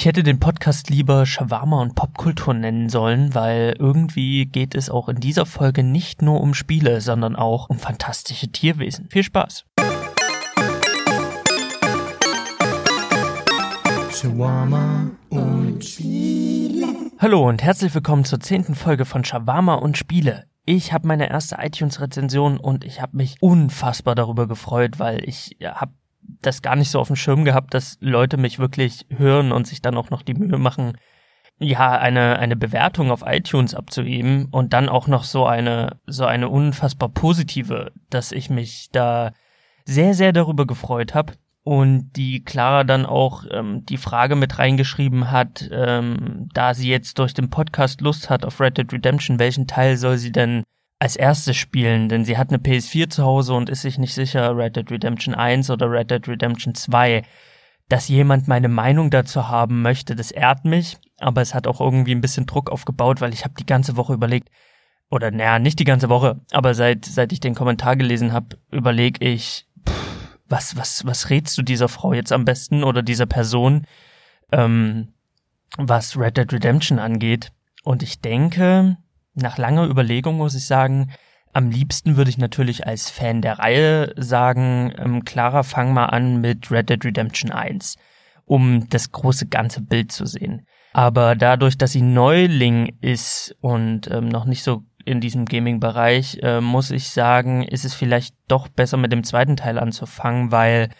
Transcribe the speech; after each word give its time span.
Ich 0.00 0.06
hätte 0.06 0.22
den 0.22 0.40
Podcast 0.40 0.88
lieber 0.88 1.26
Shawarma 1.26 1.82
und 1.82 1.94
Popkultur 1.94 2.54
nennen 2.54 2.88
sollen, 2.88 3.34
weil 3.34 3.76
irgendwie 3.78 4.46
geht 4.46 4.74
es 4.74 4.88
auch 4.88 5.10
in 5.10 5.20
dieser 5.20 5.44
Folge 5.44 5.82
nicht 5.82 6.22
nur 6.22 6.40
um 6.40 6.54
Spiele, 6.54 7.02
sondern 7.02 7.36
auch 7.36 7.68
um 7.68 7.78
fantastische 7.78 8.48
Tierwesen. 8.48 9.10
Viel 9.10 9.24
Spaß! 9.24 9.66
Shawarma 14.10 15.10
und 15.28 15.84
Spiele. 15.84 16.86
Hallo 17.18 17.46
und 17.46 17.62
herzlich 17.62 17.94
willkommen 17.94 18.24
zur 18.24 18.40
zehnten 18.40 18.74
Folge 18.74 19.04
von 19.04 19.22
Shawarma 19.22 19.74
und 19.74 19.98
Spiele. 19.98 20.46
Ich 20.64 20.94
habe 20.94 21.08
meine 21.08 21.28
erste 21.28 21.56
iTunes-Rezension 21.60 22.56
und 22.56 22.86
ich 22.86 23.02
habe 23.02 23.18
mich 23.18 23.36
unfassbar 23.40 24.14
darüber 24.14 24.48
gefreut, 24.48 24.98
weil 24.98 25.28
ich 25.28 25.58
habe 25.62 25.92
das 26.42 26.62
gar 26.62 26.76
nicht 26.76 26.90
so 26.90 27.00
auf 27.00 27.08
dem 27.08 27.16
Schirm 27.16 27.44
gehabt, 27.44 27.74
dass 27.74 27.98
Leute 28.00 28.36
mich 28.36 28.58
wirklich 28.58 29.06
hören 29.10 29.52
und 29.52 29.66
sich 29.66 29.82
dann 29.82 29.96
auch 29.96 30.10
noch 30.10 30.22
die 30.22 30.34
Mühe 30.34 30.58
machen, 30.58 30.96
ja, 31.58 31.90
eine, 31.90 32.38
eine 32.38 32.56
Bewertung 32.56 33.10
auf 33.10 33.22
iTunes 33.26 33.74
abzugeben 33.74 34.46
und 34.50 34.72
dann 34.72 34.88
auch 34.88 35.06
noch 35.06 35.24
so 35.24 35.44
eine, 35.44 35.98
so 36.06 36.24
eine 36.24 36.48
unfassbar 36.48 37.10
positive, 37.10 37.92
dass 38.08 38.32
ich 38.32 38.48
mich 38.48 38.88
da 38.92 39.32
sehr, 39.84 40.14
sehr 40.14 40.32
darüber 40.32 40.66
gefreut 40.66 41.14
habe. 41.14 41.34
Und 41.62 42.12
die 42.16 42.42
Clara 42.42 42.84
dann 42.84 43.04
auch 43.04 43.44
ähm, 43.50 43.84
die 43.84 43.98
Frage 43.98 44.34
mit 44.34 44.58
reingeschrieben 44.58 45.30
hat, 45.30 45.68
ähm, 45.70 46.48
da 46.54 46.72
sie 46.72 46.88
jetzt 46.88 47.18
durch 47.18 47.34
den 47.34 47.50
Podcast 47.50 48.00
Lust 48.00 48.30
hat 48.30 48.46
auf 48.46 48.60
Red 48.60 48.78
Dead 48.78 48.90
Redemption, 48.90 49.38
welchen 49.38 49.66
Teil 49.66 49.98
soll 49.98 50.16
sie 50.16 50.32
denn 50.32 50.64
als 51.00 51.16
erstes 51.16 51.56
spielen, 51.56 52.10
denn 52.10 52.26
sie 52.26 52.36
hat 52.36 52.50
eine 52.50 52.58
PS4 52.58 53.08
zu 53.08 53.24
Hause 53.24 53.54
und 53.54 53.70
ist 53.70 53.80
sich 53.80 53.98
nicht 53.98 54.14
sicher, 54.14 54.54
Red 54.54 54.76
Dead 54.76 54.90
Redemption 54.90 55.34
1 55.34 55.70
oder 55.70 55.90
Red 55.90 56.10
Dead 56.10 56.28
Redemption 56.28 56.74
2. 56.74 57.22
Dass 57.88 58.08
jemand 58.08 58.46
meine 58.48 58.68
Meinung 58.68 59.10
dazu 59.10 59.48
haben 59.48 59.82
möchte, 59.82 60.14
das 60.14 60.30
ehrt 60.30 60.66
mich, 60.66 60.98
aber 61.18 61.40
es 61.40 61.54
hat 61.54 61.66
auch 61.66 61.80
irgendwie 61.80 62.14
ein 62.14 62.20
bisschen 62.20 62.46
Druck 62.46 62.70
aufgebaut, 62.70 63.22
weil 63.22 63.32
ich 63.32 63.44
habe 63.44 63.54
die 63.58 63.66
ganze 63.66 63.96
Woche 63.96 64.12
überlegt, 64.12 64.50
oder 65.08 65.30
naja, 65.30 65.58
nicht 65.58 65.78
die 65.80 65.84
ganze 65.84 66.10
Woche, 66.10 66.38
aber 66.52 66.74
seit, 66.74 67.06
seit 67.06 67.32
ich 67.32 67.40
den 67.40 67.54
Kommentar 67.54 67.96
gelesen 67.96 68.32
habe, 68.34 68.58
überlege 68.70 69.24
ich, 69.26 69.66
pff, 69.88 70.38
was, 70.48 70.76
was, 70.76 71.06
was 71.06 71.30
rätst 71.30 71.56
du 71.56 71.62
dieser 71.62 71.88
Frau 71.88 72.12
jetzt 72.12 72.30
am 72.30 72.44
besten 72.44 72.84
oder 72.84 73.02
dieser 73.02 73.26
Person, 73.26 73.86
ähm, 74.52 75.14
was 75.78 76.18
Red 76.18 76.36
Dead 76.36 76.52
Redemption 76.52 76.98
angeht. 76.98 77.52
Und 77.84 78.02
ich 78.02 78.20
denke, 78.20 78.98
nach 79.40 79.58
langer 79.58 79.88
Überlegung 79.88 80.36
muss 80.36 80.54
ich 80.54 80.66
sagen, 80.66 81.12
am 81.52 81.70
liebsten 81.70 82.16
würde 82.16 82.30
ich 82.30 82.38
natürlich 82.38 82.86
als 82.86 83.10
Fan 83.10 83.42
der 83.42 83.58
Reihe 83.58 84.14
sagen, 84.16 84.92
ähm, 84.98 85.24
Clara, 85.24 85.62
fang 85.62 85.92
mal 85.92 86.06
an 86.06 86.40
mit 86.40 86.70
Red 86.70 86.90
Dead 86.90 87.04
Redemption 87.04 87.50
1, 87.50 87.96
um 88.44 88.88
das 88.88 89.10
große 89.10 89.46
ganze 89.46 89.80
Bild 89.80 90.12
zu 90.12 90.26
sehen. 90.26 90.66
Aber 90.92 91.34
dadurch, 91.34 91.78
dass 91.78 91.92
sie 91.92 92.02
Neuling 92.02 92.96
ist 93.00 93.56
und 93.60 94.10
ähm, 94.10 94.28
noch 94.28 94.44
nicht 94.44 94.62
so 94.62 94.82
in 95.04 95.20
diesem 95.20 95.44
Gaming-Bereich, 95.44 96.38
äh, 96.42 96.60
muss 96.60 96.90
ich 96.90 97.08
sagen, 97.10 97.62
ist 97.62 97.84
es 97.84 97.94
vielleicht 97.94 98.34
doch 98.48 98.68
besser 98.68 98.96
mit 98.96 99.12
dem 99.12 99.24
zweiten 99.24 99.56
Teil 99.56 99.78
anzufangen, 99.78 100.52
weil 100.52 100.90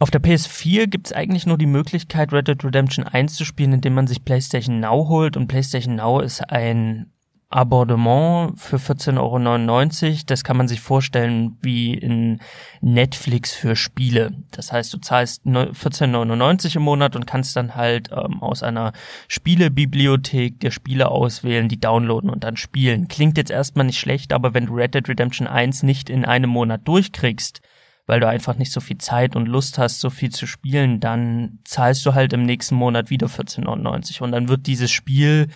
auf 0.00 0.10
der 0.10 0.22
PS4 0.22 0.88
gibt 0.88 1.06
es 1.06 1.12
eigentlich 1.12 1.46
nur 1.46 1.56
die 1.56 1.66
Möglichkeit, 1.66 2.32
Red 2.32 2.48
Dead 2.48 2.64
Redemption 2.64 3.06
1 3.06 3.34
zu 3.34 3.44
spielen, 3.44 3.74
indem 3.74 3.94
man 3.94 4.06
sich 4.06 4.24
PlayStation 4.24 4.80
Now 4.80 5.08
holt. 5.08 5.36
Und 5.36 5.46
PlayStation 5.46 5.94
Now 5.94 6.20
ist 6.20 6.40
ein 6.50 7.12
Abonnement 7.54 8.58
für 8.58 8.78
14,99 8.78 10.06
Euro. 10.08 10.18
Das 10.26 10.42
kann 10.42 10.56
man 10.56 10.66
sich 10.66 10.80
vorstellen 10.80 11.56
wie 11.62 11.94
in 11.94 12.40
Netflix 12.80 13.52
für 13.52 13.76
Spiele. 13.76 14.32
Das 14.50 14.72
heißt, 14.72 14.92
du 14.92 14.98
zahlst 14.98 15.46
14,99 15.46 16.64
Euro 16.64 16.76
im 16.76 16.82
Monat 16.82 17.14
und 17.14 17.28
kannst 17.28 17.54
dann 17.54 17.76
halt 17.76 18.10
ähm, 18.10 18.42
aus 18.42 18.64
einer 18.64 18.92
Spielebibliothek 19.28 20.58
dir 20.58 20.72
Spiele 20.72 21.08
auswählen, 21.08 21.68
die 21.68 21.78
downloaden 21.78 22.28
und 22.28 22.42
dann 22.42 22.56
spielen. 22.56 23.06
Klingt 23.06 23.38
jetzt 23.38 23.52
erstmal 23.52 23.86
nicht 23.86 24.00
schlecht, 24.00 24.32
aber 24.32 24.52
wenn 24.52 24.66
du 24.66 24.74
Red 24.74 24.96
Dead 24.96 25.08
Redemption 25.08 25.46
1 25.46 25.84
nicht 25.84 26.10
in 26.10 26.24
einem 26.24 26.50
Monat 26.50 26.88
durchkriegst, 26.88 27.60
weil 28.06 28.18
du 28.18 28.28
einfach 28.28 28.56
nicht 28.56 28.72
so 28.72 28.80
viel 28.80 28.98
Zeit 28.98 29.36
und 29.36 29.46
Lust 29.46 29.78
hast, 29.78 30.00
so 30.00 30.10
viel 30.10 30.30
zu 30.30 30.48
spielen, 30.48 30.98
dann 30.98 31.60
zahlst 31.62 32.04
du 32.04 32.14
halt 32.14 32.32
im 32.32 32.42
nächsten 32.42 32.74
Monat 32.74 33.10
wieder 33.10 33.28
14,99 33.28 34.22
und 34.22 34.32
dann 34.32 34.48
wird 34.48 34.66
dieses 34.66 34.90
Spiel 34.90 35.48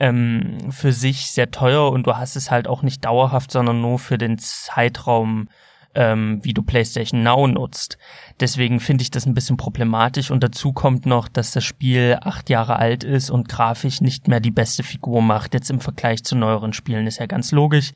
ähm, 0.00 0.70
für 0.70 0.92
sich 0.92 1.30
sehr 1.30 1.50
teuer 1.50 1.90
und 1.90 2.06
du 2.06 2.16
hast 2.16 2.36
es 2.36 2.50
halt 2.50 2.68
auch 2.68 2.82
nicht 2.82 3.04
dauerhaft, 3.04 3.50
sondern 3.50 3.80
nur 3.80 3.98
für 3.98 4.18
den 4.18 4.38
Zeitraum, 4.38 5.48
ähm, 5.94 6.40
wie 6.42 6.54
du 6.54 6.62
PlayStation 6.62 7.22
Now 7.22 7.46
nutzt. 7.46 7.98
Deswegen 8.38 8.78
finde 8.78 9.02
ich 9.02 9.10
das 9.10 9.26
ein 9.26 9.34
bisschen 9.34 9.56
problematisch 9.56 10.30
und 10.30 10.42
dazu 10.42 10.72
kommt 10.72 11.06
noch, 11.06 11.28
dass 11.28 11.50
das 11.50 11.64
Spiel 11.64 12.18
acht 12.20 12.50
Jahre 12.50 12.76
alt 12.76 13.02
ist 13.02 13.30
und 13.30 13.48
grafisch 13.48 14.00
nicht 14.00 14.28
mehr 14.28 14.40
die 14.40 14.52
beste 14.52 14.82
Figur 14.82 15.22
macht. 15.22 15.54
Jetzt 15.54 15.70
im 15.70 15.80
Vergleich 15.80 16.22
zu 16.22 16.36
neueren 16.36 16.72
Spielen 16.72 17.06
ist 17.06 17.18
ja 17.18 17.26
ganz 17.26 17.50
logisch. 17.50 17.92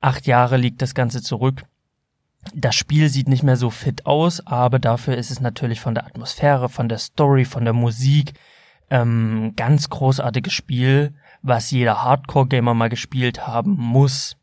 Acht 0.00 0.26
Jahre 0.26 0.56
liegt 0.56 0.82
das 0.82 0.94
Ganze 0.94 1.22
zurück. 1.22 1.64
Das 2.54 2.74
Spiel 2.74 3.08
sieht 3.08 3.28
nicht 3.28 3.44
mehr 3.44 3.56
so 3.56 3.70
fit 3.70 4.04
aus, 4.04 4.44
aber 4.46 4.80
dafür 4.80 5.16
ist 5.16 5.30
es 5.30 5.40
natürlich 5.40 5.80
von 5.80 5.94
der 5.94 6.06
Atmosphäre, 6.06 6.68
von 6.68 6.88
der 6.88 6.98
Story, 6.98 7.44
von 7.44 7.64
der 7.64 7.72
Musik 7.72 8.34
ähm, 8.90 9.54
ganz 9.56 9.88
großartiges 9.88 10.52
Spiel 10.52 11.14
was 11.42 11.70
jeder 11.70 12.02
Hardcore-Gamer 12.02 12.74
mal 12.74 12.88
gespielt 12.88 13.46
haben 13.46 13.72
muss. 13.76 14.36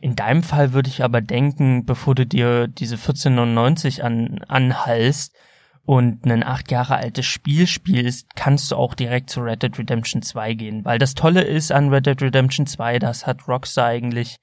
In 0.00 0.14
deinem 0.14 0.42
Fall 0.42 0.72
würde 0.72 0.88
ich 0.88 1.02
aber 1.02 1.20
denken, 1.20 1.84
bevor 1.84 2.14
du 2.14 2.26
dir 2.26 2.68
diese 2.68 2.94
1499 2.94 4.04
an, 4.04 4.40
anhalst 4.46 5.34
und 5.84 6.24
ein 6.26 6.44
acht 6.44 6.70
Jahre 6.70 6.96
altes 6.96 7.26
Spiel 7.26 7.66
spielst, 7.66 8.36
kannst 8.36 8.70
du 8.70 8.76
auch 8.76 8.94
direkt 8.94 9.30
zu 9.30 9.40
Red 9.40 9.62
Dead 9.62 9.78
Redemption 9.78 10.22
2 10.22 10.54
gehen. 10.54 10.84
Weil 10.84 10.98
das 10.98 11.14
Tolle 11.14 11.42
ist 11.42 11.72
an 11.72 11.88
Red 11.88 12.06
Dead 12.06 12.20
Redemption 12.22 12.66
2, 12.66 12.98
das 12.98 13.26
hat 13.26 13.48
Rockstar 13.48 13.86
eigentlich 13.86 14.38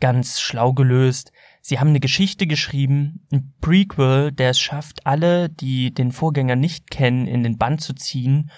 ganz 0.00 0.40
schlau 0.40 0.72
gelöst. 0.72 1.32
Sie 1.60 1.80
haben 1.80 1.88
eine 1.88 2.00
Geschichte 2.00 2.46
geschrieben, 2.46 3.26
ein 3.32 3.54
Prequel, 3.60 4.30
der 4.32 4.50
es 4.50 4.60
schafft, 4.60 5.06
alle, 5.06 5.48
die 5.48 5.92
den 5.92 6.12
Vorgänger 6.12 6.56
nicht 6.56 6.90
kennen, 6.90 7.26
in 7.26 7.42
den 7.42 7.56
Band 7.58 7.80
zu 7.80 7.94
ziehen, 7.94 8.50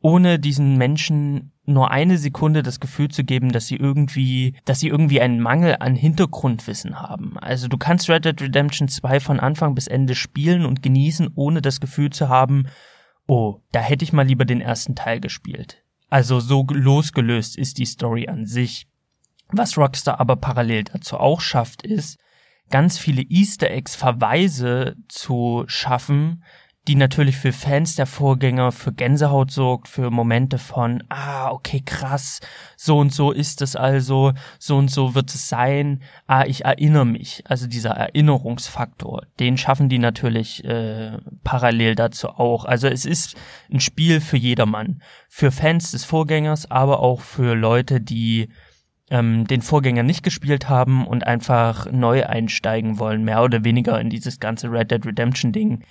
ohne 0.00 0.38
diesen 0.38 0.76
Menschen 0.76 1.52
nur 1.70 1.90
eine 1.90 2.18
Sekunde 2.18 2.62
das 2.62 2.80
Gefühl 2.80 3.08
zu 3.08 3.24
geben, 3.24 3.52
dass 3.52 3.66
sie 3.66 3.76
irgendwie, 3.76 4.56
dass 4.64 4.80
sie 4.80 4.88
irgendwie 4.88 5.20
einen 5.20 5.40
Mangel 5.40 5.76
an 5.80 5.94
Hintergrundwissen 5.94 7.00
haben. 7.00 7.38
Also 7.38 7.68
du 7.68 7.78
kannst 7.78 8.08
Red 8.08 8.24
Dead 8.24 8.40
Redemption 8.40 8.88
2 8.88 9.20
von 9.20 9.40
Anfang 9.40 9.74
bis 9.74 9.86
Ende 9.86 10.14
spielen 10.14 10.64
und 10.64 10.82
genießen, 10.82 11.30
ohne 11.34 11.62
das 11.62 11.80
Gefühl 11.80 12.10
zu 12.10 12.28
haben, 12.28 12.66
oh, 13.26 13.60
da 13.72 13.80
hätte 13.80 14.04
ich 14.04 14.12
mal 14.12 14.26
lieber 14.26 14.44
den 14.44 14.60
ersten 14.60 14.94
Teil 14.94 15.20
gespielt. 15.20 15.82
Also 16.08 16.40
so 16.40 16.66
losgelöst 16.68 17.56
ist 17.56 17.78
die 17.78 17.86
Story 17.86 18.28
an 18.28 18.44
sich. 18.44 18.88
Was 19.48 19.78
Rockstar 19.78 20.20
aber 20.20 20.36
parallel 20.36 20.84
dazu 20.84 21.16
auch 21.16 21.40
schafft, 21.40 21.82
ist, 21.82 22.18
ganz 22.70 22.98
viele 22.98 23.22
Easter 23.22 23.70
Eggs 23.70 23.94
Verweise 23.94 24.96
zu 25.08 25.64
schaffen, 25.66 26.42
die 26.88 26.94
natürlich 26.94 27.36
für 27.36 27.52
Fans 27.52 27.94
der 27.94 28.06
Vorgänger 28.06 28.72
für 28.72 28.92
Gänsehaut 28.92 29.50
sorgt, 29.50 29.86
für 29.86 30.10
Momente 30.10 30.56
von, 30.56 31.04
ah, 31.10 31.50
okay, 31.50 31.82
krass, 31.84 32.40
so 32.76 32.98
und 32.98 33.12
so 33.12 33.32
ist 33.32 33.60
es 33.60 33.76
also, 33.76 34.32
so 34.58 34.78
und 34.78 34.90
so 34.90 35.14
wird 35.14 35.28
es 35.28 35.48
sein, 35.48 36.02
ah, 36.26 36.44
ich 36.46 36.64
erinnere 36.64 37.04
mich. 37.04 37.42
Also 37.46 37.66
dieser 37.66 37.90
Erinnerungsfaktor, 37.90 39.26
den 39.38 39.58
schaffen 39.58 39.90
die 39.90 39.98
natürlich 39.98 40.64
äh, 40.64 41.18
parallel 41.44 41.96
dazu 41.96 42.30
auch. 42.30 42.64
Also 42.64 42.88
es 42.88 43.04
ist 43.04 43.36
ein 43.70 43.80
Spiel 43.80 44.20
für 44.20 44.38
jedermann, 44.38 45.02
für 45.28 45.52
Fans 45.52 45.90
des 45.90 46.06
Vorgängers, 46.06 46.70
aber 46.70 47.00
auch 47.00 47.20
für 47.20 47.54
Leute, 47.54 48.00
die 48.00 48.48
ähm, 49.10 49.46
den 49.46 49.60
Vorgänger 49.60 50.02
nicht 50.02 50.22
gespielt 50.22 50.70
haben 50.70 51.06
und 51.06 51.26
einfach 51.26 51.90
neu 51.92 52.24
einsteigen 52.24 52.98
wollen, 52.98 53.22
mehr 53.22 53.42
oder 53.42 53.64
weniger 53.64 54.00
in 54.00 54.08
dieses 54.08 54.40
ganze 54.40 54.72
Red 54.72 54.90
Dead 54.90 55.04
Redemption 55.04 55.52
Ding 55.52 55.84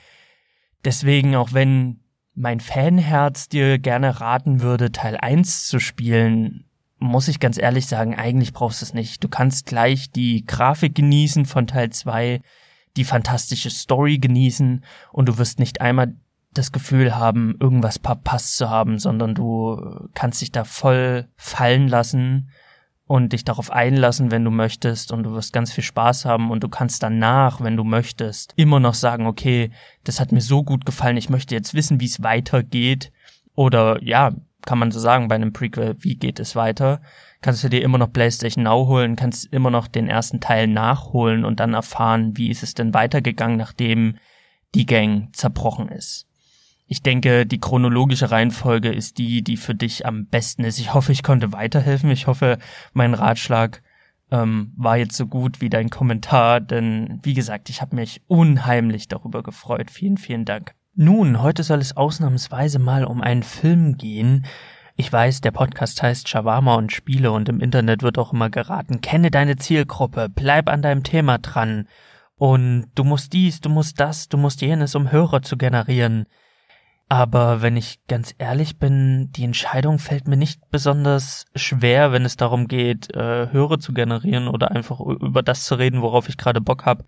Deswegen, 0.85 1.35
auch 1.35 1.53
wenn 1.53 1.99
mein 2.35 2.59
Fanherz 2.59 3.49
dir 3.49 3.79
gerne 3.79 4.21
raten 4.21 4.61
würde, 4.61 4.91
Teil 4.91 5.17
1 5.17 5.67
zu 5.67 5.79
spielen, 5.79 6.65
muss 6.99 7.27
ich 7.27 7.39
ganz 7.39 7.57
ehrlich 7.57 7.87
sagen, 7.87 8.15
eigentlich 8.15 8.53
brauchst 8.53 8.81
du 8.81 8.85
es 8.85 8.93
nicht. 8.93 9.23
Du 9.23 9.29
kannst 9.29 9.65
gleich 9.65 10.11
die 10.11 10.45
Grafik 10.45 10.95
genießen 10.95 11.45
von 11.45 11.67
Teil 11.67 11.89
2, 11.89 12.41
die 12.97 13.03
fantastische 13.03 13.69
Story 13.69 14.19
genießen 14.19 14.83
und 15.11 15.29
du 15.29 15.37
wirst 15.37 15.59
nicht 15.59 15.81
einmal 15.81 16.15
das 16.53 16.71
Gefühl 16.71 17.15
haben, 17.15 17.55
irgendwas 17.59 17.99
verpasst 18.03 18.57
zu 18.57 18.69
haben, 18.69 18.99
sondern 18.99 19.35
du 19.35 20.09
kannst 20.13 20.41
dich 20.41 20.51
da 20.51 20.63
voll 20.63 21.27
fallen 21.35 21.87
lassen 21.87 22.49
und 23.09 23.33
dich 23.33 23.43
darauf 23.43 23.71
einlassen, 23.71 24.29
wenn 24.29 24.45
du 24.45 24.51
möchtest 24.51 25.11
und 25.11 25.23
du 25.23 25.33
wirst 25.33 25.51
ganz 25.51 25.73
viel 25.73 25.83
Spaß 25.83 26.25
haben 26.25 26.51
und 26.51 26.63
du 26.63 26.69
kannst 26.69 27.01
danach, 27.01 27.59
wenn 27.59 27.75
du 27.75 27.83
möchtest, 27.83 28.53
immer 28.55 28.79
noch 28.79 28.93
sagen, 28.93 29.25
okay, 29.25 29.71
das 30.03 30.19
hat 30.19 30.31
mir 30.31 30.41
so 30.41 30.63
gut 30.63 30.85
gefallen, 30.85 31.17
ich 31.17 31.27
möchte 31.27 31.55
jetzt 31.55 31.73
wissen, 31.73 31.99
wie 31.99 32.05
es 32.05 32.21
weitergeht 32.21 33.11
oder 33.55 33.97
ja, 34.03 34.31
kann 34.63 34.77
man 34.77 34.91
so 34.91 34.99
sagen 34.99 35.27
bei 35.27 35.33
einem 35.33 35.53
Prequel, 35.53 35.95
wie 35.97 36.17
geht 36.17 36.39
es 36.39 36.55
weiter? 36.55 37.01
Kannst 37.41 37.63
du 37.63 37.69
dir 37.69 37.81
immer 37.81 37.97
noch 37.97 38.13
PlayStation 38.13 38.65
Now 38.65 38.85
holen, 38.85 39.15
kannst 39.15 39.51
immer 39.51 39.71
noch 39.71 39.87
den 39.87 40.07
ersten 40.07 40.39
Teil 40.39 40.67
nachholen 40.67 41.45
und 41.45 41.59
dann 41.59 41.73
erfahren, 41.73 42.37
wie 42.37 42.51
ist 42.51 42.61
es 42.61 42.75
denn 42.75 42.93
weitergegangen, 42.93 43.57
nachdem 43.57 44.17
die 44.75 44.85
Gang 44.85 45.35
zerbrochen 45.35 45.89
ist. 45.89 46.28
Ich 46.91 47.03
denke, 47.03 47.45
die 47.45 47.59
chronologische 47.59 48.31
Reihenfolge 48.31 48.89
ist 48.89 49.19
die, 49.19 49.43
die 49.43 49.57
für 49.57 49.75
dich 49.75 50.07
am 50.07 50.25
besten 50.25 50.63
ist. 50.63 50.79
Ich 50.79 50.91
hoffe, 50.95 51.11
ich 51.11 51.21
konnte 51.21 51.53
weiterhelfen. 51.53 52.09
Ich 52.09 52.25
hoffe, 52.25 52.57
mein 52.93 53.13
Ratschlag 53.13 53.83
ähm, 54.31 54.73
war 54.75 54.97
jetzt 54.97 55.15
so 55.15 55.27
gut 55.27 55.61
wie 55.61 55.69
dein 55.69 55.91
Kommentar, 55.91 56.59
denn 56.59 57.19
wie 57.21 57.35
gesagt, 57.35 57.69
ich 57.69 57.83
habe 57.83 57.95
mich 57.95 58.23
unheimlich 58.27 59.07
darüber 59.07 59.43
gefreut. 59.43 59.91
Vielen, 59.91 60.17
vielen 60.17 60.45
Dank. 60.45 60.73
Nun, 60.95 61.43
heute 61.43 61.61
soll 61.61 61.77
es 61.77 61.95
ausnahmsweise 61.95 62.79
mal 62.79 63.05
um 63.05 63.21
einen 63.21 63.43
Film 63.43 63.97
gehen. 63.99 64.47
Ich 64.95 65.13
weiß, 65.13 65.41
der 65.41 65.51
Podcast 65.51 66.01
heißt 66.01 66.27
Shawarma 66.27 66.73
und 66.73 66.91
Spiele 66.91 67.31
und 67.31 67.49
im 67.49 67.61
Internet 67.61 68.01
wird 68.01 68.17
auch 68.17 68.33
immer 68.33 68.49
geraten, 68.49 68.99
kenne 68.99 69.29
deine 69.29 69.57
Zielgruppe, 69.57 70.27
bleib 70.27 70.67
an 70.67 70.81
deinem 70.81 71.03
Thema 71.03 71.37
dran 71.37 71.87
und 72.35 72.87
du 72.95 73.03
musst 73.03 73.31
dies, 73.33 73.61
du 73.61 73.69
musst 73.69 73.99
das, 73.99 74.27
du 74.27 74.37
musst 74.37 74.61
jenes, 74.61 74.95
um 74.95 75.11
Hörer 75.11 75.43
zu 75.43 75.55
generieren. 75.55 76.25
Aber 77.11 77.63
wenn 77.63 77.75
ich 77.75 78.05
ganz 78.07 78.35
ehrlich 78.37 78.77
bin, 78.77 79.31
die 79.31 79.43
Entscheidung 79.43 79.97
fällt 79.97 80.27
mir 80.27 80.37
nicht 80.37 80.69
besonders 80.69 81.47
schwer, 81.55 82.11
wenn 82.11 82.23
es 82.23 82.37
darum 82.37 82.67
geht, 82.67 83.11
äh, 83.15 83.51
Hörer 83.51 83.79
zu 83.79 83.93
generieren 83.93 84.47
oder 84.47 84.69
einfach 84.69 84.99
über 84.99 85.41
das 85.41 85.65
zu 85.65 85.73
reden, 85.73 86.03
worauf 86.03 86.29
ich 86.29 86.37
gerade 86.37 86.61
Bock 86.61 86.85
habe. 86.85 87.05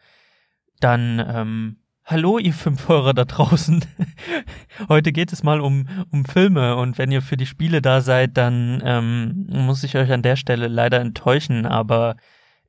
Dann, 0.80 1.24
ähm, 1.24 1.77
hallo 2.03 2.39
ihr 2.39 2.53
fünf 2.53 2.89
Hörer 2.89 3.13
da 3.13 3.25
draußen. 3.25 3.86
Heute 4.89 5.12
geht 5.12 5.31
es 5.33 5.44
mal 5.44 5.62
um, 5.62 5.88
um 6.12 6.25
Filme 6.25 6.77
und 6.77 6.98
wenn 6.98 7.12
ihr 7.12 7.21
für 7.21 7.38
die 7.38 7.45
Spiele 7.45 7.80
da 7.83 8.01
seid, 8.01 8.38
dann 8.38 8.81
ähm, 8.83 9.45
muss 9.50 9.83
ich 9.83 9.95
euch 9.98 10.12
an 10.12 10.24
der 10.24 10.36
Stelle 10.36 10.68
leider 10.68 11.00
enttäuschen, 11.00 11.68
aber 11.68 12.15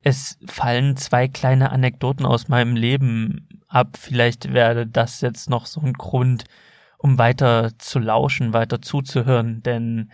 es 0.03 0.37
fallen 0.45 0.97
zwei 0.97 1.27
kleine 1.27 1.71
Anekdoten 1.71 2.27
aus 2.27 2.47
meinem 2.47 2.75
Leben 2.75 3.47
ab. 3.67 3.97
Vielleicht 3.99 4.53
wäre 4.53 4.85
das 4.85 5.21
jetzt 5.21 5.49
noch 5.49 5.65
so 5.65 5.81
ein 5.81 5.93
Grund, 5.93 6.43
um 7.03 7.17
weiter 7.17 7.71
zu 7.77 7.99
lauschen, 7.99 8.53
weiter 8.53 8.81
zuzuhören, 8.81 9.61
denn 9.61 10.09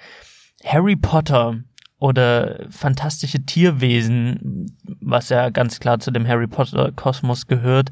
Harry 0.65 0.95
Potter 0.95 1.59
oder 1.99 2.65
fantastische 2.71 3.45
Tierwesen, 3.45 4.75
was 4.99 5.29
ja 5.29 5.51
ganz 5.51 5.79
klar 5.79 5.99
zu 5.99 6.09
dem 6.09 6.27
Harry 6.27 6.47
Potter 6.47 6.91
Kosmos 6.91 7.45
gehört, 7.45 7.91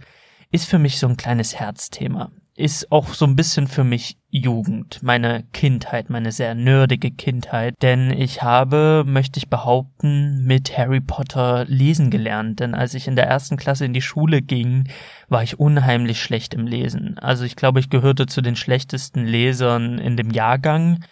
ist 0.51 0.67
für 0.67 0.79
mich 0.79 0.97
so 0.97 1.07
ein 1.07 1.15
kleines 1.15 1.55
Herzthema 1.55 2.31
ist 2.57 2.91
auch 2.91 3.13
so 3.13 3.25
ein 3.25 3.35
bisschen 3.35 3.67
für 3.67 3.83
mich 3.83 4.17
Jugend, 4.29 5.01
meine 5.03 5.43
Kindheit, 5.53 6.09
meine 6.09 6.31
sehr 6.31 6.55
nerdige 6.55 7.11
Kindheit, 7.11 7.75
denn 7.83 8.09
ich 8.11 8.41
habe, 8.41 9.03
möchte 9.05 9.37
ich 9.37 9.47
behaupten, 9.47 10.43
mit 10.43 10.75
Harry 10.75 10.99
Potter 10.99 11.65
lesen 11.65 12.09
gelernt, 12.09 12.59
denn 12.59 12.73
als 12.73 12.95
ich 12.95 13.07
in 13.07 13.15
der 13.15 13.27
ersten 13.27 13.57
Klasse 13.57 13.85
in 13.85 13.93
die 13.93 14.01
Schule 14.01 14.41
ging, 14.41 14.89
war 15.29 15.43
ich 15.43 15.59
unheimlich 15.59 16.21
schlecht 16.21 16.55
im 16.55 16.65
Lesen. 16.65 17.19
Also 17.19 17.45
ich 17.45 17.55
glaube, 17.55 17.79
ich 17.79 17.91
gehörte 17.91 18.25
zu 18.25 18.41
den 18.41 18.55
schlechtesten 18.55 19.23
Lesern 19.23 19.99
in 19.99 20.17
dem 20.17 20.31
Jahrgang, 20.31 21.05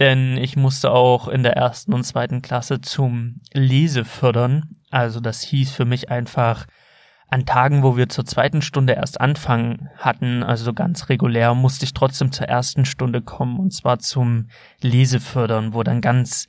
denn 0.00 0.36
ich 0.38 0.56
musste 0.56 0.90
auch 0.90 1.28
in 1.28 1.44
der 1.44 1.56
ersten 1.56 1.94
und 1.94 2.02
zweiten 2.02 2.42
Klasse 2.42 2.80
zum 2.80 3.40
Lese 3.52 4.04
fördern. 4.04 4.76
Also 4.90 5.20
das 5.20 5.40
hieß 5.42 5.70
für 5.70 5.84
mich 5.84 6.10
einfach, 6.10 6.66
an 7.30 7.46
Tagen, 7.46 7.82
wo 7.82 7.96
wir 7.96 8.08
zur 8.08 8.26
zweiten 8.26 8.60
Stunde 8.60 8.94
erst 8.94 9.20
anfangen 9.20 9.88
hatten, 9.96 10.42
also 10.42 10.72
ganz 10.72 11.08
regulär, 11.08 11.54
musste 11.54 11.84
ich 11.84 11.94
trotzdem 11.94 12.32
zur 12.32 12.48
ersten 12.48 12.84
Stunde 12.84 13.22
kommen 13.22 13.58
und 13.60 13.72
zwar 13.72 14.00
zum 14.00 14.48
Lesefördern, 14.82 15.72
wo 15.72 15.84
dann 15.84 16.00
ganz 16.00 16.48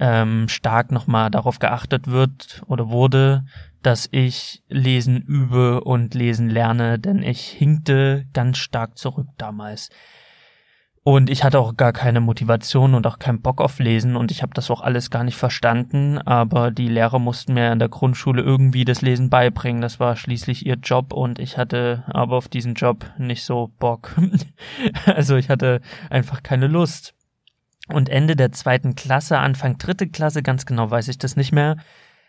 ähm, 0.00 0.48
stark 0.48 0.90
nochmal 0.90 1.30
darauf 1.30 1.58
geachtet 1.58 2.08
wird 2.08 2.62
oder 2.66 2.90
wurde, 2.90 3.44
dass 3.82 4.08
ich 4.10 4.62
lesen 4.68 5.22
übe 5.22 5.82
und 5.82 6.14
lesen 6.14 6.50
lerne, 6.50 6.98
denn 6.98 7.22
ich 7.22 7.42
hinkte 7.42 8.26
ganz 8.32 8.58
stark 8.58 8.98
zurück 8.98 9.28
damals. 9.38 9.90
Und 11.08 11.30
ich 11.30 11.44
hatte 11.44 11.60
auch 11.60 11.76
gar 11.76 11.92
keine 11.92 12.20
Motivation 12.20 12.96
und 12.96 13.06
auch 13.06 13.20
keinen 13.20 13.40
Bock 13.40 13.60
auf 13.60 13.78
Lesen 13.78 14.16
und 14.16 14.32
ich 14.32 14.42
habe 14.42 14.54
das 14.54 14.72
auch 14.72 14.80
alles 14.80 15.08
gar 15.08 15.22
nicht 15.22 15.36
verstanden, 15.36 16.18
aber 16.18 16.72
die 16.72 16.88
Lehrer 16.88 17.20
mussten 17.20 17.54
mir 17.54 17.70
in 17.70 17.78
der 17.78 17.88
Grundschule 17.88 18.42
irgendwie 18.42 18.84
das 18.84 19.02
Lesen 19.02 19.30
beibringen. 19.30 19.80
Das 19.80 20.00
war 20.00 20.16
schließlich 20.16 20.66
ihr 20.66 20.74
Job 20.74 21.12
und 21.12 21.38
ich 21.38 21.58
hatte 21.58 22.02
aber 22.08 22.36
auf 22.36 22.48
diesen 22.48 22.74
Job 22.74 23.08
nicht 23.18 23.44
so 23.44 23.70
Bock. 23.78 24.16
also 25.06 25.36
ich 25.36 25.48
hatte 25.48 25.80
einfach 26.10 26.42
keine 26.42 26.66
Lust. 26.66 27.14
Und 27.86 28.08
Ende 28.08 28.34
der 28.34 28.50
zweiten 28.50 28.96
Klasse, 28.96 29.38
Anfang 29.38 29.78
dritte 29.78 30.08
Klasse, 30.08 30.42
ganz 30.42 30.66
genau 30.66 30.90
weiß 30.90 31.06
ich 31.06 31.18
das 31.18 31.36
nicht 31.36 31.52
mehr, 31.52 31.76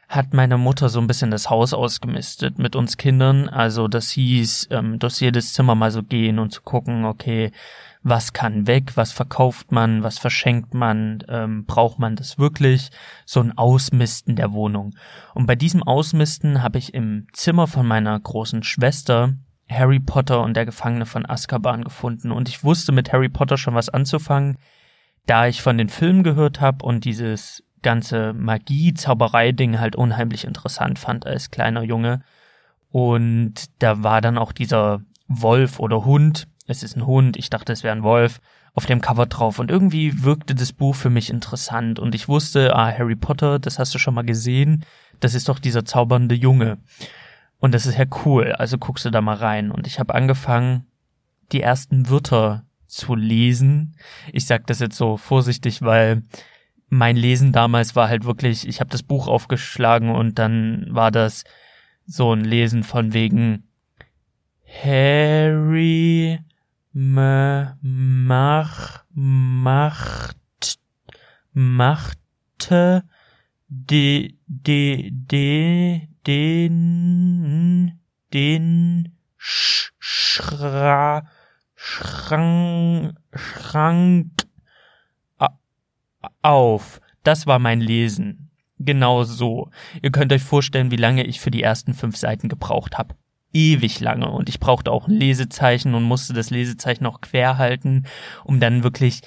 hat 0.08 0.36
meine 0.36 0.60
Mutter 0.60 0.90
so 0.90 1.00
ein 1.00 1.08
bisschen 1.08 1.32
das 1.32 1.50
Haus 1.50 1.74
ausgemistet 1.74 2.60
mit 2.60 2.76
uns 2.76 2.98
Kindern. 2.98 3.50
Also 3.50 3.88
das 3.88 4.12
hieß, 4.12 4.68
ähm, 4.70 5.00
durch 5.00 5.20
jedes 5.20 5.54
Zimmer 5.54 5.74
mal 5.74 5.90
so 5.90 6.04
gehen 6.04 6.38
und 6.38 6.52
zu 6.52 6.62
gucken, 6.62 7.06
okay, 7.06 7.52
was 8.10 8.32
kann 8.34 8.68
weg, 8.68 8.96
was 8.96 9.12
verkauft 9.12 9.72
man, 9.72 10.04
was 10.04 10.18
verschenkt 10.18 10.74
man, 10.74 11.24
ähm, 11.28 11.66
braucht 11.66 12.00
man 12.00 12.16
das 12.16 12.38
wirklich, 12.38 12.90
so 13.26 13.42
ein 13.42 13.58
Ausmisten 13.58 14.36
der 14.36 14.54
Wohnung. 14.54 14.96
Und 15.34 15.46
bei 15.46 15.56
diesem 15.56 15.84
Ausmisten 15.84 16.64
habe 16.64 16.78
ich 16.78 16.94
im 16.94 17.28
Zimmer 17.34 17.68
von 17.68 17.86
meiner 17.86 18.18
großen 18.20 18.64
Schwester 18.64 19.34
Harry 19.70 20.00
Potter 20.00 20.42
und 20.42 20.56
der 20.56 20.66
Gefangene 20.66 21.06
von 21.06 21.26
Azkaban 21.26 21.84
gefunden 21.84 22.32
und 22.32 22.48
ich 22.48 22.64
wusste 22.64 22.94
mit 22.94 23.12
Harry 23.12 23.30
Potter 23.30 23.58
schon 23.58 23.76
was 23.76 23.90
anzufangen, 23.90 24.58
da 25.26 25.48
ich 25.48 25.62
von 25.62 25.78
den 25.78 25.90
Filmen 25.90 26.24
gehört 26.24 26.62
habe 26.62 26.86
und 26.86 27.04
dieses 27.04 27.64
ganze 27.82 28.34
Magie-Zauberei-Ding 28.34 29.80
halt 29.80 29.96
unheimlich 29.96 30.46
interessant 30.46 30.98
fand 30.98 31.28
als 31.28 31.52
kleiner 31.52 31.84
Junge. 31.84 32.22
Und 32.90 33.54
da 33.80 34.04
war 34.04 34.22
dann 34.22 34.38
auch 34.38 34.54
dieser 34.54 35.02
Wolf 35.28 35.80
oder 35.80 36.06
Hund, 36.06 36.48
es 36.68 36.84
ist 36.84 36.96
ein 36.96 37.08
Hund, 37.08 37.38
ich 37.38 37.50
dachte, 37.50 37.74
es 37.74 37.84
wäre 37.84 37.96
ein 37.96 38.04
Wolf, 38.04 38.40
auf 38.74 38.86
dem 38.86 39.02
Cover 39.02 39.26
drauf. 39.26 39.58
Und 39.58 39.72
irgendwie 39.72 40.24
wirkte 40.24 40.54
das 40.54 40.74
Buch 40.74 40.96
für 40.96 41.10
mich 41.10 41.30
interessant. 41.30 41.98
Und 41.98 42.14
ich 42.14 42.28
wusste, 42.28 42.76
ah, 42.76 42.92
Harry 42.92 43.16
Potter, 43.16 43.58
das 43.58 43.80
hast 43.80 43.96
du 43.96 44.00
schon 44.00 44.14
mal 44.14 44.26
gesehen, 44.26 44.86
das 45.20 45.34
ist 45.34 45.50
doch 45.50 45.60
dieser 45.60 45.86
zaubernde 45.86 46.36
Junge. 46.36 46.78
Und 47.60 47.74
das 47.74 47.88
ist 47.88 47.98
ja 47.98 48.06
cool, 48.26 48.52
also 48.52 48.78
guckst 48.78 49.06
du 49.06 49.10
da 49.10 49.22
mal 49.22 49.38
rein. 49.38 49.72
Und 49.72 49.88
ich 49.88 50.00
habe 50.00 50.14
angefangen, 50.14 50.86
die 51.52 51.62
ersten 51.62 52.10
Wörter 52.10 52.66
zu 52.86 53.16
lesen. 53.16 53.96
Ich 54.32 54.46
sag 54.46 54.68
das 54.68 54.80
jetzt 54.80 54.98
so 54.98 55.18
vorsichtig, 55.18 55.82
weil 55.82 56.22
mein 56.90 57.18
Lesen 57.18 57.52
damals 57.52 57.96
war 57.96 58.10
halt 58.10 58.26
wirklich, 58.26 58.68
ich 58.68 58.80
habe 58.80 58.90
das 58.90 59.04
Buch 59.04 59.28
aufgeschlagen 59.28 60.10
und 60.10 60.38
dann 60.40 60.88
war 60.90 61.12
das 61.12 61.44
so 62.06 62.34
ein 62.34 62.46
Lesen 62.46 62.84
von 62.84 63.14
wegen 63.14 63.64
Harry 64.84 66.40
mach, 67.00 67.76
macht, 69.14 70.80
machte 71.54 73.04
de, 73.68 74.36
de, 74.48 75.12
de, 75.12 76.08
den, 76.26 78.00
den 78.34 79.16
Sch 79.38 79.92
Schra, 80.00 81.28
Schrank, 81.76 83.16
Schrank 83.34 84.32
auf. 86.42 87.00
Das 87.24 87.46
war 87.46 87.60
mein 87.60 87.80
Lesen. 87.80 88.50
Genau 88.80 89.24
so. 89.24 89.70
Ihr 90.02 90.12
könnt 90.12 90.34
euch 90.34 90.44
vorstellen, 90.44 90.90
wie 90.90 90.96
lange 90.96 91.26
ich 91.26 91.40
für 91.40 91.52
die 91.52 91.62
ersten 91.62 91.94
fünf 91.94 92.18
Seiten 92.18 92.50
gebraucht 92.50 92.98
habe 92.98 93.16
ewig 93.54 94.00
lange 94.00 94.30
und 94.30 94.50
ich 94.50 94.60
brauchte 94.60 94.92
auch 94.92 95.08
ein 95.08 95.14
Lesezeichen 95.14 95.94
und 95.94 96.04
musste 96.04 96.34
das 96.34 96.50
Lesezeichen 96.50 97.06
auch 97.06 97.22
quer 97.22 97.58
halten, 97.58 98.06
um 98.44 98.60
dann 98.60 98.84
wirklich 98.84 99.22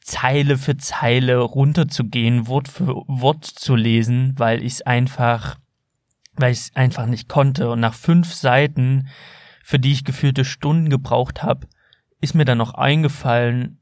Zeile 0.00 0.58
für 0.58 0.76
Zeile 0.76 1.38
runterzugehen, 1.38 2.46
Wort 2.46 2.68
für 2.68 2.94
Wort 3.06 3.44
zu 3.44 3.74
lesen, 3.74 4.34
weil 4.36 4.62
ich 4.62 4.74
es 4.74 4.82
einfach, 4.82 5.56
weil 6.34 6.52
ich 6.52 6.58
es 6.58 6.76
einfach 6.76 7.06
nicht 7.06 7.28
konnte. 7.28 7.70
Und 7.70 7.80
nach 7.80 7.94
fünf 7.94 8.34
Seiten, 8.34 9.08
für 9.62 9.78
die 9.78 9.92
ich 9.92 10.04
gefühlte 10.04 10.44
Stunden 10.44 10.90
gebraucht 10.90 11.42
habe, 11.42 11.66
ist 12.20 12.34
mir 12.34 12.44
dann 12.44 12.58
noch 12.58 12.74
eingefallen 12.74 13.78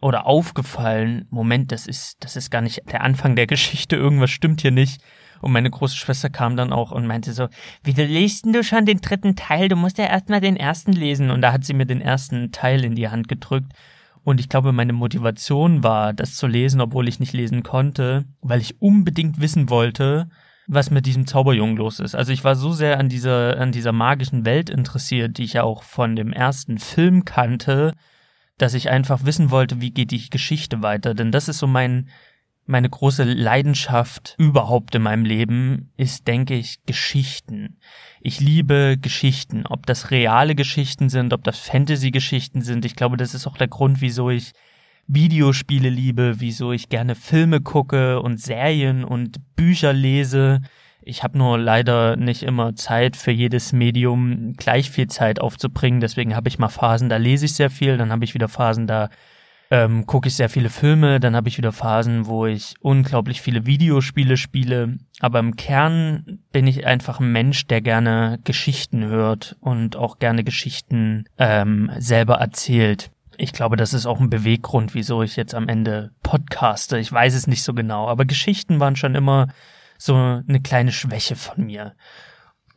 oder 0.00 0.26
aufgefallen, 0.26 1.26
Moment, 1.30 1.72
das 1.72 1.86
ist, 1.86 2.22
das 2.22 2.36
ist 2.36 2.50
gar 2.50 2.60
nicht 2.60 2.82
der 2.92 3.02
Anfang 3.02 3.34
der 3.34 3.46
Geschichte, 3.46 3.96
irgendwas 3.96 4.30
stimmt 4.30 4.60
hier 4.60 4.70
nicht. 4.70 5.02
Und 5.40 5.52
meine 5.52 5.70
große 5.70 5.96
Schwester 5.96 6.30
kam 6.30 6.56
dann 6.56 6.72
auch 6.72 6.90
und 6.90 7.06
meinte 7.06 7.32
so, 7.32 7.48
wie 7.84 7.94
du 7.94 8.04
liest 8.04 8.46
du 8.46 8.62
schon 8.62 8.86
den 8.86 9.00
dritten 9.00 9.36
Teil? 9.36 9.68
Du 9.68 9.76
musst 9.76 9.98
ja 9.98 10.06
erstmal 10.06 10.40
den 10.40 10.56
ersten 10.56 10.92
lesen. 10.92 11.30
Und 11.30 11.42
da 11.42 11.52
hat 11.52 11.64
sie 11.64 11.74
mir 11.74 11.86
den 11.86 12.00
ersten 12.00 12.52
Teil 12.52 12.84
in 12.84 12.94
die 12.94 13.08
Hand 13.08 13.28
gedrückt. 13.28 13.72
Und 14.24 14.40
ich 14.40 14.48
glaube, 14.48 14.72
meine 14.72 14.92
Motivation 14.92 15.82
war, 15.82 16.12
das 16.12 16.34
zu 16.34 16.46
lesen, 16.46 16.80
obwohl 16.80 17.08
ich 17.08 17.20
nicht 17.20 17.32
lesen 17.32 17.62
konnte, 17.62 18.24
weil 18.42 18.60
ich 18.60 18.80
unbedingt 18.82 19.40
wissen 19.40 19.70
wollte, 19.70 20.28
was 20.66 20.90
mit 20.90 21.06
diesem 21.06 21.26
Zauberjungen 21.26 21.78
los 21.78 21.98
ist. 21.98 22.14
Also 22.14 22.30
ich 22.30 22.44
war 22.44 22.54
so 22.54 22.72
sehr 22.72 22.98
an 22.98 23.08
dieser, 23.08 23.58
an 23.58 23.72
dieser 23.72 23.92
magischen 23.92 24.44
Welt 24.44 24.68
interessiert, 24.68 25.38
die 25.38 25.44
ich 25.44 25.54
ja 25.54 25.62
auch 25.62 25.82
von 25.82 26.14
dem 26.14 26.32
ersten 26.32 26.76
Film 26.78 27.24
kannte, 27.24 27.94
dass 28.58 28.74
ich 28.74 28.90
einfach 28.90 29.24
wissen 29.24 29.50
wollte, 29.50 29.80
wie 29.80 29.92
geht 29.92 30.10
die 30.10 30.28
Geschichte 30.28 30.82
weiter. 30.82 31.14
Denn 31.14 31.32
das 31.32 31.48
ist 31.48 31.58
so 31.58 31.66
mein, 31.66 32.08
meine 32.68 32.90
große 32.90 33.24
Leidenschaft 33.24 34.34
überhaupt 34.38 34.94
in 34.94 35.02
meinem 35.02 35.24
Leben 35.24 35.90
ist, 35.96 36.28
denke 36.28 36.54
ich, 36.54 36.84
Geschichten. 36.84 37.78
Ich 38.20 38.40
liebe 38.40 38.98
Geschichten, 39.00 39.66
ob 39.66 39.86
das 39.86 40.10
reale 40.10 40.54
Geschichten 40.54 41.08
sind, 41.08 41.32
ob 41.32 41.44
das 41.44 41.58
Fantasy-Geschichten 41.58 42.60
sind. 42.60 42.84
Ich 42.84 42.94
glaube, 42.94 43.16
das 43.16 43.34
ist 43.34 43.46
auch 43.46 43.56
der 43.56 43.68
Grund, 43.68 44.02
wieso 44.02 44.28
ich 44.28 44.52
Videospiele 45.06 45.88
liebe, 45.88 46.40
wieso 46.40 46.72
ich 46.72 46.90
gerne 46.90 47.14
Filme 47.14 47.62
gucke 47.62 48.20
und 48.20 48.38
Serien 48.38 49.02
und 49.02 49.38
Bücher 49.56 49.94
lese. 49.94 50.60
Ich 51.00 51.22
habe 51.22 51.38
nur 51.38 51.56
leider 51.56 52.16
nicht 52.16 52.42
immer 52.42 52.76
Zeit 52.76 53.16
für 53.16 53.30
jedes 53.30 53.72
Medium 53.72 54.52
gleich 54.58 54.90
viel 54.90 55.06
Zeit 55.06 55.40
aufzubringen. 55.40 56.00
Deswegen 56.00 56.36
habe 56.36 56.48
ich 56.48 56.58
mal 56.58 56.68
Phasen, 56.68 57.08
da 57.08 57.16
lese 57.16 57.46
ich 57.46 57.54
sehr 57.54 57.70
viel, 57.70 57.96
dann 57.96 58.12
habe 58.12 58.26
ich 58.26 58.34
wieder 58.34 58.48
Phasen, 58.48 58.86
da 58.86 59.08
ähm, 59.70 60.06
gucke 60.06 60.28
ich 60.28 60.34
sehr 60.34 60.48
viele 60.48 60.70
Filme, 60.70 61.20
dann 61.20 61.36
habe 61.36 61.48
ich 61.48 61.58
wieder 61.58 61.72
Phasen, 61.72 62.26
wo 62.26 62.46
ich 62.46 62.74
unglaublich 62.80 63.42
viele 63.42 63.66
Videospiele 63.66 64.36
spiele. 64.36 64.98
Aber 65.20 65.38
im 65.38 65.56
Kern 65.56 66.38
bin 66.52 66.66
ich 66.66 66.86
einfach 66.86 67.20
ein 67.20 67.32
Mensch, 67.32 67.66
der 67.66 67.80
gerne 67.80 68.38
Geschichten 68.44 69.04
hört 69.04 69.56
und 69.60 69.96
auch 69.96 70.18
gerne 70.18 70.44
Geschichten 70.44 71.24
ähm, 71.38 71.90
selber 71.98 72.36
erzählt. 72.36 73.10
Ich 73.36 73.52
glaube, 73.52 73.76
das 73.76 73.94
ist 73.94 74.06
auch 74.06 74.20
ein 74.20 74.30
Beweggrund, 74.30 74.94
wieso 74.94 75.22
ich 75.22 75.36
jetzt 75.36 75.54
am 75.54 75.68
Ende 75.68 76.10
podcaste. 76.22 76.98
Ich 76.98 77.12
weiß 77.12 77.34
es 77.34 77.46
nicht 77.46 77.62
so 77.62 77.74
genau, 77.74 78.08
aber 78.08 78.24
Geschichten 78.24 78.80
waren 78.80 78.96
schon 78.96 79.14
immer 79.14 79.48
so 79.98 80.14
eine 80.14 80.60
kleine 80.60 80.92
Schwäche 80.92 81.36
von 81.36 81.66
mir. 81.66 81.94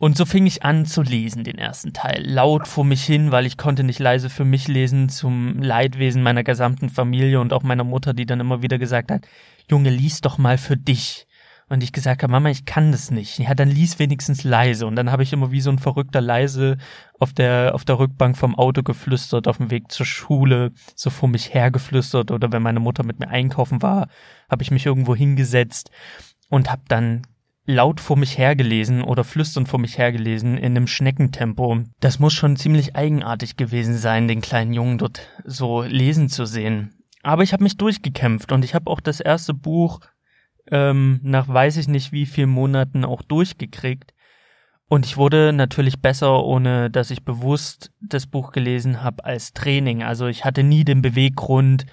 Und 0.01 0.17
so 0.17 0.25
fing 0.25 0.47
ich 0.47 0.63
an 0.63 0.87
zu 0.87 1.03
lesen, 1.03 1.43
den 1.43 1.59
ersten 1.59 1.93
Teil. 1.93 2.23
Laut 2.25 2.67
vor 2.67 2.83
mich 2.83 3.03
hin, 3.03 3.31
weil 3.31 3.45
ich 3.45 3.55
konnte 3.55 3.83
nicht 3.83 3.99
leise 3.99 4.31
für 4.31 4.43
mich 4.43 4.67
lesen, 4.67 5.09
zum 5.09 5.61
Leidwesen 5.61 6.23
meiner 6.23 6.43
gesamten 6.43 6.89
Familie 6.89 7.39
und 7.39 7.53
auch 7.53 7.61
meiner 7.61 7.83
Mutter, 7.83 8.15
die 8.15 8.25
dann 8.25 8.39
immer 8.39 8.63
wieder 8.63 8.79
gesagt 8.79 9.11
hat, 9.11 9.27
Junge, 9.69 9.91
lies 9.91 10.21
doch 10.21 10.39
mal 10.39 10.57
für 10.57 10.75
dich. 10.75 11.27
Und 11.69 11.83
ich 11.83 11.93
gesagt 11.93 12.23
habe, 12.23 12.31
Mama, 12.31 12.49
ich 12.49 12.65
kann 12.65 12.91
das 12.91 13.11
nicht. 13.11 13.37
Ja, 13.37 13.53
dann 13.53 13.69
lies 13.69 13.99
wenigstens 13.99 14.43
leise. 14.43 14.87
Und 14.87 14.95
dann 14.95 15.11
habe 15.11 15.21
ich 15.21 15.33
immer 15.33 15.51
wie 15.51 15.61
so 15.61 15.69
ein 15.69 15.77
verrückter 15.77 16.19
leise 16.19 16.77
auf 17.19 17.31
der, 17.31 17.75
auf 17.75 17.85
der 17.85 17.99
Rückbank 17.99 18.35
vom 18.35 18.55
Auto 18.55 18.81
geflüstert, 18.81 19.47
auf 19.47 19.57
dem 19.57 19.69
Weg 19.69 19.91
zur 19.91 20.07
Schule, 20.07 20.71
so 20.95 21.11
vor 21.11 21.29
mich 21.29 21.53
hergeflüstert. 21.53 22.31
Oder 22.31 22.51
wenn 22.51 22.63
meine 22.63 22.79
Mutter 22.79 23.03
mit 23.03 23.19
mir 23.19 23.29
einkaufen 23.29 23.83
war, 23.83 24.07
habe 24.49 24.63
ich 24.63 24.71
mich 24.71 24.87
irgendwo 24.87 25.15
hingesetzt 25.15 25.91
und 26.49 26.71
habe 26.71 26.81
dann 26.87 27.21
laut 27.65 27.99
vor 27.99 28.17
mich 28.17 28.37
hergelesen 28.37 29.01
oder 29.01 29.23
flüsternd 29.23 29.69
vor 29.69 29.79
mich 29.79 29.97
hergelesen 29.97 30.57
in 30.57 30.75
einem 30.75 30.87
Schneckentempo. 30.87 31.83
Das 31.99 32.19
muss 32.19 32.33
schon 32.33 32.55
ziemlich 32.55 32.95
eigenartig 32.95 33.57
gewesen 33.57 33.97
sein, 33.97 34.27
den 34.27 34.41
kleinen 34.41 34.73
Jungen 34.73 34.97
dort 34.97 35.29
so 35.45 35.81
lesen 35.83 36.29
zu 36.29 36.45
sehen. 36.45 36.95
Aber 37.23 37.43
ich 37.43 37.53
habe 37.53 37.63
mich 37.63 37.77
durchgekämpft 37.77 38.51
und 38.51 38.65
ich 38.65 38.73
habe 38.73 38.89
auch 38.89 38.99
das 38.99 39.19
erste 39.19 39.53
Buch 39.53 39.99
ähm, 40.69 41.19
nach 41.23 41.47
weiß 41.47 41.77
ich 41.77 41.87
nicht 41.87 42.11
wie 42.11 42.25
vielen 42.25 42.49
Monaten 42.49 43.05
auch 43.05 43.21
durchgekriegt. 43.21 44.13
Und 44.87 45.05
ich 45.05 45.15
wurde 45.15 45.53
natürlich 45.53 46.01
besser, 46.01 46.43
ohne 46.43 46.89
dass 46.89 47.11
ich 47.11 47.23
bewusst 47.23 47.91
das 48.01 48.27
Buch 48.27 48.51
gelesen 48.51 49.03
habe 49.03 49.23
als 49.23 49.53
Training. 49.53 50.03
Also 50.03 50.27
ich 50.27 50.43
hatte 50.43 50.63
nie 50.63 50.83
den 50.83 51.01
Beweggrund, 51.01 51.85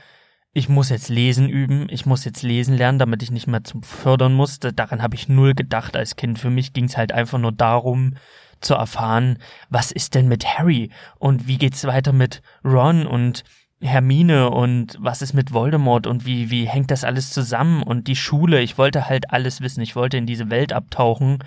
ich 0.59 0.69
muss 0.69 0.91
jetzt 0.91 1.09
lesen 1.09 1.49
üben, 1.49 1.87
ich 1.89 2.05
muss 2.05 2.25
jetzt 2.25 2.43
lesen 2.43 2.77
lernen, 2.77 2.99
damit 2.99 3.23
ich 3.23 3.31
nicht 3.31 3.47
mehr 3.47 3.63
zum 3.63 3.83
Fördern 3.83 4.35
muss. 4.35 4.59
Daran 4.59 5.03
habe 5.03 5.15
ich 5.15 5.29
null 5.29 5.55
gedacht 5.55 5.97
als 5.97 6.17
Kind. 6.17 6.39
Für 6.39 6.51
mich 6.51 6.73
ging 6.73 6.85
es 6.85 6.97
halt 6.97 7.13
einfach 7.13 7.39
nur 7.39 7.53
darum, 7.53 8.15
zu 8.61 8.75
erfahren, 8.75 9.39
was 9.71 9.93
ist 9.93 10.17
denn 10.17 10.27
mit 10.27 10.45
Harry 10.45 10.91
und 11.19 11.47
wie 11.47 11.59
geht's 11.59 11.85
weiter 11.85 12.13
mit 12.13 12.43
Ron 12.65 13.07
und 13.07 13.45
Hermine 13.81 14.51
und 14.51 14.97
was 14.99 15.23
ist 15.23 15.33
mit 15.33 15.53
Voldemort 15.53 16.09
und 16.09 16.27
wie, 16.27 16.51
wie 16.51 16.67
hängt 16.67 16.91
das 16.91 17.05
alles 17.05 17.31
zusammen 17.31 17.85
und 17.85 18.09
die 18.09 18.17
Schule. 18.17 18.61
Ich 18.61 18.77
wollte 18.77 19.09
halt 19.09 19.31
alles 19.31 19.61
wissen. 19.61 19.81
Ich 19.81 19.95
wollte 19.95 20.17
in 20.17 20.27
diese 20.27 20.51
Welt 20.51 20.73
abtauchen. 20.73 21.39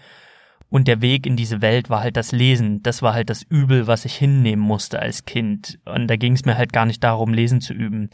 Und 0.69 0.87
der 0.87 1.01
Weg 1.01 1.25
in 1.25 1.35
diese 1.35 1.61
Welt 1.61 1.89
war 1.89 1.99
halt 1.99 2.15
das 2.15 2.31
Lesen. 2.31 2.81
Das 2.81 3.01
war 3.01 3.13
halt 3.13 3.29
das 3.29 3.43
Übel, 3.43 3.87
was 3.87 4.05
ich 4.05 4.15
hinnehmen 4.15 4.63
musste 4.63 5.01
als 5.01 5.25
Kind. 5.25 5.79
Und 5.83 6.07
da 6.07 6.15
ging 6.15 6.31
es 6.31 6.45
mir 6.45 6.57
halt 6.57 6.71
gar 6.71 6.85
nicht 6.85 7.03
darum, 7.03 7.33
lesen 7.33 7.59
zu 7.59 7.73
üben. 7.73 8.09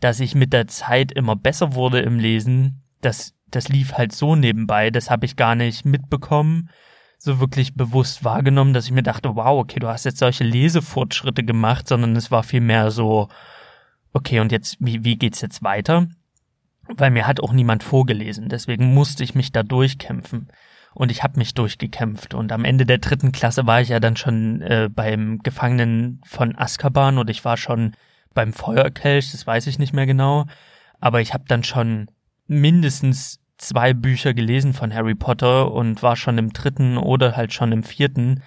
Dass 0.00 0.20
ich 0.20 0.34
mit 0.34 0.52
der 0.52 0.66
Zeit 0.66 1.12
immer 1.12 1.36
besser 1.36 1.74
wurde 1.74 2.00
im 2.00 2.18
Lesen, 2.18 2.82
das, 3.00 3.34
das 3.50 3.68
lief 3.68 3.94
halt 3.94 4.12
so 4.12 4.36
nebenbei. 4.36 4.90
Das 4.90 5.10
habe 5.10 5.26
ich 5.26 5.36
gar 5.36 5.54
nicht 5.54 5.84
mitbekommen, 5.84 6.70
so 7.18 7.40
wirklich 7.40 7.74
bewusst 7.74 8.24
wahrgenommen, 8.24 8.74
dass 8.74 8.86
ich 8.86 8.92
mir 8.92 9.02
dachte, 9.02 9.34
wow, 9.36 9.58
okay, 9.60 9.80
du 9.80 9.88
hast 9.88 10.04
jetzt 10.04 10.18
solche 10.18 10.44
Lesefortschritte 10.44 11.44
gemacht, 11.44 11.88
sondern 11.88 12.14
es 12.16 12.30
war 12.30 12.42
vielmehr 12.42 12.90
so, 12.90 13.28
okay, 14.12 14.40
und 14.40 14.52
jetzt, 14.52 14.76
wie, 14.80 15.04
wie 15.04 15.16
geht's 15.16 15.40
jetzt 15.40 15.62
weiter? 15.62 16.08
Weil 16.88 17.10
mir 17.10 17.26
hat 17.26 17.40
auch 17.40 17.52
niemand 17.52 17.82
vorgelesen, 17.82 18.48
deswegen 18.48 18.94
musste 18.94 19.24
ich 19.24 19.34
mich 19.34 19.52
da 19.52 19.62
durchkämpfen. 19.62 20.48
Und 20.94 21.10
ich 21.10 21.22
habe 21.22 21.38
mich 21.38 21.52
durchgekämpft. 21.52 22.32
Und 22.32 22.52
am 22.52 22.64
Ende 22.64 22.86
der 22.86 22.96
dritten 22.96 23.30
Klasse 23.30 23.66
war 23.66 23.82
ich 23.82 23.90
ja 23.90 24.00
dann 24.00 24.16
schon 24.16 24.62
äh, 24.62 24.88
beim 24.90 25.40
Gefangenen 25.40 26.22
von 26.24 26.56
Azkaban 26.56 27.18
und 27.18 27.28
ich 27.28 27.44
war 27.44 27.58
schon 27.58 27.92
beim 28.36 28.52
Feuerkelch, 28.52 29.32
das 29.32 29.44
weiß 29.44 29.66
ich 29.66 29.80
nicht 29.80 29.92
mehr 29.92 30.06
genau. 30.06 30.46
Aber 31.00 31.20
ich 31.20 31.34
habe 31.34 31.44
dann 31.48 31.64
schon 31.64 32.08
mindestens 32.46 33.40
zwei 33.58 33.92
Bücher 33.92 34.32
gelesen 34.32 34.72
von 34.72 34.94
Harry 34.94 35.16
Potter 35.16 35.72
und 35.72 36.04
war 36.04 36.14
schon 36.14 36.38
im 36.38 36.52
dritten 36.52 36.96
oder 36.96 37.36
halt 37.36 37.52
schon 37.52 37.72
im 37.72 37.82
vierten. 37.82 38.44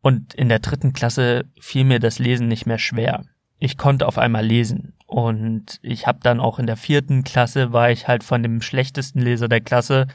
Und 0.00 0.32
in 0.32 0.48
der 0.48 0.60
dritten 0.60 0.94
Klasse 0.94 1.44
fiel 1.60 1.84
mir 1.84 1.98
das 1.98 2.18
Lesen 2.18 2.48
nicht 2.48 2.64
mehr 2.64 2.78
schwer 2.78 3.24
ich 3.58 3.76
konnte 3.76 4.06
auf 4.06 4.18
einmal 4.18 4.44
lesen. 4.44 4.94
Und 5.06 5.78
ich 5.82 6.06
habe 6.06 6.20
dann 6.22 6.40
auch 6.40 6.58
in 6.58 6.66
der 6.66 6.76
vierten 6.76 7.24
Klasse, 7.24 7.72
war 7.72 7.90
ich 7.90 8.08
halt 8.08 8.24
von 8.24 8.42
dem 8.42 8.60
schlechtesten 8.60 9.20
Leser 9.20 9.48
der 9.48 9.60
Klasse, 9.60 10.06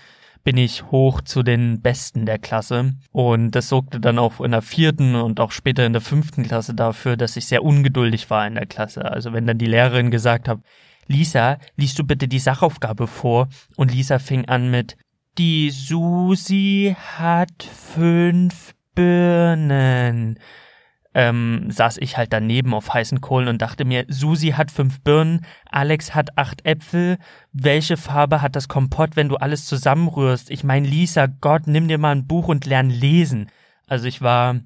bin 0.44 0.58
ich 0.58 0.92
hoch 0.92 1.22
zu 1.22 1.42
den 1.42 1.82
Besten 1.82 2.26
der 2.26 2.38
Klasse. 2.40 2.94
Und 3.12 3.52
das 3.52 3.70
sorgte 3.70 4.00
dann 4.00 4.20
auch 4.20 4.42
in 4.42 4.52
der 4.52 4.62
vierten 4.62 5.16
und 5.16 5.40
auch 5.40 5.52
später 5.52 5.86
in 5.86 5.94
der 5.94 6.02
fünften 6.02 6.44
Klasse 6.44 6.74
dafür, 6.74 7.18
dass 7.18 7.38
ich 7.38 7.48
sehr 7.48 7.64
ungeduldig 7.64 8.30
war 8.30 8.46
in 8.46 8.56
der 8.56 8.66
Klasse. 8.66 9.06
Also 9.06 9.34
wenn 9.34 9.48
dann 9.48 9.58
die 9.58 9.66
Lehrerin 9.66 10.12
gesagt 10.12 10.48
hat, 10.48 10.60
Lisa, 11.08 11.58
liest 11.76 12.00
du 12.00 12.04
bitte 12.04 12.28
die 12.28 12.40
Sachaufgabe 12.40 13.08
vor? 13.08 13.48
Und 13.76 13.94
Lisa 13.94 14.20
fing 14.20 14.46
an 14.46 14.70
mit, 14.70 14.98
die 15.38 15.72
Susi 15.72 16.96
hat 17.18 17.64
fünf 17.64 18.74
Birnen 18.96 20.40
ähm, 21.14 21.70
saß 21.70 21.98
ich 21.98 22.18
halt 22.18 22.34
daneben 22.34 22.74
auf 22.74 22.94
heißen 22.94 23.22
Kohlen 23.22 23.48
und 23.48 23.62
dachte 23.62 23.86
mir, 23.86 24.06
Susi 24.08 24.50
hat 24.52 24.72
fünf 24.72 25.02
Birnen, 25.02 25.46
Alex 25.70 26.16
hat 26.16 26.38
acht 26.38 26.66
Äpfel, 26.66 27.18
welche 27.52 27.98
Farbe 27.98 28.42
hat 28.42 28.56
das 28.56 28.68
Kompott, 28.68 29.16
wenn 29.16 29.30
du 29.30 29.36
alles 29.36 29.66
zusammenrührst? 29.66 30.50
Ich 30.50 30.64
mein, 30.64 30.86
Lisa, 30.86 31.28
Gott, 31.28 31.68
nimm 31.68 31.88
dir 31.88 31.98
mal 31.98 32.12
ein 32.12 32.28
Buch 32.28 32.48
und 32.48 32.66
lern 32.66 32.90
lesen. 32.90 33.50
Also 33.88 34.08
ich 34.08 34.22
war 34.22 34.60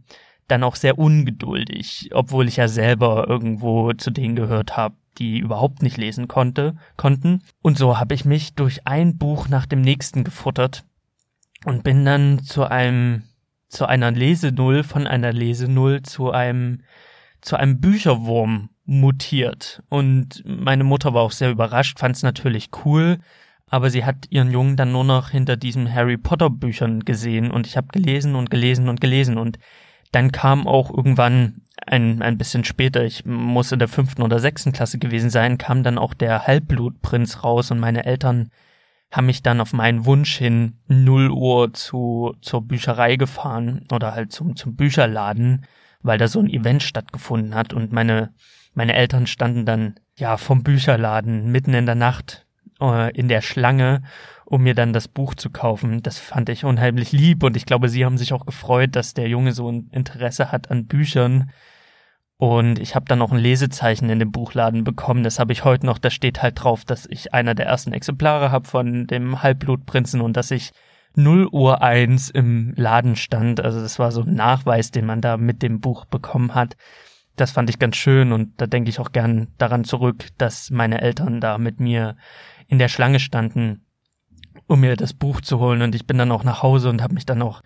dann 0.48 0.64
auch 0.64 0.76
sehr 0.76 0.98
ungeduldig, 0.98 2.10
obwohl 2.14 2.48
ich 2.48 2.58
ja 2.58 2.68
selber 2.68 3.28
irgendwo 3.28 3.92
zu 3.94 4.12
denen 4.12 4.36
gehört 4.36 4.78
habe, 4.78 4.96
die 5.18 5.40
überhaupt 5.40 5.82
nicht 5.82 5.98
lesen 5.98 6.28
konnte, 6.28 6.76
konnten. 6.96 7.42
Und 7.62 7.78
so 7.78 8.00
habe 8.00 8.14
ich 8.14 8.24
mich 8.24 8.54
durch 8.56 8.88
ein 8.88 9.18
Buch 9.18 9.50
nach 9.50 9.66
dem 9.66 9.82
nächsten 9.82 10.24
gefuttert 10.24 10.86
und 11.66 11.84
bin 11.84 12.06
dann 12.06 12.40
zu 12.40 12.64
einem 12.64 13.24
zu 13.70 13.86
einer 13.86 14.12
Lesenull, 14.12 14.84
von 14.84 15.08
einer 15.08 15.34
Lesenull 15.34 16.02
zu 16.04 16.32
einem, 16.32 16.82
zu 17.42 17.58
einem 17.58 17.80
Bücherwurm 17.80 18.70
mutiert. 18.86 19.84
Und 19.90 20.44
meine 20.46 20.84
Mutter 20.84 21.14
war 21.14 21.24
auch 21.24 21.32
sehr 21.32 21.52
überrascht, 21.52 22.00
fand 22.00 22.16
es 22.16 22.24
natürlich 22.24 22.70
cool, 22.86 23.20
aber 23.68 23.90
sie 23.90 24.06
hat 24.06 24.28
ihren 24.30 24.52
Jungen 24.52 24.78
dann 24.78 24.94
nur 24.94 25.04
noch 25.04 25.30
hinter 25.30 25.58
diesen 25.58 25.94
Harry 25.94 26.18
Potter 26.18 26.50
Büchern 26.50 27.02
gesehen 27.02 27.52
und 27.52 27.68
ich 27.68 27.76
habe 27.76 27.88
gelesen 27.92 28.36
und 28.36 28.50
gelesen 28.50 28.88
und 28.88 29.02
gelesen 29.02 29.38
und 29.38 29.60
dann 30.14 30.32
kam 30.32 30.68
auch 30.68 30.90
irgendwann 30.90 31.62
ein, 31.86 32.22
ein 32.22 32.38
bisschen 32.38 32.64
später, 32.64 33.04
ich 33.04 33.26
muss 33.26 33.74
in 33.74 33.80
der 33.80 33.90
fünften 33.90 34.22
oder 34.22 34.40
sechsten 34.40 34.72
Klasse 34.72 35.00
gewesen 35.00 35.30
sein, 35.30 35.58
kam 35.58 35.84
dann 35.84 35.98
auch 35.98 36.14
der 36.14 36.48
Halbblutprinz 36.48 37.44
raus 37.44 37.72
und 37.72 37.80
meine 37.80 38.06
Eltern 38.06 38.50
haben 39.12 39.28
mich 39.28 39.42
dann 39.42 39.62
auf 39.62 39.74
meinen 39.74 40.06
Wunsch 40.06 40.38
hin 40.38 40.80
0 40.88 41.32
Uhr 41.32 41.74
zu, 41.74 42.36
zur 42.42 42.62
Bücherei 42.62 43.16
gefahren 43.16 43.86
oder 43.92 44.14
halt 44.14 44.32
zum, 44.32 44.56
zum 44.56 44.76
Bücherladen, 44.76 45.66
weil 46.02 46.18
da 46.18 46.28
so 46.28 46.40
ein 46.40 46.50
Event 46.50 46.84
stattgefunden 46.84 47.56
hat 47.56 47.74
und 47.74 47.92
meine, 47.92 48.34
meine 48.74 48.94
Eltern 48.94 49.28
standen 49.28 49.66
dann 49.66 49.96
ja 50.18 50.38
vom 50.38 50.64
Bücherladen 50.64 51.52
mitten 51.52 51.74
in 51.74 51.86
der 51.86 51.96
Nacht 51.96 52.46
äh, 52.82 53.16
in 53.18 53.28
der 53.28 53.42
Schlange, 53.42 54.04
um 54.46 54.64
mir 54.64 54.76
dann 54.76 54.94
das 54.94 55.08
Buch 55.08 55.36
zu 55.36 55.50
kaufen. 55.50 56.04
Das 56.04 56.20
fand 56.20 56.50
ich 56.50 56.66
unheimlich 56.66 57.12
lieb 57.12 57.44
und 57.44 57.58
ich 57.58 57.66
glaube, 57.66 57.90
sie 57.90 58.06
haben 58.06 58.18
sich 58.18 58.34
auch 58.34 58.46
gefreut, 58.46 58.96
dass 58.96 59.14
der 59.14 59.28
Junge 59.28 59.54
so 59.54 59.72
ein 59.72 59.90
Interesse 59.92 60.52
hat 60.52 60.70
an 60.70 60.86
Büchern 60.86 61.52
und 62.38 62.78
ich 62.78 62.94
habe 62.96 63.06
dann 63.08 63.20
noch 63.20 63.32
ein 63.32 63.40
Lesezeichen 63.40 64.10
in 64.10 64.20
dem 64.20 64.32
Buchladen 64.32 64.84
bekommen. 64.84 65.24
Das 65.24 65.40
habe 65.40 65.54
ich 65.54 65.64
heute 65.64 65.88
noch. 65.88 65.98
Da 65.98 66.12
steht 66.12 66.44
halt 66.44 66.64
drauf, 66.64 66.86
dass 66.86 67.08
ich 67.10 67.34
einer 67.34 67.56
der 67.56 67.66
ersten 67.66 67.94
Exemplare 67.94 68.52
habe 68.52 68.68
von 68.68 69.08
dem 69.08 69.42
Halbblutprinzen 69.42 70.22
und 70.22 70.38
dass 70.38 70.52
ich 70.52 70.72
0 71.16 71.48
Uhr 71.52 71.82
1 71.82 72.30
im 72.30 72.74
Laden 72.76 73.16
stand. 73.16 73.60
Also 73.60 73.82
das 73.82 73.98
war 73.98 74.12
so 74.12 74.22
ein 74.22 74.36
Nachweis, 74.36 74.92
den 74.92 75.08
man 75.08 75.20
da 75.20 75.38
mit 75.38 75.64
dem 75.64 75.80
Buch 75.80 76.06
bekommen 76.06 76.54
hat. 76.54 76.78
das 77.38 77.52
fand 77.52 77.70
ich 77.70 77.80
ganz 77.80 77.96
schön 77.96 78.32
und 78.32 78.60
da 78.60 78.66
denke 78.66 78.90
ich 78.90 79.00
auch 79.00 79.12
gern 79.12 79.48
daran 79.60 79.84
zurück, 79.84 80.28
dass 80.40 80.72
meine 80.72 81.02
Eltern 81.02 81.40
da 81.40 81.60
mit 81.60 81.80
mir 81.80 82.18
in 82.68 82.80
der 82.80 82.88
Schlange 82.88 83.20
standen, 83.20 83.86
um 84.66 84.80
mir 84.80 84.96
das 84.96 85.14
Buch 85.14 85.42
zu 85.42 85.60
holen 85.60 85.84
und 85.84 85.94
ich 85.94 86.08
bin 86.08 86.18
dann 86.18 86.32
auch 86.32 86.44
nach 86.44 86.64
Hause 86.64 86.90
und 86.90 87.02
habe 87.02 87.14
mich 87.14 87.28
dann 87.28 87.44
auch 87.44 87.62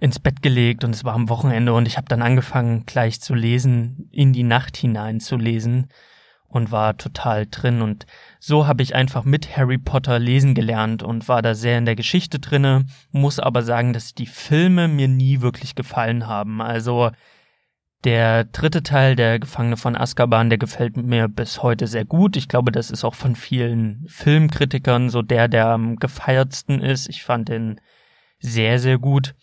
ins 0.00 0.18
Bett 0.18 0.42
gelegt 0.42 0.84
und 0.84 0.94
es 0.94 1.04
war 1.04 1.14
am 1.14 1.28
Wochenende 1.28 1.72
und 1.72 1.86
ich 1.86 1.96
habe 1.96 2.08
dann 2.08 2.22
angefangen 2.22 2.84
gleich 2.86 3.20
zu 3.20 3.34
lesen, 3.34 4.08
in 4.10 4.32
die 4.32 4.42
Nacht 4.42 4.76
hinein 4.76 5.20
zu 5.20 5.36
lesen 5.36 5.88
und 6.48 6.70
war 6.70 6.96
total 6.96 7.46
drin 7.46 7.82
und 7.82 8.06
so 8.38 8.66
habe 8.66 8.82
ich 8.82 8.94
einfach 8.94 9.24
mit 9.24 9.56
Harry 9.56 9.78
Potter 9.78 10.18
lesen 10.18 10.54
gelernt 10.54 11.02
und 11.02 11.28
war 11.28 11.42
da 11.42 11.54
sehr 11.54 11.78
in 11.78 11.84
der 11.84 11.96
Geschichte 11.96 12.38
drinne, 12.38 12.86
muss 13.10 13.38
aber 13.38 13.62
sagen, 13.62 13.92
dass 13.92 14.14
die 14.14 14.26
Filme 14.26 14.88
mir 14.88 15.08
nie 15.08 15.40
wirklich 15.40 15.74
gefallen 15.74 16.26
haben. 16.26 16.60
Also 16.60 17.10
der 18.04 18.44
dritte 18.44 18.82
Teil, 18.82 19.16
der 19.16 19.38
Gefangene 19.38 19.76
von 19.76 19.96
Azkaban, 19.96 20.50
der 20.50 20.58
gefällt 20.58 20.96
mir 20.96 21.26
bis 21.26 21.62
heute 21.62 21.86
sehr 21.86 22.04
gut. 22.04 22.36
Ich 22.36 22.48
glaube, 22.48 22.70
das 22.70 22.90
ist 22.90 23.02
auch 23.02 23.14
von 23.14 23.34
vielen 23.34 24.04
Filmkritikern 24.06 25.08
so 25.08 25.22
der, 25.22 25.48
der 25.48 25.68
am 25.68 25.96
gefeiertsten 25.96 26.80
ist. 26.80 27.08
Ich 27.08 27.24
fand 27.24 27.48
den 27.48 27.80
sehr, 28.38 28.78
sehr 28.78 28.98
gut. 28.98 29.34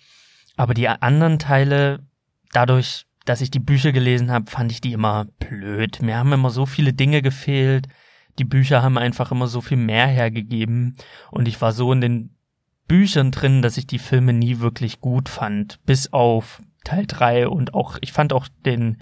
Aber 0.58 0.74
die 0.74 0.88
anderen 0.88 1.40
Teile, 1.40 2.06
dadurch, 2.54 3.06
dass 3.26 3.42
ich 3.42 3.52
die 3.52 3.60
Bücher 3.60 3.92
gelesen 3.92 4.32
habe, 4.32 4.50
fand 4.50 4.72
ich 4.72 4.82
die 4.82 4.94
immer 4.94 5.26
blöd. 5.40 6.02
Mir 6.02 6.18
haben 6.18 6.34
immer 6.34 6.50
so 6.50 6.66
viele 6.66 6.94
Dinge 6.94 7.22
gefehlt. 7.22 7.88
Die 8.40 8.46
Bücher 8.46 8.82
haben 8.82 8.98
einfach 8.98 9.32
immer 9.32 9.48
so 9.48 9.62
viel 9.62 9.78
mehr 9.78 10.08
hergegeben. 10.08 10.96
Und 11.30 11.48
ich 11.48 11.62
war 11.62 11.72
so 11.72 11.92
in 11.94 12.02
den 12.02 12.36
Büchern 12.88 13.32
drin, 13.32 13.62
dass 13.62 13.78
ich 13.78 13.88
die 13.88 14.00
Filme 14.00 14.34
nie 14.34 14.60
wirklich 14.60 15.00
gut 15.00 15.30
fand. 15.30 15.80
Bis 15.86 16.12
auf 16.12 16.62
Teil 16.84 17.06
3 17.08 17.48
und 17.48 17.74
auch, 17.74 17.98
ich 18.02 18.12
fand 18.12 18.34
auch 18.34 18.48
den 18.66 18.98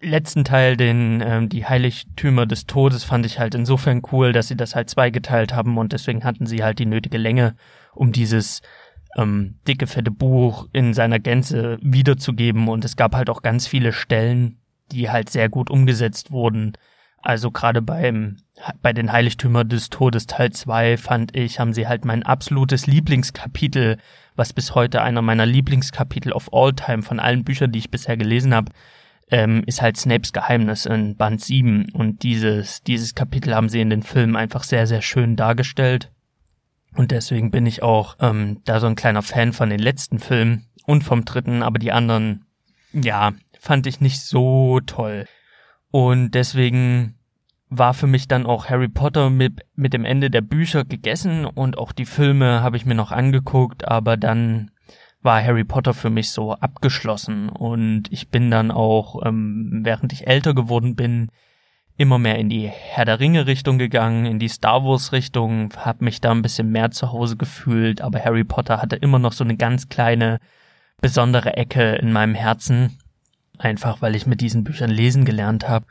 letzten 0.00 0.44
Teil, 0.44 0.76
den 0.76 1.22
ähm, 1.24 1.48
die 1.48 1.66
Heiligtümer 1.66 2.46
des 2.46 2.66
Todes, 2.66 3.04
fand 3.04 3.26
ich 3.26 3.38
halt 3.38 3.54
insofern 3.54 4.02
cool, 4.12 4.32
dass 4.32 4.48
sie 4.48 4.56
das 4.56 4.74
halt 4.74 4.90
zweigeteilt 4.90 5.54
haben 5.54 5.78
und 5.78 5.92
deswegen 5.92 6.24
hatten 6.24 6.46
sie 6.46 6.62
halt 6.62 6.78
die 6.78 6.86
nötige 6.86 7.18
Länge, 7.18 7.54
um 7.94 8.12
dieses 8.12 8.62
ähm, 9.16 9.56
dicke, 9.66 9.86
fette 9.86 10.10
Buch 10.10 10.68
in 10.72 10.94
seiner 10.94 11.18
Gänze 11.18 11.78
wiederzugeben 11.82 12.68
und 12.68 12.84
es 12.84 12.96
gab 12.96 13.14
halt 13.14 13.30
auch 13.30 13.42
ganz 13.42 13.66
viele 13.66 13.92
Stellen, 13.92 14.58
die 14.92 15.10
halt 15.10 15.30
sehr 15.30 15.48
gut 15.48 15.70
umgesetzt 15.70 16.30
wurden. 16.30 16.72
Also 17.22 17.50
gerade 17.50 17.82
beim 17.82 18.38
bei 18.82 18.92
den 18.92 19.12
Heiligtümern 19.12 19.68
des 19.68 19.88
Todes 19.88 20.26
Teil 20.26 20.52
2 20.52 20.96
fand 20.96 21.36
ich, 21.36 21.58
haben 21.58 21.72
sie 21.72 21.88
halt 21.88 22.04
mein 22.04 22.22
absolutes 22.22 22.86
Lieblingskapitel 22.86 23.98
was 24.40 24.54
bis 24.54 24.74
heute 24.74 25.02
einer 25.02 25.20
meiner 25.20 25.44
Lieblingskapitel 25.44 26.32
of 26.32 26.48
all 26.52 26.72
time 26.72 27.02
von 27.02 27.20
allen 27.20 27.44
Büchern, 27.44 27.72
die 27.72 27.78
ich 27.78 27.90
bisher 27.90 28.16
gelesen 28.16 28.54
habe, 28.54 28.72
ähm, 29.30 29.62
ist 29.66 29.82
halt 29.82 29.98
Snapes 29.98 30.32
Geheimnis 30.32 30.86
in 30.86 31.14
Band 31.16 31.42
7. 31.42 31.90
Und 31.92 32.22
dieses, 32.22 32.82
dieses 32.82 33.14
Kapitel 33.14 33.54
haben 33.54 33.68
sie 33.68 33.82
in 33.82 33.90
den 33.90 34.02
Filmen 34.02 34.36
einfach 34.36 34.62
sehr, 34.62 34.86
sehr 34.86 35.02
schön 35.02 35.36
dargestellt. 35.36 36.10
Und 36.96 37.10
deswegen 37.10 37.50
bin 37.50 37.66
ich 37.66 37.82
auch 37.82 38.16
ähm, 38.20 38.60
da 38.64 38.80
so 38.80 38.86
ein 38.86 38.96
kleiner 38.96 39.22
Fan 39.22 39.52
von 39.52 39.70
den 39.70 39.78
letzten 39.78 40.18
Filmen 40.18 40.66
und 40.86 41.02
vom 41.02 41.24
dritten, 41.24 41.62
aber 41.62 41.78
die 41.78 41.92
anderen, 41.92 42.44
ja, 42.92 43.32
fand 43.58 43.86
ich 43.86 44.00
nicht 44.00 44.20
so 44.22 44.80
toll. 44.80 45.26
Und 45.90 46.32
deswegen 46.32 47.14
war 47.68 47.94
für 47.94 48.08
mich 48.08 48.26
dann 48.26 48.46
auch 48.46 48.68
Harry 48.68 48.88
Potter 48.88 49.30
mit, 49.30 49.60
mit 49.76 49.92
dem 49.92 50.04
Ende 50.04 50.30
der 50.30 50.40
Bücher 50.40 50.84
gegessen 50.84 51.44
und 51.44 51.78
auch 51.78 51.92
die 51.92 52.06
Filme 52.06 52.62
habe 52.62 52.76
ich 52.76 52.84
mir 52.84 52.96
noch 52.96 53.12
angeguckt, 53.12 53.86
aber 53.86 54.16
dann 54.16 54.72
war 55.22 55.42
Harry 55.42 55.64
Potter 55.64 55.94
für 55.94 56.10
mich 56.10 56.30
so 56.30 56.54
abgeschlossen 56.54 57.48
und 57.48 58.04
ich 58.10 58.28
bin 58.30 58.50
dann 58.50 58.70
auch, 58.72 59.24
ähm, 59.24 59.82
während 59.84 60.12
ich 60.12 60.26
älter 60.26 60.54
geworden 60.54 60.96
bin, 60.96 61.30
immer 62.00 62.18
mehr 62.18 62.38
in 62.38 62.48
die 62.48 62.66
Herr 62.66 63.04
der 63.04 63.20
Ringe 63.20 63.46
Richtung 63.46 63.76
gegangen, 63.76 64.24
in 64.24 64.38
die 64.38 64.48
Star 64.48 64.82
Wars 64.82 65.12
Richtung, 65.12 65.70
habe 65.76 66.02
mich 66.02 66.22
da 66.22 66.30
ein 66.30 66.40
bisschen 66.40 66.70
mehr 66.70 66.90
zu 66.90 67.12
Hause 67.12 67.36
gefühlt, 67.36 68.00
aber 68.00 68.24
Harry 68.24 68.42
Potter 68.42 68.80
hatte 68.80 68.96
immer 68.96 69.18
noch 69.18 69.32
so 69.32 69.44
eine 69.44 69.58
ganz 69.58 69.90
kleine 69.90 70.40
besondere 71.02 71.58
Ecke 71.58 71.96
in 71.96 72.10
meinem 72.10 72.34
Herzen, 72.34 72.98
einfach 73.58 74.00
weil 74.00 74.16
ich 74.16 74.26
mit 74.26 74.40
diesen 74.40 74.64
Büchern 74.64 74.88
lesen 74.88 75.26
gelernt 75.26 75.68
habe 75.68 75.84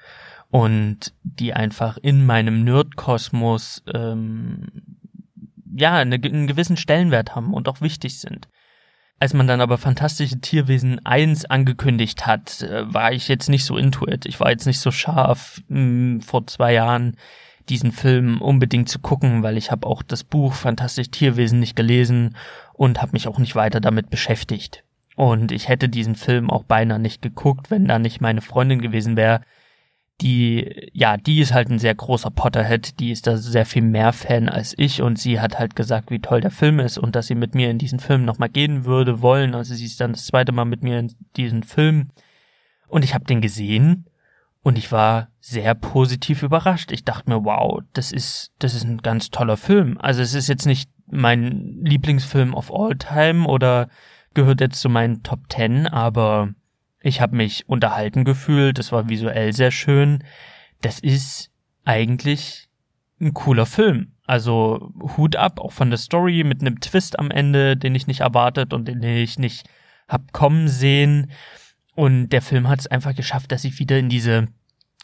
und 0.49 1.13
die 1.21 1.53
einfach 1.53 1.97
in 1.97 2.25
meinem 2.25 2.63
Nerdkosmos 2.63 3.83
ähm, 3.93 4.65
ja 5.71 5.93
eine, 5.93 6.15
einen 6.15 6.47
gewissen 6.47 6.75
Stellenwert 6.77 7.35
haben 7.35 7.53
und 7.53 7.69
auch 7.69 7.81
wichtig 7.81 8.19
sind. 8.19 8.47
Als 9.19 9.34
man 9.34 9.47
dann 9.47 9.60
aber 9.60 9.77
Fantastische 9.77 10.39
Tierwesen 10.39 11.05
1 11.05 11.45
angekündigt 11.45 12.25
hat, 12.25 12.62
äh, 12.62 12.93
war 12.93 13.12
ich 13.12 13.27
jetzt 13.27 13.49
nicht 13.49 13.65
so 13.65 13.77
into 13.77 14.08
it. 14.08 14.25
Ich 14.25 14.39
war 14.39 14.49
jetzt 14.49 14.65
nicht 14.65 14.79
so 14.79 14.91
scharf 14.91 15.62
mh, 15.67 15.77
hm, 15.77 16.21
vor 16.21 16.47
zwei 16.47 16.73
Jahren 16.73 17.17
diesen 17.67 17.91
Film 17.91 18.41
unbedingt 18.41 18.89
zu 18.89 18.99
gucken, 18.99 19.43
weil 19.43 19.58
ich 19.58 19.71
habe 19.71 19.86
auch 19.86 20.01
das 20.03 20.23
Buch 20.23 20.53
Fantastische 20.53 21.12
Tierwesen 21.12 21.60
nicht 21.60 21.75
gelesen 21.75 22.36
und 22.73 23.01
habe 23.01 23.12
mich 23.12 23.27
auch 23.27 23.39
nicht 23.39 23.55
weiter 23.55 23.82
damit 23.82 24.10
beschäftigt. 24.10 24.84
Und 25.15 25.51
ich 25.51 25.67
hätte 25.67 25.89
diesen 25.89 26.15
Film 26.15 26.49
auch 26.49 26.63
beinahe 26.63 26.97
nicht 26.97 27.21
geguckt, 27.21 27.69
wenn 27.69 27.88
da 27.88 27.99
nicht 27.99 28.21
meine 28.21 28.41
Freundin 28.41 28.82
gewesen 28.82 29.17
wäre, 29.17 29.41
die, 30.21 30.89
ja, 30.93 31.17
die 31.17 31.39
ist 31.39 31.53
halt 31.53 31.69
ein 31.69 31.79
sehr 31.79 31.95
großer 31.95 32.29
Potterhead, 32.29 32.99
die 32.99 33.12
ist 33.12 33.25
da 33.25 33.38
sehr 33.38 33.65
viel 33.65 33.82
mehr 33.82 34.12
Fan 34.12 34.49
als 34.49 34.73
ich 34.77 35.01
und 35.01 35.17
sie 35.17 35.39
hat 35.39 35.60
halt 35.60 35.75
gesagt, 35.75 36.12
wie 36.12 36.19
toll 36.19 36.41
der 36.41 36.51
Film 36.51 36.79
ist 36.79 36.97
und 36.97 37.15
dass 37.15 37.27
sie 37.27 37.36
mit 37.36 37.55
mir 37.55 37.69
in 37.69 37.77
diesen 37.77 37.99
Film 37.99 38.25
nochmal 38.25 38.49
gehen 38.49 38.86
würde, 38.86 39.21
wollen. 39.21 39.55
Also 39.55 39.73
sie 39.75 39.86
ist 39.86 40.01
dann 40.01 40.12
das 40.12 40.25
zweite 40.25 40.51
Mal 40.51 40.65
mit 40.65 40.84
mir 40.84 40.99
in 40.99 41.13
diesen 41.38 41.63
Film 41.63 42.10
und 42.88 43.05
ich 43.05 43.13
habe 43.13 43.25
den 43.25 43.39
gesehen 43.39 44.08
und 44.62 44.77
ich 44.77 44.91
war 44.91 45.29
sehr 45.39 45.73
positiv 45.73 46.43
überrascht. 46.43 46.91
Ich 46.91 47.05
dachte 47.05 47.29
mir, 47.29 47.45
wow, 47.45 47.82
das 47.93 48.12
ist, 48.12 48.51
das 48.60 48.73
ist 48.73 48.84
ein 48.84 48.97
ganz 48.97 49.29
toller 49.29 49.55
Film. 49.55 49.97
Also 49.99 50.21
es 50.21 50.34
ist 50.34 50.49
jetzt 50.49 50.65
nicht 50.65 50.89
mein 51.08 51.79
Lieblingsfilm 51.82 52.53
of 52.53 52.73
all 52.73 52.95
time 52.97 53.47
oder 53.47 53.88
gehört 54.34 54.60
jetzt 54.60 54.82
zu 54.82 54.89
meinen 54.89 55.23
Top 55.23 55.47
Ten, 55.47 55.88
aber 55.88 56.53
ich 57.01 57.21
habe 57.21 57.35
mich 57.35 57.67
unterhalten 57.67 58.25
gefühlt, 58.25 58.79
es 58.79 58.91
war 58.91 59.09
visuell 59.09 59.53
sehr 59.53 59.71
schön. 59.71 60.23
Das 60.81 60.99
ist 60.99 61.51
eigentlich 61.85 62.67
ein 63.21 63.33
cooler 63.33 63.65
Film. 63.65 64.13
Also 64.25 64.93
Hut 65.17 65.35
ab, 65.35 65.59
auch 65.59 65.71
von 65.71 65.89
der 65.89 65.97
Story 65.97 66.43
mit 66.43 66.62
einem 66.62 66.79
Twist 66.79 67.17
am 67.17 67.31
Ende, 67.31 67.75
den 67.75 67.95
ich 67.95 68.07
nicht 68.07 68.21
erwartet 68.21 68.73
und 68.73 68.88
den 68.88 69.01
ich 69.01 69.39
nicht 69.39 69.67
hab 70.07 70.31
kommen 70.33 70.67
sehen. 70.67 71.31
Und 71.95 72.29
der 72.29 72.41
Film 72.41 72.67
hat 72.67 72.79
es 72.79 72.88
einfach 72.88 73.15
geschafft, 73.15 73.51
dass 73.51 73.63
ich 73.63 73.79
wieder 73.79 73.97
in 73.97 74.09
diese 74.09 74.47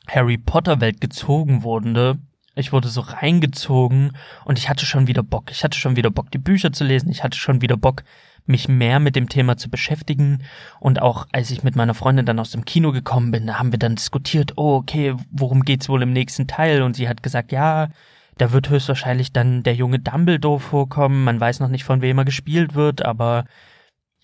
Harry 0.08 0.38
Potter 0.38 0.82
Welt 0.82 1.02
gezogen 1.02 1.64
wurde. 1.64 2.20
Ich 2.56 2.72
wurde 2.72 2.88
so 2.88 3.02
reingezogen 3.02 4.16
und 4.46 4.58
ich 4.58 4.70
hatte 4.70 4.86
schon 4.86 5.08
wieder 5.08 5.24
Bock. 5.24 5.52
Ich 5.52 5.64
hatte 5.64 5.78
schon 5.78 5.98
wieder 5.98 6.10
Bock, 6.10 6.32
die 6.32 6.38
Bücher 6.38 6.72
zu 6.72 6.84
lesen. 6.84 7.10
Ich 7.10 7.24
hatte 7.24 7.38
schon 7.38 7.62
wieder 7.62 7.76
Bock, 7.76 8.04
mich 8.46 8.68
mehr 8.68 9.00
mit 9.00 9.16
dem 9.16 9.30
Thema 9.30 9.58
zu 9.58 9.70
beschäftigen. 9.70 10.44
Und 10.80 11.02
auch 11.02 11.28
als 11.32 11.52
ich 11.52 11.64
mit 11.64 11.76
meiner 11.76 11.94
Freundin 11.94 12.26
dann 12.26 12.40
aus 12.40 12.52
dem 12.52 12.66
Kino 12.66 12.92
gekommen 12.92 13.32
bin, 13.32 13.58
haben 13.58 13.72
wir 13.72 13.80
dann 13.80 13.96
diskutiert, 13.96 14.54
oh, 14.58 14.76
okay, 14.76 15.16
worum 15.32 15.64
geht's 15.64 15.90
wohl 15.90 16.04
im 16.04 16.14
nächsten 16.14 16.48
Teil? 16.48 16.82
Und 16.82 16.96
sie 16.96 17.10
hat 17.10 17.24
gesagt, 17.24 17.52
ja, 17.52 17.90
da 18.38 18.52
wird 18.52 18.70
höchstwahrscheinlich 18.70 19.32
dann 19.32 19.64
der 19.64 19.76
junge 19.76 20.00
Dumbledore 20.00 20.60
vorkommen. 20.60 21.24
Man 21.24 21.40
weiß 21.40 21.60
noch 21.60 21.70
nicht, 21.70 21.84
von 21.84 22.02
wem 22.02 22.18
er 22.18 22.26
gespielt 22.26 22.76
wird, 22.76 23.04
aber 23.04 23.46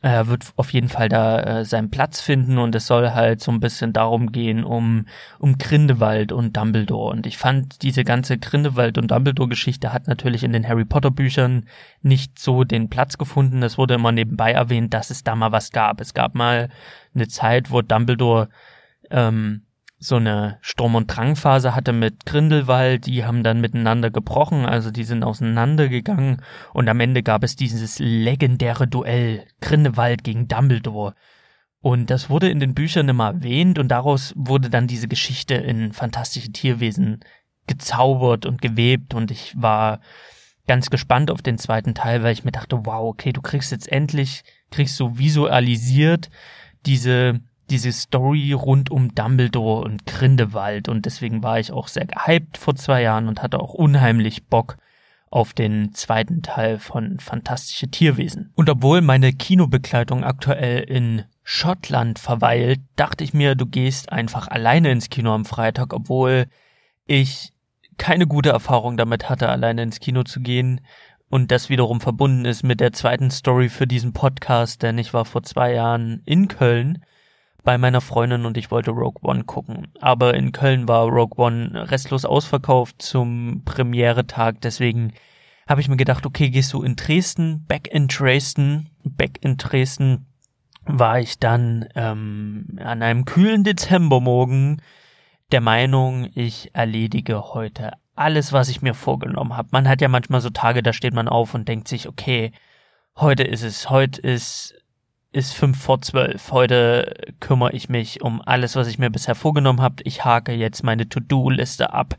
er 0.03 0.27
wird 0.27 0.51
auf 0.55 0.73
jeden 0.73 0.89
Fall 0.89 1.09
da 1.09 1.39
äh, 1.41 1.65
seinen 1.65 1.91
Platz 1.91 2.21
finden 2.21 2.57
und 2.57 2.73
es 2.73 2.87
soll 2.87 3.11
halt 3.11 3.39
so 3.39 3.51
ein 3.51 3.59
bisschen 3.59 3.93
darum 3.93 4.31
gehen, 4.31 4.63
um, 4.63 5.05
um 5.37 5.59
Grindelwald 5.59 6.31
und 6.31 6.57
Dumbledore. 6.57 7.11
Und 7.11 7.27
ich 7.27 7.37
fand, 7.37 7.83
diese 7.83 8.03
ganze 8.03 8.39
Grindelwald 8.39 8.97
und 8.97 9.11
Dumbledore-Geschichte 9.11 9.93
hat 9.93 10.07
natürlich 10.07 10.43
in 10.43 10.53
den 10.53 10.67
Harry 10.67 10.85
Potter-Büchern 10.85 11.67
nicht 12.01 12.39
so 12.39 12.63
den 12.63 12.89
Platz 12.89 13.19
gefunden. 13.19 13.61
Es 13.61 13.77
wurde 13.77 13.93
immer 13.93 14.11
nebenbei 14.11 14.51
erwähnt, 14.51 14.91
dass 14.93 15.11
es 15.11 15.23
da 15.23 15.35
mal 15.35 15.51
was 15.51 15.71
gab. 15.71 16.01
Es 16.01 16.15
gab 16.15 16.33
mal 16.33 16.69
eine 17.13 17.27
Zeit, 17.27 17.69
wo 17.69 17.83
Dumbledore 17.83 18.49
ähm, 19.11 19.65
so 20.03 20.15
eine 20.15 20.57
Sturm- 20.61 20.95
und 20.95 21.15
Drangphase 21.15 21.75
hatte 21.75 21.93
mit 21.93 22.25
Grindelwald, 22.25 23.05
die 23.05 23.23
haben 23.23 23.43
dann 23.43 23.61
miteinander 23.61 24.09
gebrochen, 24.09 24.65
also 24.65 24.89
die 24.89 25.03
sind 25.03 25.23
auseinandergegangen 25.23 26.41
und 26.73 26.89
am 26.89 26.99
Ende 26.99 27.21
gab 27.21 27.43
es 27.43 27.55
dieses 27.55 27.99
legendäre 27.99 28.87
Duell 28.87 29.45
Grindelwald 29.61 30.23
gegen 30.23 30.47
Dumbledore. 30.47 31.13
Und 31.81 32.09
das 32.09 32.31
wurde 32.31 32.49
in 32.49 32.59
den 32.59 32.73
Büchern 32.73 33.09
immer 33.09 33.27
erwähnt 33.27 33.77
und 33.77 33.89
daraus 33.89 34.33
wurde 34.35 34.71
dann 34.71 34.87
diese 34.87 35.07
Geschichte 35.07 35.53
in 35.53 35.93
fantastische 35.93 36.51
Tierwesen 36.51 37.19
gezaubert 37.67 38.47
und 38.47 38.59
gewebt 38.59 39.13
und 39.13 39.29
ich 39.29 39.53
war 39.55 40.01
ganz 40.65 40.89
gespannt 40.89 41.29
auf 41.29 41.43
den 41.43 41.59
zweiten 41.59 41.93
Teil, 41.93 42.23
weil 42.23 42.33
ich 42.33 42.43
mir 42.43 42.51
dachte, 42.51 42.87
wow, 42.87 43.07
okay, 43.07 43.33
du 43.33 43.41
kriegst 43.41 43.71
jetzt 43.71 43.91
endlich, 43.91 44.43
kriegst 44.71 44.99
du 44.99 45.19
visualisiert 45.19 46.31
diese 46.87 47.39
diese 47.71 47.91
Story 47.91 48.51
rund 48.53 48.91
um 48.91 49.15
Dumbledore 49.15 49.84
und 49.84 50.05
Grindelwald 50.05 50.89
und 50.89 51.05
deswegen 51.05 51.41
war 51.41 51.60
ich 51.60 51.71
auch 51.71 51.88
sehr 51.88 52.05
gehypt 52.05 52.57
vor 52.57 52.75
zwei 52.75 53.01
Jahren 53.01 53.27
und 53.27 53.41
hatte 53.41 53.60
auch 53.60 53.73
unheimlich 53.73 54.45
Bock 54.47 54.77
auf 55.29 55.53
den 55.53 55.93
zweiten 55.93 56.41
Teil 56.41 56.77
von 56.77 57.19
Fantastische 57.19 57.88
Tierwesen. 57.88 58.51
Und 58.55 58.69
obwohl 58.69 58.99
meine 58.99 59.31
Kinobegleitung 59.31 60.25
aktuell 60.25 60.81
in 60.81 61.23
Schottland 61.43 62.19
verweilt, 62.19 62.81
dachte 62.97 63.23
ich 63.23 63.34
mir, 63.34 63.55
du 63.55 63.65
gehst 63.65 64.12
einfach 64.12 64.49
alleine 64.49 64.91
ins 64.91 65.10
Kino 65.10 65.34
am 65.34 65.45
Freitag, 65.45 65.93
obwohl 65.93 66.47
ich 67.05 67.53
keine 67.97 68.27
gute 68.27 68.49
Erfahrung 68.49 68.97
damit 68.97 69.29
hatte, 69.29 69.47
alleine 69.47 69.84
ins 69.84 70.01
Kino 70.01 70.23
zu 70.23 70.41
gehen. 70.41 70.81
Und 71.29 71.51
das 71.51 71.69
wiederum 71.69 72.01
verbunden 72.01 72.43
ist 72.43 72.63
mit 72.63 72.81
der 72.81 72.91
zweiten 72.91 73.31
Story 73.31 73.69
für 73.69 73.88
diesen 73.88 74.12
Podcast, 74.12 74.84
denn 74.84 74.97
ich 74.97 75.13
war 75.13 75.23
vor 75.23 75.43
zwei 75.43 75.73
Jahren 75.73 76.21
in 76.25 76.49
Köln 76.49 77.05
bei 77.63 77.78
meiner 77.78 78.02
Freundin 78.02 78.45
und 78.45 78.58
ich 78.58 78.71
wollte 78.71 78.91
Rogue 78.91 79.21
One 79.21 79.43
gucken. 79.43 79.88
Aber 80.00 80.34
in 80.34 80.52
Köln 80.52 80.88
war 80.88 81.08
Rogue 81.08 81.43
One 81.43 81.89
restlos 81.91 82.26
ausverkauft 82.26 83.02
zum 83.02 83.62
Premiere-Tag, 83.65 84.62
deswegen 84.62 85.13
habe 85.67 85.82
ich 85.82 85.88
mir 85.88 85.97
gedacht, 85.97 86.26
okay, 86.26 86.50
gehst 86.50 86.74
du 86.74 86.84
in 86.84 86.95
Dresden, 86.95 87.65
back 87.67 87.88
in 87.88 88.08
Dresden, 88.08 88.89
back 89.04 89.38
in 89.41 89.58
Dresden 89.58 90.26
war 90.86 91.19
ich 91.19 91.39
dann 91.39 91.88
ähm, 91.95 92.80
an 92.84 93.04
einem 93.04 93.26
kühlen 93.26 93.63
Dezembermorgen 93.63 94.82
der 95.52 95.62
Meinung, 95.62 96.30
ich 96.34 96.71
erledige 96.74 97.54
heute 97.54 97.93
alles, 98.15 98.54
was 98.54 98.69
ich 98.69 98.82
mir 98.82 98.93
vorgenommen 98.93 99.56
habe. 99.56 99.69
Man 99.71 99.88
hat 99.88 100.02
ja 100.02 100.08
manchmal 100.08 100.41
so 100.41 100.50
Tage, 100.50 100.84
da 100.84 100.93
steht 100.93 101.13
man 101.13 101.28
auf 101.28 101.54
und 101.54 101.67
denkt 101.67 101.88
sich, 101.88 102.08
okay, 102.08 102.52
heute 103.15 103.43
ist 103.43 103.63
es, 103.63 103.89
heute 103.89 104.21
ist 104.21 104.76
ist 105.32 105.54
fünf 105.54 105.82
vor 105.82 106.02
zwölf. 106.02 106.52
Heute 106.52 107.34
kümmere 107.39 107.72
ich 107.74 107.89
mich 107.89 108.22
um 108.22 108.41
alles, 108.46 108.76
was 108.76 108.88
ich 108.88 109.00
mir 109.00 109.10
bisher 109.10 109.36
vorgenommen 109.36 109.82
habe. 109.82 110.04
Ich 110.04 110.26
hake 110.26 110.54
jetzt 110.54 110.84
meine 110.84 111.08
To-Do-Liste 111.08 111.94
ab. 111.94 112.17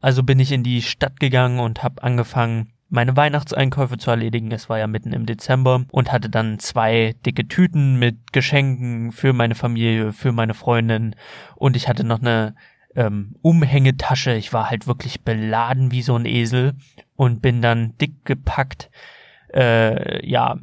Also 0.00 0.22
bin 0.22 0.40
ich 0.40 0.52
in 0.52 0.62
die 0.62 0.82
Stadt 0.82 1.20
gegangen 1.20 1.60
und 1.60 1.82
habe 1.82 2.02
angefangen, 2.02 2.72
meine 2.90 3.16
Weihnachtseinkäufe 3.16 3.98
zu 3.98 4.10
erledigen. 4.10 4.50
Es 4.50 4.68
war 4.68 4.78
ja 4.78 4.86
mitten 4.86 5.12
im 5.12 5.24
Dezember 5.24 5.84
und 5.90 6.12
hatte 6.12 6.28
dann 6.28 6.58
zwei 6.58 7.14
dicke 7.24 7.46
Tüten 7.46 7.98
mit 7.98 8.32
Geschenken 8.32 9.12
für 9.12 9.32
meine 9.32 9.54
Familie, 9.54 10.12
für 10.12 10.32
meine 10.32 10.54
Freundin 10.54 11.14
und 11.54 11.76
ich 11.76 11.88
hatte 11.88 12.04
noch 12.04 12.20
eine 12.20 12.56
ähm, 12.96 13.36
Umhängetasche. 13.42 14.34
Ich 14.34 14.52
war 14.52 14.68
halt 14.68 14.86
wirklich 14.86 15.22
beladen 15.22 15.92
wie 15.92 16.02
so 16.02 16.16
ein 16.16 16.26
Esel 16.26 16.74
und 17.14 17.40
bin 17.40 17.62
dann 17.62 17.96
dick 17.98 18.24
gepackt, 18.24 18.90
äh, 19.54 20.26
ja, 20.26 20.58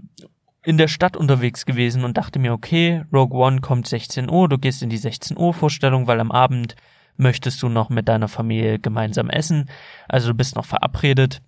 in 0.68 0.78
der 0.78 0.90
Stadt 0.90 1.16
unterwegs 1.16 1.66
gewesen 1.66 2.04
und 2.04 2.18
dachte 2.18 2.40
mir, 2.40 2.52
okay, 2.52 3.06
Rogue 3.14 3.40
One 3.40 3.62
kommt 3.62 3.88
16 3.88 4.30
Uhr, 4.30 4.50
du 4.50 4.58
gehst 4.58 4.84
in 4.84 4.90
die 4.90 4.98
16 4.98 5.38
Uhr 5.38 5.54
Vorstellung, 5.54 6.08
weil 6.08 6.20
am 6.20 6.30
Abend 6.30 6.76
möchtest 7.16 7.64
du 7.64 7.70
noch 7.70 7.88
mit 7.88 8.10
deiner 8.10 8.28
Familie 8.28 8.78
gemeinsam 8.78 9.30
essen. 9.30 9.70
Also 10.10 10.28
du 10.28 10.34
bist 10.34 10.58
noch 10.58 10.66
verabredet. 10.66 11.42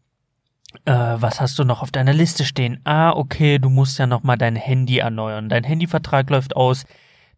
Äh, 0.86 0.93
was 0.93 1.41
hast 1.41 1.60
du 1.60 1.65
noch 1.65 1.82
auf 1.82 1.91
deiner 1.91 2.13
Liste 2.13 2.45
stehen? 2.45 2.79
Ah, 2.86 3.12
okay, 3.12 3.60
du 3.60 3.69
musst 3.69 3.99
ja 3.99 4.08
noch 4.08 4.23
mal 4.23 4.38
dein 4.38 4.55
Handy 4.55 4.99
erneuern. 4.99 5.49
Dein 5.49 5.65
Handyvertrag 5.65 6.29
läuft 6.29 6.55
aus. 6.55 6.86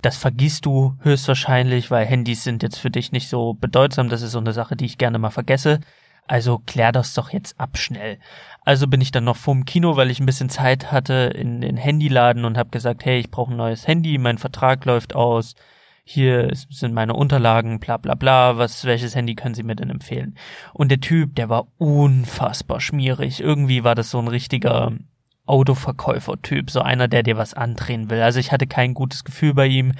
Das 0.03 0.17
vergisst 0.17 0.67
du 0.67 0.95
höchstwahrscheinlich, 1.01 1.89
weil 1.89 2.05
Handys 2.05 2.43
sind 2.43 2.61
jetzt 2.61 2.77
für 2.77 2.91
dich 2.91 3.11
nicht 3.11 3.27
so 3.27 3.55
bedeutsam. 3.55 4.07
Das 4.07 4.21
ist 4.21 4.33
so 4.33 4.39
eine 4.39 4.53
Sache, 4.53 4.75
die 4.75 4.85
ich 4.85 4.99
gerne 4.99 5.17
mal 5.17 5.31
vergesse. 5.31 5.79
Also 6.27 6.59
klär 6.59 6.91
das 6.91 7.13
doch 7.13 7.31
jetzt 7.31 7.59
ab 7.59 7.77
schnell. 7.77 8.19
Also 8.63 8.87
bin 8.87 9.01
ich 9.01 9.11
dann 9.11 9.23
noch 9.23 9.37
vorm 9.37 9.65
Kino, 9.65 9.97
weil 9.97 10.11
ich 10.11 10.19
ein 10.19 10.25
bisschen 10.25 10.49
Zeit 10.49 10.91
hatte, 10.91 11.33
in 11.35 11.61
den 11.61 11.77
Handyladen 11.77 12.45
und 12.45 12.57
habe 12.57 12.69
gesagt, 12.69 13.05
hey, 13.05 13.19
ich 13.19 13.31
brauche 13.31 13.51
ein 13.51 13.57
neues 13.57 13.87
Handy, 13.87 14.17
mein 14.17 14.37
Vertrag 14.37 14.85
läuft 14.85 15.15
aus 15.15 15.55
hier 16.03 16.49
sind 16.69 16.93
meine 16.93 17.13
Unterlagen, 17.13 17.79
bla 17.79 17.97
bla 17.97 18.15
bla, 18.15 18.57
was, 18.57 18.85
welches 18.85 19.15
Handy 19.15 19.35
können 19.35 19.55
Sie 19.55 19.63
mir 19.63 19.75
denn 19.75 19.89
empfehlen? 19.89 20.35
Und 20.73 20.89
der 20.89 20.99
Typ, 20.99 21.35
der 21.35 21.49
war 21.49 21.67
unfassbar 21.77 22.81
schmierig. 22.81 23.39
Irgendwie 23.39 23.83
war 23.83 23.95
das 23.95 24.11
so 24.11 24.19
ein 24.19 24.27
richtiger 24.27 24.93
Autoverkäufer-Typ, 25.45 26.69
so 26.69 26.81
einer, 26.81 27.07
der 27.07 27.23
dir 27.23 27.37
was 27.37 27.53
andrehen 27.53 28.09
will. 28.09 28.21
Also 28.21 28.39
ich 28.39 28.51
hatte 28.51 28.67
kein 28.67 28.93
gutes 28.93 29.23
Gefühl 29.23 29.53
bei 29.53 29.67
ihm 29.67 29.93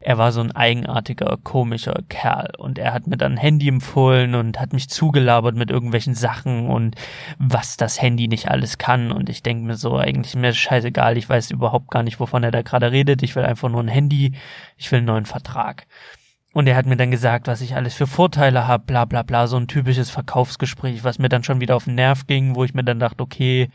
er 0.00 0.18
war 0.18 0.32
so 0.32 0.40
ein 0.40 0.52
eigenartiger, 0.52 1.38
komischer 1.42 2.02
Kerl. 2.08 2.50
Und 2.58 2.78
er 2.78 2.92
hat 2.92 3.06
mir 3.06 3.16
dann 3.16 3.32
ein 3.32 3.38
Handy 3.38 3.68
empfohlen 3.68 4.34
und 4.34 4.60
hat 4.60 4.72
mich 4.72 4.88
zugelabert 4.88 5.56
mit 5.56 5.70
irgendwelchen 5.70 6.14
Sachen 6.14 6.68
und 6.68 6.96
was 7.38 7.76
das 7.76 8.00
Handy 8.00 8.28
nicht 8.28 8.50
alles 8.50 8.78
kann. 8.78 9.10
Und 9.10 9.28
ich 9.28 9.42
denke 9.42 9.64
mir 9.64 9.76
so, 9.76 9.96
eigentlich 9.96 10.34
mir 10.36 10.52
scheißegal, 10.52 11.16
ich 11.16 11.28
weiß 11.28 11.50
überhaupt 11.50 11.90
gar 11.90 12.02
nicht, 12.02 12.20
wovon 12.20 12.44
er 12.44 12.50
da 12.50 12.62
gerade 12.62 12.92
redet, 12.92 13.22
ich 13.22 13.34
will 13.36 13.44
einfach 13.44 13.68
nur 13.68 13.82
ein 13.82 13.88
Handy, 13.88 14.32
ich 14.76 14.90
will 14.92 14.98
einen 14.98 15.06
neuen 15.06 15.26
Vertrag. 15.26 15.86
Und 16.52 16.66
er 16.66 16.76
hat 16.76 16.86
mir 16.86 16.96
dann 16.96 17.10
gesagt, 17.10 17.48
was 17.48 17.60
ich 17.60 17.74
alles 17.74 17.94
für 17.94 18.06
Vorteile 18.06 18.66
habe, 18.66 18.84
bla 18.86 19.04
bla 19.04 19.22
bla, 19.22 19.46
so 19.46 19.58
ein 19.58 19.68
typisches 19.68 20.10
Verkaufsgespräch, 20.10 21.04
was 21.04 21.18
mir 21.18 21.28
dann 21.28 21.44
schon 21.44 21.60
wieder 21.60 21.76
auf 21.76 21.84
den 21.84 21.96
Nerv 21.96 22.26
ging, 22.26 22.54
wo 22.54 22.64
ich 22.64 22.72
mir 22.72 22.84
dann 22.84 22.98
dachte, 22.98 23.22
okay, 23.22 23.68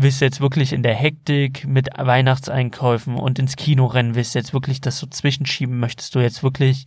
willst 0.00 0.20
du 0.20 0.26
jetzt 0.26 0.40
wirklich 0.40 0.72
in 0.72 0.84
der 0.84 0.94
Hektik 0.94 1.66
mit 1.66 1.88
Weihnachtseinkäufen 1.96 3.16
und 3.16 3.40
ins 3.40 3.56
Kino 3.56 3.86
rennen, 3.86 4.14
willst 4.14 4.34
du 4.34 4.38
jetzt 4.38 4.52
wirklich 4.52 4.80
das 4.80 4.98
so 4.98 5.08
zwischenschieben, 5.08 5.80
möchtest 5.80 6.14
du 6.14 6.20
jetzt 6.20 6.44
wirklich 6.44 6.86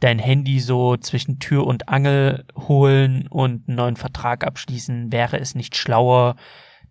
dein 0.00 0.18
Handy 0.18 0.60
so 0.60 0.96
zwischen 0.96 1.38
Tür 1.38 1.66
und 1.66 1.90
Angel 1.90 2.46
holen 2.56 3.26
und 3.28 3.68
einen 3.68 3.76
neuen 3.76 3.96
Vertrag 3.96 4.42
abschließen, 4.42 5.12
wäre 5.12 5.38
es 5.38 5.54
nicht 5.54 5.76
schlauer, 5.76 6.36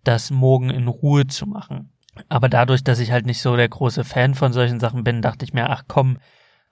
das 0.04 0.30
morgen 0.30 0.70
in 0.70 0.86
Ruhe 0.86 1.26
zu 1.26 1.46
machen. 1.46 1.90
Aber 2.28 2.48
dadurch, 2.48 2.84
dass 2.84 3.00
ich 3.00 3.10
halt 3.10 3.26
nicht 3.26 3.42
so 3.42 3.56
der 3.56 3.68
große 3.68 4.04
Fan 4.04 4.36
von 4.36 4.52
solchen 4.52 4.78
Sachen 4.78 5.02
bin, 5.02 5.20
dachte 5.20 5.44
ich 5.44 5.52
mir, 5.52 5.68
ach 5.68 5.82
komm, 5.88 6.18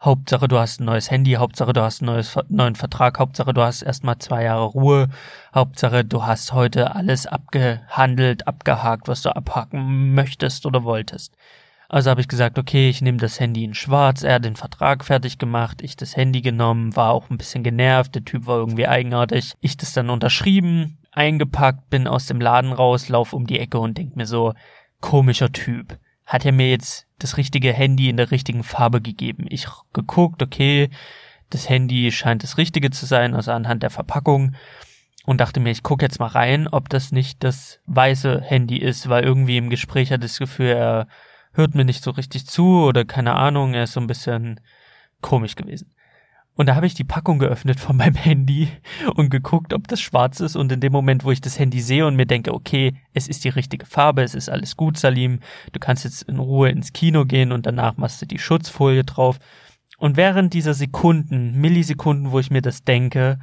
Hauptsache 0.02 0.48
du 0.48 0.58
hast 0.58 0.80
ein 0.80 0.84
neues 0.84 1.10
Handy, 1.10 1.32
Hauptsache 1.32 1.72
du 1.72 1.82
hast 1.82 2.02
einen 2.02 2.12
neues, 2.12 2.36
neuen 2.48 2.74
Vertrag, 2.74 3.18
Hauptsache 3.18 3.54
du 3.54 3.62
hast 3.62 3.82
erstmal 3.82 4.18
zwei 4.18 4.44
Jahre 4.44 4.66
Ruhe, 4.66 5.08
Hauptsache 5.54 6.04
du 6.04 6.26
hast 6.26 6.52
heute 6.52 6.94
alles 6.94 7.26
abgehandelt, 7.26 8.46
abgehakt, 8.46 9.08
was 9.08 9.22
du 9.22 9.34
abhaken 9.34 10.14
möchtest 10.14 10.66
oder 10.66 10.84
wolltest. 10.84 11.34
Also 11.88 12.10
habe 12.10 12.20
ich 12.20 12.28
gesagt, 12.28 12.58
okay, 12.58 12.90
ich 12.90 13.02
nehme 13.02 13.18
das 13.18 13.40
Handy 13.40 13.64
in 13.64 13.72
schwarz, 13.72 14.22
er 14.22 14.34
hat 14.34 14.44
den 14.44 14.56
Vertrag 14.56 15.04
fertig 15.04 15.38
gemacht, 15.38 15.80
ich 15.80 15.96
das 15.96 16.16
Handy 16.16 16.42
genommen, 16.42 16.96
war 16.96 17.12
auch 17.12 17.30
ein 17.30 17.38
bisschen 17.38 17.62
genervt, 17.62 18.14
der 18.14 18.24
Typ 18.24 18.46
war 18.46 18.58
irgendwie 18.58 18.86
eigenartig, 18.86 19.54
ich 19.60 19.76
das 19.76 19.92
dann 19.92 20.10
unterschrieben, 20.10 20.98
eingepackt, 21.12 21.88
bin 21.88 22.06
aus 22.06 22.26
dem 22.26 22.40
Laden 22.40 22.72
raus, 22.72 23.08
lauf 23.08 23.32
um 23.32 23.46
die 23.46 23.58
Ecke 23.58 23.78
und 23.78 23.96
denk 23.96 24.16
mir 24.16 24.26
so, 24.26 24.54
komischer 25.00 25.52
Typ 25.52 25.98
hat 26.26 26.44
er 26.44 26.52
mir 26.52 26.70
jetzt 26.70 27.06
das 27.18 27.36
richtige 27.36 27.72
Handy 27.72 28.08
in 28.08 28.16
der 28.16 28.30
richtigen 28.30 28.62
Farbe 28.62 29.00
gegeben. 29.00 29.46
Ich 29.48 29.66
geguckt, 29.92 30.42
okay, 30.42 30.90
das 31.50 31.68
Handy 31.68 32.10
scheint 32.10 32.42
das 32.42 32.58
richtige 32.58 32.90
zu 32.90 33.06
sein, 33.06 33.34
also 33.34 33.52
anhand 33.52 33.82
der 33.82 33.90
Verpackung 33.90 34.54
und 35.26 35.40
dachte 35.40 35.60
mir, 35.60 35.70
ich 35.70 35.82
gucke 35.82 36.04
jetzt 36.04 36.18
mal 36.18 36.26
rein, 36.26 36.68
ob 36.68 36.88
das 36.88 37.12
nicht 37.12 37.44
das 37.44 37.80
weiße 37.86 38.40
Handy 38.42 38.78
ist, 38.78 39.08
weil 39.08 39.24
irgendwie 39.24 39.56
im 39.56 39.70
Gespräch 39.70 40.10
ich 40.10 40.20
das 40.20 40.38
Gefühl, 40.38 40.68
er 40.68 41.08
hört 41.52 41.74
mir 41.74 41.84
nicht 41.84 42.02
so 42.02 42.10
richtig 42.10 42.46
zu 42.46 42.82
oder 42.82 43.04
keine 43.04 43.34
Ahnung, 43.34 43.74
er 43.74 43.84
ist 43.84 43.92
so 43.92 44.00
ein 44.00 44.06
bisschen 44.06 44.60
komisch 45.20 45.56
gewesen. 45.56 45.94
Und 46.56 46.66
da 46.66 46.76
habe 46.76 46.86
ich 46.86 46.94
die 46.94 47.04
Packung 47.04 47.40
geöffnet 47.40 47.80
von 47.80 47.96
meinem 47.96 48.14
Handy 48.14 48.68
und 49.16 49.30
geguckt, 49.30 49.72
ob 49.72 49.88
das 49.88 50.00
schwarz 50.00 50.40
ist. 50.40 50.54
Und 50.54 50.70
in 50.70 50.80
dem 50.80 50.92
Moment, 50.92 51.24
wo 51.24 51.32
ich 51.32 51.40
das 51.40 51.58
Handy 51.58 51.80
sehe 51.80 52.06
und 52.06 52.14
mir 52.14 52.26
denke, 52.26 52.54
okay, 52.54 52.94
es 53.12 53.26
ist 53.26 53.44
die 53.44 53.48
richtige 53.48 53.86
Farbe, 53.86 54.22
es 54.22 54.34
ist 54.34 54.48
alles 54.48 54.76
gut, 54.76 54.96
Salim, 54.96 55.40
du 55.72 55.80
kannst 55.80 56.04
jetzt 56.04 56.22
in 56.22 56.38
Ruhe 56.38 56.70
ins 56.70 56.92
Kino 56.92 57.24
gehen 57.24 57.50
und 57.50 57.66
danach 57.66 57.96
machst 57.96 58.22
du 58.22 58.26
die 58.26 58.38
Schutzfolie 58.38 59.04
drauf. 59.04 59.38
Und 59.98 60.16
während 60.16 60.54
dieser 60.54 60.74
Sekunden, 60.74 61.60
Millisekunden, 61.60 62.30
wo 62.30 62.38
ich 62.38 62.50
mir 62.50 62.62
das 62.62 62.84
denke, 62.84 63.38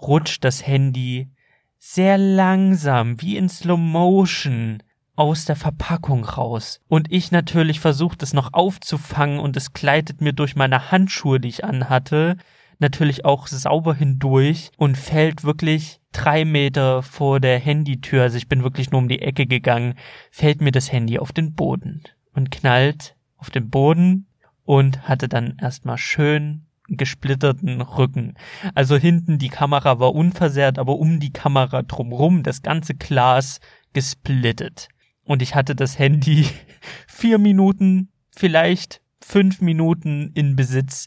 rutscht 0.00 0.44
das 0.44 0.66
Handy 0.66 1.30
sehr 1.78 2.18
langsam, 2.18 3.20
wie 3.20 3.36
in 3.36 3.48
Slow 3.48 3.78
Motion, 3.78 4.82
aus 5.16 5.46
der 5.46 5.56
Verpackung 5.56 6.24
raus. 6.24 6.80
Und 6.88 7.10
ich 7.10 7.32
natürlich 7.32 7.80
versuche 7.80 8.16
das 8.16 8.32
noch 8.32 8.52
aufzufangen 8.52 9.38
und 9.38 9.56
es 9.56 9.72
gleitet 9.72 10.20
mir 10.20 10.32
durch 10.32 10.56
meine 10.56 10.90
Handschuhe, 10.90 11.40
die 11.40 11.48
ich 11.48 11.64
anhatte, 11.64 12.36
natürlich 12.78 13.24
auch 13.24 13.46
sauber 13.46 13.94
hindurch 13.94 14.70
und 14.76 14.96
fällt 14.96 15.44
wirklich 15.44 16.00
drei 16.12 16.44
Meter 16.44 17.02
vor 17.02 17.40
der 17.40 17.58
Handytür, 17.58 18.22
also 18.22 18.36
ich 18.36 18.48
bin 18.48 18.62
wirklich 18.62 18.90
nur 18.90 19.00
um 19.00 19.08
die 19.08 19.22
Ecke 19.22 19.46
gegangen, 19.46 19.94
fällt 20.30 20.60
mir 20.60 20.72
das 20.72 20.92
Handy 20.92 21.18
auf 21.18 21.32
den 21.32 21.54
Boden 21.54 22.02
und 22.34 22.50
knallt 22.50 23.16
auf 23.38 23.50
den 23.50 23.70
Boden 23.70 24.26
und 24.64 25.08
hatte 25.08 25.28
dann 25.28 25.56
erstmal 25.60 25.98
schön 25.98 26.66
gesplitterten 26.88 27.80
Rücken. 27.80 28.34
Also 28.74 28.96
hinten 28.96 29.38
die 29.38 29.48
Kamera 29.48 29.98
war 29.98 30.14
unversehrt, 30.14 30.78
aber 30.78 30.98
um 30.98 31.18
die 31.18 31.32
Kamera 31.32 31.82
drumrum 31.82 32.42
das 32.42 32.62
ganze 32.62 32.94
Glas 32.94 33.60
gesplittet. 33.92 34.88
Und 35.26 35.42
ich 35.42 35.54
hatte 35.54 35.74
das 35.74 35.98
Handy 35.98 36.46
vier 37.06 37.38
Minuten, 37.38 38.08
vielleicht 38.34 39.02
fünf 39.20 39.60
Minuten 39.60 40.30
in 40.34 40.56
Besitz, 40.56 41.06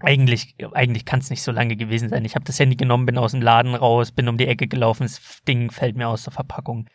eigentlich, 0.00 0.54
eigentlich 0.72 1.04
kann 1.04 1.20
es 1.20 1.30
nicht 1.30 1.42
so 1.42 1.50
lange 1.50 1.76
gewesen 1.76 2.08
sein. 2.08 2.24
Ich 2.24 2.34
habe 2.34 2.44
das 2.44 2.58
Handy 2.58 2.76
genommen, 2.76 3.06
bin 3.06 3.18
aus 3.18 3.32
dem 3.32 3.42
Laden 3.42 3.74
raus, 3.74 4.12
bin 4.12 4.28
um 4.28 4.36
die 4.36 4.46
Ecke 4.46 4.68
gelaufen, 4.68 5.04
das 5.04 5.20
Ding 5.48 5.70
fällt 5.70 5.96
mir 5.96 6.08
aus 6.08 6.24
der 6.24 6.32
Verpackung. 6.32 6.88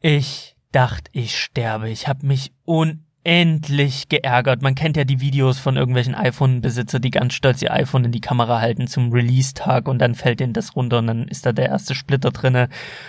Ich 0.00 0.56
dachte, 0.72 1.10
ich 1.12 1.38
sterbe. 1.38 1.90
Ich 1.90 2.06
habe 2.06 2.26
mich 2.26 2.52
un 2.66 3.06
endlich 3.22 4.08
geärgert. 4.08 4.62
Man 4.62 4.74
kennt 4.74 4.96
ja 4.96 5.04
die 5.04 5.20
Videos 5.20 5.58
von 5.58 5.76
irgendwelchen 5.76 6.14
iPhone-Besitzer, 6.14 7.00
die 7.00 7.10
ganz 7.10 7.34
stolz 7.34 7.60
ihr 7.60 7.72
iPhone 7.72 8.06
in 8.06 8.12
die 8.12 8.22
Kamera 8.22 8.60
halten 8.60 8.86
zum 8.86 9.12
Release-Tag 9.12 9.88
und 9.88 9.98
dann 9.98 10.14
fällt 10.14 10.40
ihnen 10.40 10.54
das 10.54 10.74
runter 10.74 10.98
und 10.98 11.06
dann 11.06 11.28
ist 11.28 11.44
da 11.44 11.52
der 11.52 11.66
erste 11.66 11.94
Splitter 11.94 12.30
drinne. 12.30 12.68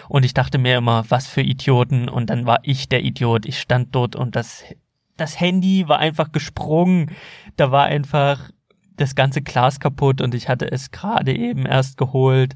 Und 0.10 0.26
ich 0.26 0.34
dachte 0.34 0.58
mir 0.58 0.78
immer, 0.78 1.06
was 1.10 1.28
für 1.28 1.42
Idioten. 1.42 2.10
Und 2.10 2.30
dann 2.30 2.46
war 2.46 2.60
ich 2.64 2.90
der 2.90 3.04
Idiot. 3.04 3.46
Ich 3.46 3.60
stand 3.60 3.96
dort 3.96 4.16
und 4.18 4.36
das, 4.36 4.64
das 5.16 5.40
Handy 5.40 5.88
war 5.88 6.00
einfach 6.00 6.32
gesprungen. 6.34 7.12
Da 7.56 7.72
war 7.72 7.86
einfach 7.86 8.52
das 8.98 9.16
ganze 9.16 9.42
Glas 9.42 9.80
kaputt 9.80 10.22
und 10.22 10.36
ich 10.36 10.50
hatte 10.50 10.70
es 10.70 10.92
gerade 10.92 11.34
eben 11.34 11.66
erst 11.66 11.98
geholt. 11.98 12.56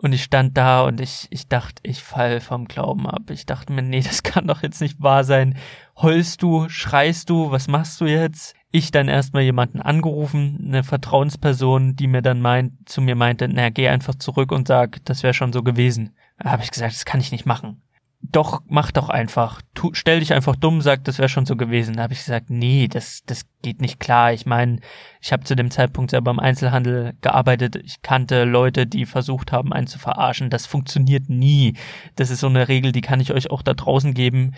Und 0.00 0.12
ich 0.12 0.22
stand 0.22 0.56
da 0.56 0.82
und 0.82 1.00
ich, 1.00 1.26
ich 1.30 1.48
dachte, 1.48 1.82
ich 1.82 2.04
fall 2.04 2.40
vom 2.40 2.66
Glauben 2.66 3.08
ab. 3.08 3.30
Ich 3.30 3.46
dachte 3.46 3.72
mir, 3.72 3.82
nee, 3.82 4.00
das 4.04 4.22
kann 4.22 4.46
doch 4.46 4.62
jetzt 4.62 4.80
nicht 4.80 5.02
wahr 5.02 5.24
sein. 5.24 5.56
Heulst 6.00 6.42
du, 6.42 6.68
schreist 6.68 7.30
du, 7.30 7.50
was 7.50 7.66
machst 7.66 8.00
du 8.00 8.06
jetzt? 8.06 8.54
Ich 8.70 8.92
dann 8.92 9.08
erstmal 9.08 9.42
jemanden 9.42 9.80
angerufen, 9.80 10.62
eine 10.68 10.84
Vertrauensperson, 10.84 11.96
die 11.96 12.06
mir 12.06 12.22
dann 12.22 12.40
meint, 12.40 12.88
zu 12.88 13.00
mir 13.00 13.16
meinte, 13.16 13.48
na, 13.48 13.70
geh 13.70 13.88
einfach 13.88 14.14
zurück 14.14 14.52
und 14.52 14.68
sag, 14.68 15.04
das 15.04 15.24
wäre 15.24 15.34
schon 15.34 15.52
so 15.52 15.62
gewesen. 15.64 16.14
Da 16.38 16.50
habe 16.50 16.62
ich 16.62 16.70
gesagt, 16.70 16.92
das 16.94 17.04
kann 17.04 17.20
ich 17.20 17.32
nicht 17.32 17.46
machen 17.46 17.82
doch, 18.20 18.62
mach 18.66 18.90
doch 18.90 19.08
einfach. 19.08 19.62
Tu, 19.74 19.90
stell 19.94 20.20
dich 20.20 20.32
einfach 20.32 20.56
dumm, 20.56 20.80
sag, 20.80 21.04
das 21.04 21.18
wäre 21.18 21.28
schon 21.28 21.46
so 21.46 21.56
gewesen. 21.56 21.96
Da 21.96 22.02
habe 22.02 22.12
ich 22.12 22.18
gesagt, 22.18 22.50
nee, 22.50 22.88
das, 22.88 23.22
das 23.24 23.46
geht 23.62 23.80
nicht 23.80 24.00
klar. 24.00 24.32
Ich 24.32 24.44
meine, 24.44 24.80
ich 25.20 25.32
habe 25.32 25.44
zu 25.44 25.54
dem 25.54 25.70
Zeitpunkt 25.70 26.10
selber 26.10 26.32
im 26.32 26.40
Einzelhandel 26.40 27.14
gearbeitet. 27.20 27.76
Ich 27.76 28.02
kannte 28.02 28.44
Leute, 28.44 28.86
die 28.86 29.06
versucht 29.06 29.52
haben, 29.52 29.72
einen 29.72 29.86
zu 29.86 29.98
verarschen. 29.98 30.50
Das 30.50 30.66
funktioniert 30.66 31.28
nie. 31.28 31.74
Das 32.16 32.30
ist 32.30 32.40
so 32.40 32.48
eine 32.48 32.68
Regel, 32.68 32.92
die 32.92 33.02
kann 33.02 33.20
ich 33.20 33.32
euch 33.32 33.50
auch 33.50 33.62
da 33.62 33.74
draußen 33.74 34.14
geben 34.14 34.54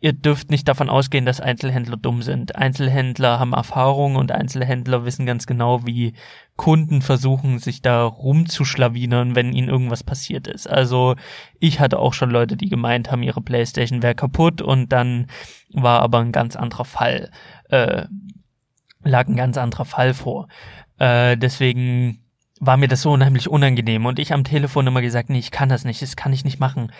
ihr 0.00 0.12
dürft 0.12 0.50
nicht 0.50 0.68
davon 0.68 0.90
ausgehen, 0.90 1.24
dass 1.24 1.40
Einzelhändler 1.40 1.96
dumm 1.96 2.22
sind. 2.22 2.56
Einzelhändler 2.56 3.38
haben 3.38 3.52
Erfahrung 3.52 4.16
und 4.16 4.32
Einzelhändler 4.32 5.04
wissen 5.04 5.24
ganz 5.24 5.46
genau, 5.46 5.86
wie 5.86 6.14
Kunden 6.56 7.00
versuchen, 7.00 7.58
sich 7.58 7.80
da 7.80 8.04
rumzuschlawinern, 8.04 9.34
wenn 9.34 9.52
ihnen 9.52 9.68
irgendwas 9.68 10.04
passiert 10.04 10.46
ist. 10.46 10.68
Also 10.68 11.16
ich 11.58 11.80
hatte 11.80 11.98
auch 11.98 12.12
schon 12.12 12.30
Leute, 12.30 12.56
die 12.56 12.68
gemeint 12.68 13.10
haben, 13.10 13.22
ihre 13.22 13.40
Playstation 13.40 14.02
wäre 14.02 14.14
kaputt 14.14 14.60
und 14.60 14.92
dann 14.92 15.28
war 15.72 16.02
aber 16.02 16.18
ein 16.18 16.32
ganz 16.32 16.54
anderer 16.54 16.84
Fall, 16.84 17.30
äh, 17.70 18.04
lag 19.02 19.28
ein 19.28 19.36
ganz 19.36 19.56
anderer 19.56 19.84
Fall 19.84 20.12
vor. 20.12 20.48
Äh, 20.98 21.36
deswegen 21.36 22.20
war 22.60 22.76
mir 22.76 22.88
das 22.88 23.02
so 23.02 23.12
unheimlich 23.12 23.48
unangenehm 23.48 24.06
und 24.06 24.18
ich 24.18 24.32
am 24.32 24.44
Telefon 24.44 24.86
immer 24.86 25.02
gesagt, 25.02 25.30
nee, 25.30 25.38
ich 25.38 25.50
kann 25.50 25.68
das 25.68 25.84
nicht, 25.84 26.02
das 26.02 26.16
kann 26.16 26.32
ich 26.32 26.44
nicht 26.44 26.60
machen. 26.60 26.92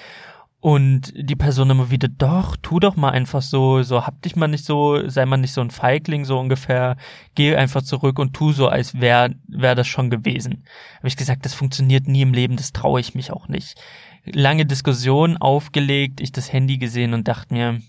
Und 0.64 1.12
die 1.14 1.36
Person 1.36 1.68
immer 1.68 1.90
wieder, 1.90 2.08
doch, 2.08 2.56
tu 2.56 2.80
doch 2.80 2.96
mal 2.96 3.10
einfach 3.10 3.42
so, 3.42 3.82
so 3.82 4.06
hab 4.06 4.22
dich 4.22 4.34
mal 4.34 4.48
nicht 4.48 4.64
so, 4.64 5.06
sei 5.10 5.26
mal 5.26 5.36
nicht 5.36 5.52
so 5.52 5.60
ein 5.60 5.70
Feigling, 5.70 6.24
so 6.24 6.38
ungefähr, 6.38 6.96
geh 7.34 7.54
einfach 7.54 7.82
zurück 7.82 8.18
und 8.18 8.32
tu 8.32 8.50
so, 8.52 8.68
als 8.68 8.98
wäre 8.98 9.34
wär 9.46 9.74
das 9.74 9.86
schon 9.86 10.08
gewesen. 10.08 10.64
Habe 10.96 11.08
ich 11.08 11.18
gesagt, 11.18 11.44
das 11.44 11.52
funktioniert 11.52 12.08
nie 12.08 12.22
im 12.22 12.32
Leben, 12.32 12.56
das 12.56 12.72
traue 12.72 12.98
ich 12.98 13.14
mich 13.14 13.30
auch 13.30 13.46
nicht. 13.46 13.78
Lange 14.24 14.64
Diskussion 14.64 15.36
aufgelegt, 15.36 16.22
ich 16.22 16.32
das 16.32 16.50
Handy 16.50 16.78
gesehen 16.78 17.12
und 17.12 17.28
dachte 17.28 17.52
mir, 17.52 17.82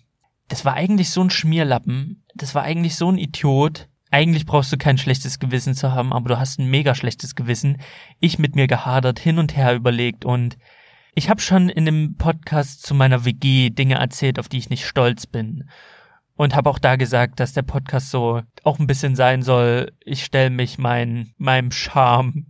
das 0.49 0.65
war 0.65 0.73
eigentlich 0.73 1.11
so 1.11 1.21
ein 1.21 1.29
Schmierlappen, 1.29 2.25
das 2.33 2.55
war 2.55 2.63
eigentlich 2.63 2.97
so 2.97 3.09
ein 3.09 3.17
Idiot, 3.17 3.88
eigentlich 4.11 4.45
brauchst 4.45 4.73
du 4.73 4.77
kein 4.77 4.97
schlechtes 4.97 5.39
Gewissen 5.39 5.75
zu 5.75 5.93
haben, 5.93 6.11
aber 6.11 6.27
du 6.27 6.39
hast 6.39 6.59
ein 6.59 6.69
mega 6.69 6.93
schlechtes 6.93 7.35
Gewissen. 7.35 7.77
Ich 8.19 8.38
mit 8.38 8.55
mir 8.55 8.67
gehadert, 8.67 9.17
hin 9.17 9.39
und 9.39 9.55
her 9.55 9.75
überlegt 9.75 10.25
und 10.25 10.57
ich 11.15 11.30
habe 11.30 11.41
schon 11.41 11.69
in 11.69 11.86
dem 11.86 12.17
Podcast 12.17 12.84
zu 12.84 12.93
meiner 12.93 13.23
WG 13.23 13.69
Dinge 13.69 13.95
erzählt, 13.95 14.38
auf 14.38 14.49
die 14.49 14.58
ich 14.58 14.69
nicht 14.69 14.86
stolz 14.86 15.25
bin. 15.25 15.69
Und 16.36 16.54
habe 16.54 16.69
auch 16.69 16.80
da 16.80 16.97
gesagt, 16.97 17.39
dass 17.39 17.54
der 17.54 17.62
Podcast 17.62 18.12
so 18.12 18.41
auch 18.63 18.78
ein 18.80 18.88
bisschen 18.88 19.15
sein 19.15 19.41
soll, 19.41 19.93
ich 20.04 20.25
stelle 20.25 20.49
mich 20.49 20.78
mein, 20.78 21.34
meinem 21.38 21.71
Charme. 21.71 22.47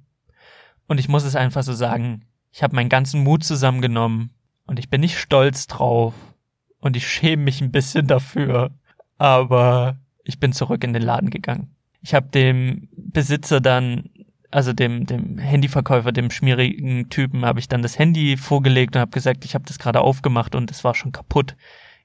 Und 0.88 1.00
ich 1.00 1.08
muss 1.08 1.24
es 1.24 1.36
einfach 1.36 1.62
so 1.62 1.74
sagen, 1.74 2.26
ich 2.52 2.64
habe 2.64 2.76
meinen 2.76 2.90
ganzen 2.90 3.24
Mut 3.24 3.44
zusammengenommen 3.44 4.32
und 4.66 4.80
ich 4.80 4.90
bin 4.90 5.02
nicht 5.02 5.20
stolz 5.20 5.68
drauf. 5.68 6.16
Und 6.80 6.98
ich 6.98 7.08
schäme 7.08 7.44
mich 7.44 7.62
ein 7.62 7.72
bisschen 7.72 8.08
dafür. 8.08 8.72
Aber 9.20 9.98
ich 10.24 10.40
bin 10.40 10.54
zurück 10.54 10.84
in 10.84 10.94
den 10.94 11.04
Laden 11.04 11.30
gegangen. 11.30 11.76
Ich 12.02 12.16
habe 12.16 12.30
dem 12.30 12.90
Besitzer 12.96 13.62
dann 13.62 14.10
also 14.56 14.72
dem, 14.72 15.06
dem 15.06 15.38
Handyverkäufer, 15.38 16.14
dem 16.14 16.32
schmierigen 16.32 17.10
Typen, 17.10 17.46
habe 17.46 17.60
ich 17.60 17.68
dann 17.68 17.82
das 17.82 18.00
Handy 18.00 18.38
vorgelegt 18.38 18.96
und 18.96 19.02
habe 19.02 19.12
gesagt, 19.12 19.44
ich 19.44 19.54
habe 19.54 19.66
das 19.66 19.80
gerade 19.80 20.00
aufgemacht 20.00 20.56
und 20.56 20.72
es 20.72 20.86
war 20.86 20.96
schon 20.96 21.12
kaputt 21.12 21.58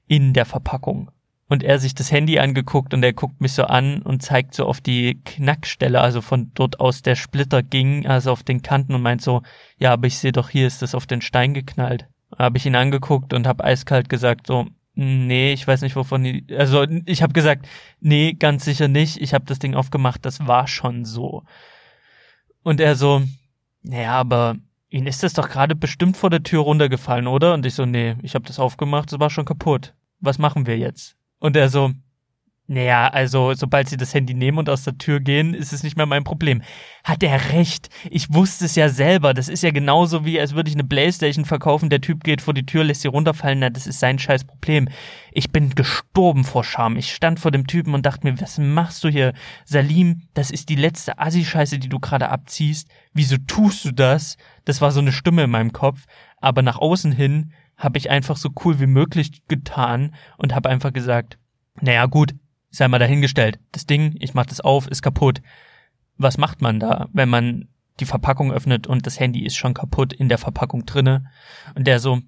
in 0.05 0.33
der 0.33 0.45
Verpackung. 0.45 1.09
Und 1.47 1.63
er 1.63 1.79
sich 1.79 1.95
das 1.95 2.11
Handy 2.11 2.39
angeguckt 2.39 2.93
und 2.93 3.03
er 3.03 3.13
guckt 3.13 3.39
mich 3.39 3.53
so 3.53 3.63
an 3.63 4.01
und 4.01 4.21
zeigt 4.21 4.53
so 4.53 4.65
auf 4.65 4.81
die 4.81 5.21
Knackstelle, 5.23 6.01
also 6.01 6.19
von 6.19 6.51
dort 6.53 6.81
aus 6.81 7.01
der 7.01 7.15
Splitter 7.15 7.63
ging, 7.63 8.05
also 8.05 8.33
auf 8.33 8.43
den 8.43 8.61
Kanten 8.61 8.95
und 8.95 9.01
meint 9.01 9.21
so, 9.21 9.43
ja, 9.77 9.93
aber 9.93 10.07
ich 10.07 10.17
sehe 10.17 10.33
doch, 10.33 10.49
hier 10.49 10.67
ist 10.67 10.81
das 10.81 10.93
auf 10.93 11.07
den 11.07 11.21
Stein 11.21 11.53
geknallt. 11.53 12.07
Habe 12.37 12.57
ich 12.57 12.65
ihn 12.65 12.75
angeguckt 12.75 13.33
und 13.33 13.47
habe 13.47 13.63
eiskalt 13.63 14.09
gesagt 14.09 14.47
so, 14.47 14.67
nee, 14.95 15.53
ich 15.53 15.65
weiß 15.65 15.83
nicht 15.83 15.95
wovon 15.95 16.23
die, 16.23 16.45
also 16.57 16.85
ich 17.05 17.23
habe 17.23 17.31
gesagt, 17.31 17.65
nee, 18.01 18.33
ganz 18.33 18.65
sicher 18.65 18.89
nicht, 18.89 19.21
ich 19.21 19.33
habe 19.33 19.45
das 19.45 19.59
Ding 19.59 19.73
aufgemacht, 19.73 20.25
das 20.25 20.47
war 20.47 20.67
schon 20.67 21.05
so. 21.05 21.43
Und 22.63 22.79
er 22.79 22.95
so, 22.95 23.21
naja, 23.83 24.13
aber 24.13 24.55
Ihnen 24.89 25.07
ist 25.07 25.23
das 25.23 25.33
doch 25.33 25.49
gerade 25.49 25.75
bestimmt 25.75 26.17
vor 26.17 26.29
der 26.29 26.43
Tür 26.43 26.61
runtergefallen, 26.61 27.27
oder? 27.27 27.53
Und 27.53 27.65
ich 27.65 27.73
so, 27.73 27.85
nee, 27.85 28.15
ich 28.21 28.35
habe 28.35 28.45
das 28.45 28.59
aufgemacht, 28.59 29.11
es 29.11 29.19
war 29.19 29.29
schon 29.29 29.45
kaputt. 29.45 29.93
Was 30.19 30.37
machen 30.37 30.67
wir 30.67 30.77
jetzt? 30.77 31.15
Und 31.39 31.55
er 31.55 31.69
so, 31.69 31.91
naja, 32.71 33.09
also 33.09 33.53
sobald 33.53 33.89
sie 33.89 33.97
das 33.97 34.13
Handy 34.13 34.33
nehmen 34.33 34.57
und 34.57 34.69
aus 34.69 34.85
der 34.85 34.97
Tür 34.97 35.19
gehen, 35.19 35.53
ist 35.53 35.73
es 35.73 35.83
nicht 35.83 35.97
mehr 35.97 36.05
mein 36.05 36.23
Problem. 36.23 36.61
Hat 37.03 37.21
er 37.21 37.51
recht? 37.51 37.89
Ich 38.09 38.33
wusste 38.33 38.63
es 38.63 38.75
ja 38.75 38.87
selber. 38.87 39.33
Das 39.33 39.49
ist 39.49 39.61
ja 39.61 39.71
genauso 39.71 40.23
wie, 40.23 40.39
als 40.39 40.55
würde 40.55 40.69
ich 40.69 40.77
eine 40.77 40.85
Playstation 40.85 41.43
verkaufen. 41.43 41.89
Der 41.89 41.99
Typ 41.99 42.23
geht 42.23 42.39
vor 42.39 42.53
die 42.53 42.65
Tür, 42.65 42.85
lässt 42.85 43.01
sie 43.01 43.09
runterfallen. 43.09 43.59
Na, 43.59 43.69
das 43.69 43.87
ist 43.87 43.99
sein 43.99 44.19
scheiß 44.19 44.45
Problem. 44.45 44.87
Ich 45.33 45.51
bin 45.51 45.75
gestorben 45.75 46.45
vor 46.45 46.63
Scham. 46.63 46.95
Ich 46.95 47.13
stand 47.13 47.41
vor 47.41 47.51
dem 47.51 47.67
Typen 47.67 47.93
und 47.93 48.05
dachte 48.05 48.25
mir, 48.25 48.39
was 48.39 48.57
machst 48.57 49.03
du 49.03 49.09
hier? 49.09 49.33
Salim, 49.65 50.21
das 50.33 50.49
ist 50.49 50.69
die 50.69 50.75
letzte 50.75 51.19
Assi-Scheiße, 51.19 51.77
die 51.77 51.89
du 51.89 51.99
gerade 51.99 52.29
abziehst. 52.29 52.87
Wieso 53.11 53.35
tust 53.35 53.83
du 53.83 53.91
das? 53.91 54.37
Das 54.63 54.79
war 54.79 54.91
so 54.91 55.01
eine 55.01 55.11
Stimme 55.11 55.43
in 55.43 55.49
meinem 55.49 55.73
Kopf. 55.73 56.05
Aber 56.37 56.61
nach 56.61 56.77
außen 56.77 57.11
hin 57.11 57.51
habe 57.75 57.97
ich 57.97 58.09
einfach 58.09 58.37
so 58.37 58.51
cool 58.63 58.79
wie 58.79 58.87
möglich 58.87 59.45
getan 59.49 60.15
und 60.37 60.55
habe 60.55 60.69
einfach 60.69 60.93
gesagt, 60.93 61.37
naja 61.81 62.05
gut, 62.05 62.33
sei 62.71 62.87
mal 62.87 62.99
dahingestellt. 62.99 63.59
Das 63.71 63.85
Ding, 63.85 64.15
ich 64.19 64.33
mach 64.33 64.45
das 64.45 64.61
auf, 64.61 64.87
ist 64.87 65.01
kaputt. 65.01 65.41
Was 66.17 66.37
macht 66.37 66.61
man 66.61 66.79
da, 66.79 67.09
wenn 67.13 67.29
man 67.29 67.67
die 67.99 68.05
Verpackung 68.05 68.51
öffnet 68.51 68.87
und 68.87 69.05
das 69.05 69.19
Handy 69.19 69.45
ist 69.45 69.55
schon 69.55 69.73
kaputt 69.73 70.13
in 70.13 70.29
der 70.29 70.37
Verpackung 70.37 70.85
drinne? 70.85 71.25
Und 71.75 71.85
der 71.85 71.99
so, 71.99 72.19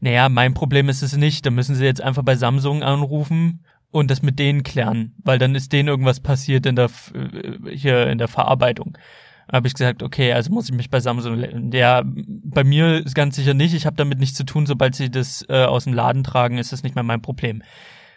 naja, 0.00 0.28
mein 0.28 0.54
Problem 0.54 0.88
ist 0.88 1.02
es 1.02 1.16
nicht, 1.16 1.46
da 1.46 1.50
müssen 1.50 1.76
sie 1.76 1.84
jetzt 1.84 2.02
einfach 2.02 2.22
bei 2.22 2.36
Samsung 2.36 2.82
anrufen 2.82 3.64
und 3.90 4.10
das 4.10 4.22
mit 4.22 4.38
denen 4.38 4.64
klären, 4.64 5.14
weil 5.22 5.38
dann 5.38 5.54
ist 5.54 5.72
denen 5.72 5.88
irgendwas 5.88 6.20
passiert 6.20 6.66
in 6.66 6.76
der 6.76 6.90
äh, 7.14 7.76
hier 7.76 8.08
in 8.08 8.18
der 8.18 8.28
Verarbeitung. 8.28 8.98
Habe 9.50 9.68
ich 9.68 9.74
gesagt, 9.74 10.02
okay, 10.02 10.32
also 10.32 10.50
muss 10.50 10.70
ich 10.70 10.74
mich 10.74 10.88
bei 10.88 11.00
Samsung. 11.00 11.72
Ja, 11.72 12.02
bei 12.06 12.64
mir 12.64 13.04
ist 13.04 13.14
ganz 13.14 13.36
sicher 13.36 13.52
nicht. 13.52 13.74
Ich 13.74 13.84
habe 13.84 13.96
damit 13.96 14.18
nichts 14.18 14.36
zu 14.36 14.44
tun. 14.44 14.64
Sobald 14.64 14.94
sie 14.94 15.10
das 15.10 15.44
äh, 15.48 15.64
aus 15.64 15.84
dem 15.84 15.92
Laden 15.92 16.24
tragen, 16.24 16.56
ist 16.56 16.72
das 16.72 16.82
nicht 16.82 16.94
mehr 16.94 17.04
mein 17.04 17.20
Problem. 17.20 17.62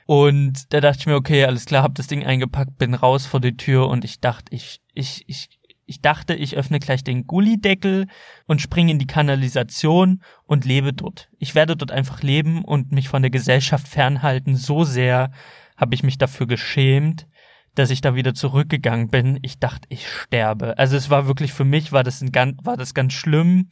Und 0.06 0.72
da 0.72 0.82
dachte 0.82 1.00
ich 1.00 1.06
mir, 1.08 1.16
okay, 1.16 1.46
alles 1.46 1.66
klar, 1.66 1.84
hab 1.84 1.96
das 1.96 2.08
Ding 2.08 2.24
eingepackt, 2.26 2.78
bin 2.78 2.94
raus 2.94 3.26
vor 3.26 3.40
die 3.40 3.58
Tür 3.58 3.88
und 3.90 4.06
ich 4.06 4.20
dachte, 4.20 4.54
ich, 4.54 4.82
ich, 4.94 5.24
ich, 5.28 5.50
ich 5.88 6.02
dachte, 6.02 6.36
ich 6.36 6.56
öffne 6.56 6.80
gleich 6.80 7.04
den 7.04 7.26
Gullideckel 7.26 8.08
und 8.46 8.62
springe 8.62 8.92
in 8.92 9.00
die 9.00 9.08
Kanalisation 9.08 10.22
und 10.46 10.64
lebe 10.64 10.94
dort. 10.94 11.30
Ich 11.40 11.56
werde 11.56 11.76
dort 11.76 11.92
einfach 11.92 12.22
leben 12.22 12.64
und 12.64 12.92
mich 12.92 13.10
von 13.10 13.24
der 13.24 13.32
Gesellschaft 13.32 13.88
fernhalten. 13.88 14.56
So 14.56 14.84
sehr 14.84 15.32
habe 15.76 15.96
ich 15.96 16.04
mich 16.04 16.20
dafür 16.20 16.46
geschämt, 16.46 17.28
dass 17.74 17.90
ich 17.90 18.02
da 18.02 18.14
wieder 18.14 18.36
zurückgegangen 18.36 19.10
bin. 19.10 19.40
Ich 19.42 19.60
dachte, 19.60 19.88
ich 19.90 20.08
sterbe. 20.08 20.78
Also 20.78 20.96
es 20.96 21.10
war 21.10 21.28
wirklich 21.28 21.52
für 21.52 21.66
mich 21.66 21.92
war 21.92 22.04
das 22.04 22.22
ein 22.22 22.32
ganz, 22.32 22.58
war 22.64 22.78
das 22.78 22.94
ganz 22.94 23.14
schlimm. 23.14 23.70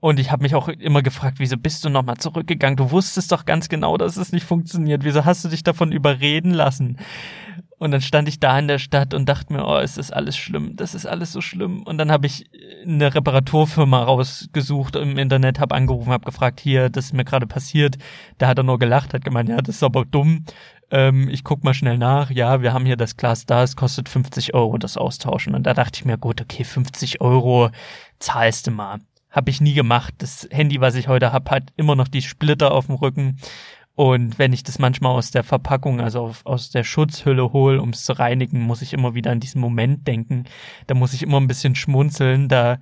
Und 0.00 0.20
ich 0.20 0.30
habe 0.30 0.44
mich 0.44 0.54
auch 0.54 0.68
immer 0.68 1.02
gefragt, 1.02 1.40
wieso 1.40 1.56
bist 1.56 1.84
du 1.84 1.88
nochmal 1.88 2.18
zurückgegangen? 2.18 2.76
Du 2.76 2.92
wusstest 2.92 3.32
doch 3.32 3.44
ganz 3.44 3.68
genau, 3.68 3.96
dass 3.96 4.16
es 4.16 4.30
nicht 4.30 4.46
funktioniert. 4.46 5.02
Wieso 5.02 5.24
hast 5.24 5.44
du 5.44 5.48
dich 5.48 5.64
davon 5.64 5.90
überreden 5.90 6.52
lassen? 6.52 6.98
Und 7.78 7.92
dann 7.92 8.00
stand 8.00 8.28
ich 8.28 8.40
da 8.40 8.58
in 8.58 8.68
der 8.68 8.78
Stadt 8.78 9.14
und 9.14 9.28
dachte 9.28 9.52
mir, 9.52 9.64
oh, 9.64 9.78
ist 9.78 9.98
das 9.98 10.10
alles 10.10 10.36
schlimm, 10.36 10.74
das 10.74 10.94
ist 10.94 11.06
alles 11.06 11.32
so 11.32 11.40
schlimm. 11.40 11.82
Und 11.84 11.98
dann 11.98 12.10
habe 12.10 12.26
ich 12.26 12.50
eine 12.84 13.14
Reparaturfirma 13.14 14.02
rausgesucht 14.02 14.96
im 14.96 15.16
Internet, 15.16 15.60
habe 15.60 15.76
angerufen, 15.76 16.12
habe 16.12 16.24
gefragt, 16.24 16.58
hier, 16.58 16.90
das 16.90 17.06
ist 17.06 17.14
mir 17.14 17.24
gerade 17.24 17.46
passiert. 17.46 17.96
Da 18.38 18.48
hat 18.48 18.58
er 18.58 18.64
nur 18.64 18.80
gelacht, 18.80 19.14
hat 19.14 19.24
gemeint, 19.24 19.48
ja, 19.48 19.58
das 19.58 19.76
ist 19.76 19.82
aber 19.84 20.04
dumm. 20.04 20.44
Ähm, 20.90 21.28
ich 21.28 21.44
guck 21.44 21.62
mal 21.62 21.74
schnell 21.74 21.98
nach. 21.98 22.30
Ja, 22.30 22.62
wir 22.62 22.72
haben 22.72 22.84
hier 22.84 22.96
das 22.96 23.16
Glas 23.16 23.46
da, 23.46 23.62
es 23.62 23.76
kostet 23.76 24.08
50 24.08 24.54
Euro 24.54 24.76
das 24.78 24.96
Austauschen. 24.96 25.54
Und 25.54 25.64
da 25.64 25.74
dachte 25.74 26.00
ich 26.00 26.04
mir, 26.04 26.18
gut, 26.18 26.40
okay, 26.40 26.64
50 26.64 27.20
Euro 27.20 27.70
zahlst 28.18 28.66
du 28.66 28.72
mal. 28.72 28.98
Habe 29.30 29.50
ich 29.50 29.60
nie 29.60 29.74
gemacht. 29.74 30.14
Das 30.18 30.48
Handy, 30.50 30.80
was 30.80 30.94
ich 30.94 31.08
heute 31.08 31.32
habe, 31.32 31.50
hat 31.50 31.72
immer 31.76 31.96
noch 31.96 32.08
die 32.08 32.22
Splitter 32.22 32.72
auf 32.72 32.86
dem 32.86 32.96
Rücken. 32.96 33.38
Und 33.94 34.38
wenn 34.38 34.52
ich 34.52 34.62
das 34.62 34.78
manchmal 34.78 35.12
aus 35.12 35.32
der 35.32 35.42
Verpackung, 35.42 36.00
also 36.00 36.32
aus 36.44 36.70
der 36.70 36.84
Schutzhülle 36.84 37.52
hole, 37.52 37.82
um 37.82 37.90
es 37.90 38.04
zu 38.04 38.12
reinigen, 38.12 38.60
muss 38.60 38.80
ich 38.80 38.92
immer 38.92 39.14
wieder 39.14 39.32
an 39.32 39.40
diesen 39.40 39.60
Moment 39.60 40.06
denken. 40.06 40.44
Da 40.86 40.94
muss 40.94 41.14
ich 41.14 41.22
immer 41.24 41.40
ein 41.40 41.48
bisschen 41.48 41.74
schmunzeln. 41.74 42.48
Da 42.48 42.78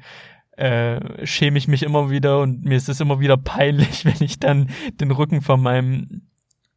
äh, 0.57 1.27
schäme 1.27 1.59
ich 1.59 1.69
mich 1.69 1.83
immer 1.83 2.11
wieder 2.11 2.41
und 2.41 2.65
mir 2.65 2.77
ist 2.77 2.89
es 2.89 3.01
immer 3.01 3.21
wieder 3.21 3.37
peinlich, 3.37 4.05
wenn 4.05 4.21
ich 4.21 4.39
dann 4.39 4.71
den 5.01 5.11
Rücken 5.11 5.43
von 5.43 5.61
meinem 5.61 6.23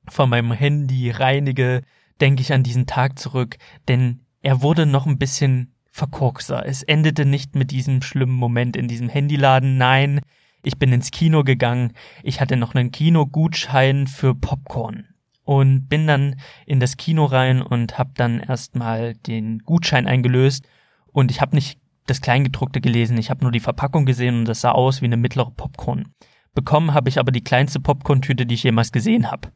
von 0.07 0.29
meinem 0.29 0.51
Handy 0.51 1.11
reinige, 1.11 1.81
denke 2.19 2.41
ich 2.41 2.51
an 2.51 2.63
diesen 2.63 2.87
Tag 2.87 3.19
zurück, 3.19 3.57
denn 3.87 4.21
er 4.41 4.61
wurde 4.61 4.85
noch 4.85 5.05
ein 5.05 5.19
bisschen 5.19 5.73
verkorkser. 5.99 6.65
Es 6.65 6.81
endete 6.81 7.25
nicht 7.25 7.55
mit 7.55 7.71
diesem 7.71 8.01
schlimmen 8.01 8.35
Moment 8.35 8.75
in 8.75 8.87
diesem 8.87 9.09
Handyladen. 9.09 9.77
Nein, 9.77 10.21
ich 10.63 10.77
bin 10.77 10.91
ins 10.91 11.11
Kino 11.11 11.43
gegangen. 11.43 11.93
Ich 12.23 12.41
hatte 12.41 12.57
noch 12.57 12.73
einen 12.73 12.91
Kinogutschein 12.91 14.07
für 14.07 14.33
Popcorn 14.33 15.05
und 15.43 15.87
bin 15.87 16.07
dann 16.07 16.37
in 16.65 16.79
das 16.79 16.97
Kino 16.97 17.25
rein 17.25 17.61
und 17.61 17.97
habe 17.97 18.11
dann 18.15 18.39
erstmal 18.39 19.13
den 19.13 19.59
Gutschein 19.59 20.07
eingelöst 20.07 20.67
und 21.11 21.31
ich 21.31 21.41
habe 21.41 21.55
nicht 21.55 21.79
das 22.07 22.21
Kleingedruckte 22.21 22.81
gelesen, 22.81 23.17
ich 23.17 23.29
habe 23.29 23.43
nur 23.43 23.51
die 23.51 23.59
Verpackung 23.59 24.05
gesehen 24.05 24.39
und 24.39 24.45
das 24.45 24.61
sah 24.61 24.71
aus 24.71 25.01
wie 25.01 25.05
eine 25.05 25.17
mittlere 25.17 25.51
Popcorn. 25.51 26.13
Bekommen 26.55 26.93
habe 26.93 27.09
ich 27.09 27.19
aber 27.19 27.31
die 27.31 27.43
kleinste 27.43 27.79
Popcorn-Tüte, 27.79 28.45
die 28.45 28.55
ich 28.55 28.63
jemals 28.63 28.91
gesehen 28.91 29.29
habe. 29.29 29.49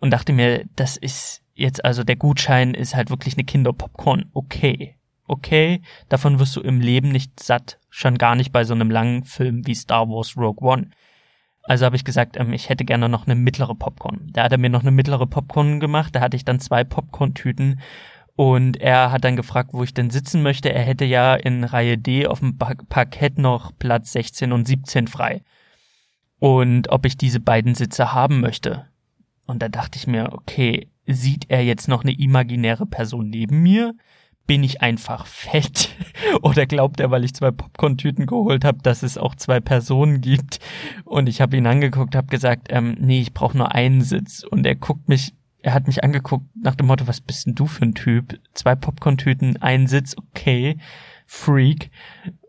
Und 0.00 0.10
dachte 0.10 0.32
mir, 0.32 0.64
das 0.74 0.96
ist 0.96 1.42
jetzt 1.54 1.84
also 1.84 2.02
der 2.02 2.16
Gutschein 2.16 2.74
ist 2.74 2.96
halt 2.96 3.10
wirklich 3.10 3.34
eine 3.34 3.44
Kinderpopcorn. 3.44 4.26
Okay 4.34 4.96
okay, 5.26 5.82
davon 6.08 6.38
wirst 6.38 6.56
du 6.56 6.60
im 6.60 6.80
Leben 6.80 7.08
nicht 7.10 7.40
satt, 7.40 7.78
schon 7.90 8.18
gar 8.18 8.34
nicht 8.34 8.52
bei 8.52 8.64
so 8.64 8.74
einem 8.74 8.90
langen 8.90 9.24
Film 9.24 9.66
wie 9.66 9.74
Star 9.74 10.08
Wars 10.08 10.36
Rogue 10.36 10.68
One. 10.68 10.90
Also 11.62 11.86
habe 11.86 11.96
ich 11.96 12.04
gesagt, 12.04 12.36
ähm, 12.36 12.52
ich 12.52 12.68
hätte 12.68 12.84
gerne 12.84 13.08
noch 13.08 13.26
eine 13.26 13.34
mittlere 13.34 13.74
Popcorn. 13.74 14.28
Da 14.32 14.44
hat 14.44 14.52
er 14.52 14.58
mir 14.58 14.70
noch 14.70 14.82
eine 14.82 14.90
mittlere 14.90 15.26
Popcorn 15.26 15.80
gemacht, 15.80 16.14
da 16.14 16.20
hatte 16.20 16.36
ich 16.36 16.44
dann 16.44 16.60
zwei 16.60 16.84
Popcorn-Tüten 16.84 17.80
und 18.36 18.78
er 18.78 19.12
hat 19.12 19.24
dann 19.24 19.36
gefragt, 19.36 19.70
wo 19.72 19.84
ich 19.84 19.94
denn 19.94 20.10
sitzen 20.10 20.42
möchte. 20.42 20.72
Er 20.72 20.82
hätte 20.82 21.04
ja 21.04 21.34
in 21.34 21.62
Reihe 21.62 21.96
D 21.96 22.26
auf 22.26 22.40
dem 22.40 22.58
Parkett 22.58 23.38
noch 23.38 23.72
Platz 23.78 24.12
16 24.12 24.52
und 24.52 24.66
17 24.66 25.06
frei. 25.06 25.42
Und 26.40 26.90
ob 26.90 27.06
ich 27.06 27.16
diese 27.16 27.40
beiden 27.40 27.74
Sitze 27.74 28.12
haben 28.12 28.40
möchte. 28.40 28.86
Und 29.46 29.62
da 29.62 29.68
dachte 29.68 29.98
ich 29.98 30.06
mir, 30.06 30.32
okay, 30.32 30.88
sieht 31.06 31.46
er 31.48 31.62
jetzt 31.62 31.86
noch 31.86 32.02
eine 32.02 32.18
imaginäre 32.18 32.86
Person 32.86 33.28
neben 33.30 33.62
mir? 33.62 33.94
Bin 34.46 34.62
ich 34.62 34.82
einfach 34.82 35.26
fett? 35.26 35.90
Oder 36.42 36.66
glaubt 36.66 37.00
er, 37.00 37.10
weil 37.10 37.24
ich 37.24 37.34
zwei 37.34 37.50
Popcorn-Tüten 37.50 38.26
geholt 38.26 38.64
habe, 38.64 38.78
dass 38.82 39.02
es 39.02 39.18
auch 39.18 39.34
zwei 39.34 39.60
Personen 39.60 40.20
gibt? 40.20 40.60
Und 41.04 41.28
ich 41.28 41.40
habe 41.40 41.56
ihn 41.56 41.66
angeguckt, 41.66 42.14
habe 42.14 42.28
gesagt, 42.28 42.68
ähm, 42.70 42.96
nee, 43.00 43.20
ich 43.20 43.32
brauche 43.32 43.56
nur 43.56 43.74
einen 43.74 44.02
Sitz. 44.02 44.44
Und 44.44 44.66
er 44.66 44.74
guckt 44.74 45.08
mich, 45.08 45.34
er 45.62 45.72
hat 45.72 45.86
mich 45.86 46.04
angeguckt 46.04 46.46
nach 46.54 46.74
dem 46.74 46.86
Motto, 46.86 47.06
was 47.06 47.20
bist 47.20 47.46
denn 47.46 47.54
du 47.54 47.66
für 47.66 47.84
ein 47.84 47.94
Typ? 47.94 48.38
Zwei 48.52 48.74
Popcorn-Tüten, 48.74 49.62
ein 49.62 49.86
Sitz, 49.86 50.14
okay, 50.16 50.78
Freak. 51.26 51.90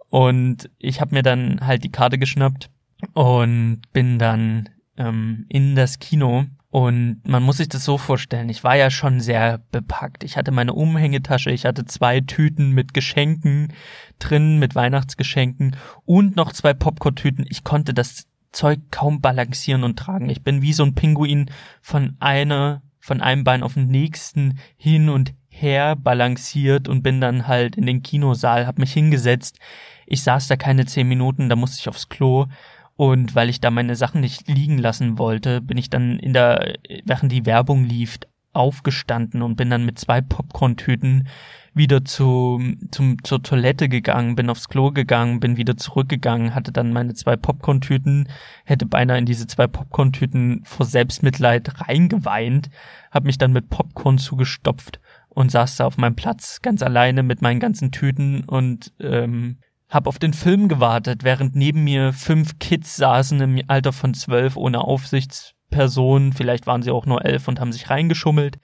Und 0.10 0.70
ich 0.78 1.02
habe 1.02 1.16
mir 1.16 1.24
dann 1.24 1.66
halt 1.66 1.84
die 1.84 1.92
Karte 1.92 2.18
geschnappt 2.18 2.70
und 3.14 3.82
bin 3.94 4.20
dann 4.20 4.70
ähm, 4.98 5.46
in 5.50 5.76
das 5.76 6.00
Kino 6.00 6.46
und 6.76 7.22
man 7.26 7.42
muss 7.42 7.56
sich 7.56 7.70
das 7.70 7.86
so 7.86 7.98
vorstellen, 7.98 8.50
ich 8.50 8.66
war 8.66 8.76
ja 8.76 8.90
schon 8.90 9.22
sehr 9.22 9.62
bepackt. 9.72 10.26
Ich 10.26 10.36
hatte 10.36 10.52
meine 10.52 10.74
Umhängetasche, 10.74 11.50
ich 11.52 11.64
hatte 11.64 11.86
zwei 11.86 12.20
Tüten 12.20 12.72
mit 12.72 12.94
Geschenken 12.94 13.72
drin, 14.20 14.60
mit 14.60 14.76
Weihnachtsgeschenken 14.76 15.78
und 16.04 16.36
noch 16.36 16.52
zwei 16.52 16.74
Popcorn-Tüten. 16.74 17.46
Ich 17.48 17.64
konnte 17.64 17.94
das 17.94 18.28
Zeug 18.52 18.82
kaum 18.92 19.22
balancieren 19.22 19.86
und 19.86 19.98
tragen. 19.98 20.30
Ich 20.30 20.44
bin 20.44 20.62
wie 20.62 20.74
so 20.74 20.84
ein 20.84 20.96
Pinguin 20.96 21.50
von 21.82 22.18
einer, 22.20 22.82
von 23.00 23.22
einem 23.22 23.46
Bein 23.46 23.64
auf 23.64 23.76
den 23.76 23.88
nächsten 23.88 24.60
hin 24.76 25.08
und 25.08 25.34
her 25.48 25.96
balanciert 25.96 26.90
und 26.90 27.04
bin 27.04 27.22
dann 27.22 27.48
halt 27.48 27.78
in 27.78 27.86
den 27.86 28.04
Kinosaal, 28.04 28.68
hab 28.68 28.80
mich 28.80 28.92
hingesetzt. 28.92 29.60
Ich 30.06 30.24
saß 30.24 30.50
da 30.50 30.58
keine 30.58 30.86
zehn 30.86 31.08
Minuten, 31.08 31.48
da 31.48 31.56
musste 31.56 31.80
ich 31.80 31.88
aufs 31.88 32.10
Klo 32.10 32.48
und 32.96 33.36
weil 33.36 33.50
ich 33.50 33.60
da 33.60 33.72
meine 33.72 33.96
Sachen 33.96 34.22
nicht 34.22 34.48
liegen 34.48 34.78
lassen 34.78 35.18
wollte, 35.18 35.62
bin 35.62 35.78
ich 35.78 35.90
dann 35.90 36.20
in 36.20 36.34
der, 36.34 36.76
während 37.04 37.32
die 37.32 37.46
Werbung 37.46 37.84
lief, 37.84 38.20
aufgestanden 38.56 39.42
und 39.42 39.58
bin 39.58 39.70
dann 39.70 39.86
mit 39.86 40.00
zwei 40.00 40.22
Popcorn-Tüten 40.22 41.28
wieder 41.74 42.06
zu, 42.06 42.62
zum, 42.90 43.22
zur 43.24 43.44
Toilette 43.44 43.90
gegangen, 43.90 44.36
bin 44.36 44.50
aufs 44.50 44.70
Klo 44.70 44.92
gegangen, 44.92 45.42
bin 45.42 45.58
wieder 45.58 45.76
zurückgegangen, 45.76 46.56
hatte 46.56 46.72
dann 46.72 46.94
meine 46.94 47.14
zwei 47.16 47.36
Popcorn-Tüten, 47.36 48.30
hätte 48.64 48.86
beinahe 48.86 49.18
in 49.18 49.26
diese 49.26 49.46
zwei 49.46 49.68
Popcorn-Tüten 49.68 50.62
vor 50.64 50.86
Selbstmitleid 50.86 51.82
reingeweint, 51.82 52.70
hab 53.12 53.26
mich 53.26 53.38
dann 53.38 53.52
mit 53.52 53.70
Popcorn 53.70 54.18
zugestopft 54.18 55.02
und 55.28 55.52
saß 55.52 55.76
da 55.76 55.86
auf 55.86 55.98
meinem 55.98 56.16
Platz 56.16 56.62
ganz 56.62 56.82
alleine 56.82 57.24
mit 57.24 57.42
meinen 57.42 57.60
ganzen 57.60 57.92
Tüten 57.92 58.46
und 58.46 58.94
ähm, 59.02 59.58
hab 59.90 60.08
auf 60.08 60.20
den 60.20 60.34
Film 60.34 60.68
gewartet, 60.68 61.24
während 61.24 61.56
neben 61.56 61.84
mir 61.84 62.14
fünf 62.14 62.60
Kids 62.60 62.96
saßen 62.96 63.40
im 63.42 63.62
Alter 63.68 63.94
von 63.94 64.14
zwölf 64.14 64.58
ohne 64.58 64.82
Aufsichtsperson. 64.82 66.34
Vielleicht 66.34 66.68
waren 66.68 66.82
sie 66.82 66.92
auch 66.92 67.06
nur 67.06 67.24
elf 67.24 67.48
und 67.48 67.60
haben 67.60 67.72
sich 67.72 67.90
reingeschummelt. 67.90 68.58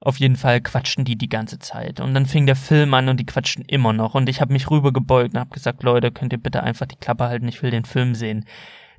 Auf 0.00 0.18
jeden 0.18 0.36
Fall 0.36 0.60
quatschten 0.60 1.04
die 1.04 1.16
die 1.16 1.28
ganze 1.28 1.58
Zeit. 1.58 2.00
Und 2.00 2.14
dann 2.14 2.26
fing 2.26 2.46
der 2.46 2.56
Film 2.56 2.92
an 2.94 3.08
und 3.08 3.18
die 3.18 3.26
quatschten 3.26 3.64
immer 3.64 3.92
noch. 3.92 4.14
Und 4.14 4.28
ich 4.28 4.40
habe 4.40 4.52
mich 4.52 4.70
rübergebeugt 4.70 5.34
und 5.34 5.40
hab 5.40 5.50
gesagt, 5.50 5.82
Leute, 5.82 6.10
könnt 6.12 6.32
ihr 6.32 6.42
bitte 6.42 6.62
einfach 6.62 6.86
die 6.86 6.96
Klappe 6.96 7.24
halten, 7.24 7.48
ich 7.48 7.62
will 7.62 7.70
den 7.70 7.84
Film 7.84 8.14
sehen. 8.14 8.44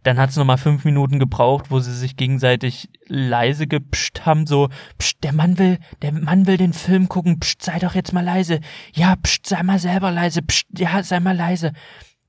Dann 0.05 0.19
hat's 0.19 0.35
noch 0.35 0.45
mal 0.45 0.57
fünf 0.57 0.85
Minuten 0.85 1.17
gebraucht, 1.17 1.71
wo 1.71 1.79
sie 1.79 1.91
sich 1.91 2.15
gegenseitig 2.15 2.89
leise 3.07 3.65
gepscht 3.65 4.21
haben, 4.23 4.45
so, 4.45 4.69
psst, 4.99 5.23
der 5.23 5.33
Mann 5.33 5.57
will, 5.57 5.79
der 6.03 6.11
Mann 6.11 6.45
will 6.45 6.57
den 6.57 6.73
Film 6.73 7.09
gucken, 7.09 7.39
psst, 7.39 7.63
sei 7.63 7.79
doch 7.79 7.95
jetzt 7.95 8.13
mal 8.13 8.23
leise. 8.23 8.59
Ja, 8.93 9.15
psst, 9.15 9.47
sei 9.47 9.63
mal 9.63 9.79
selber 9.79 10.11
leise, 10.11 10.43
psst, 10.43 10.67
ja, 10.77 11.01
sei 11.01 11.19
mal 11.19 11.35
leise. 11.35 11.73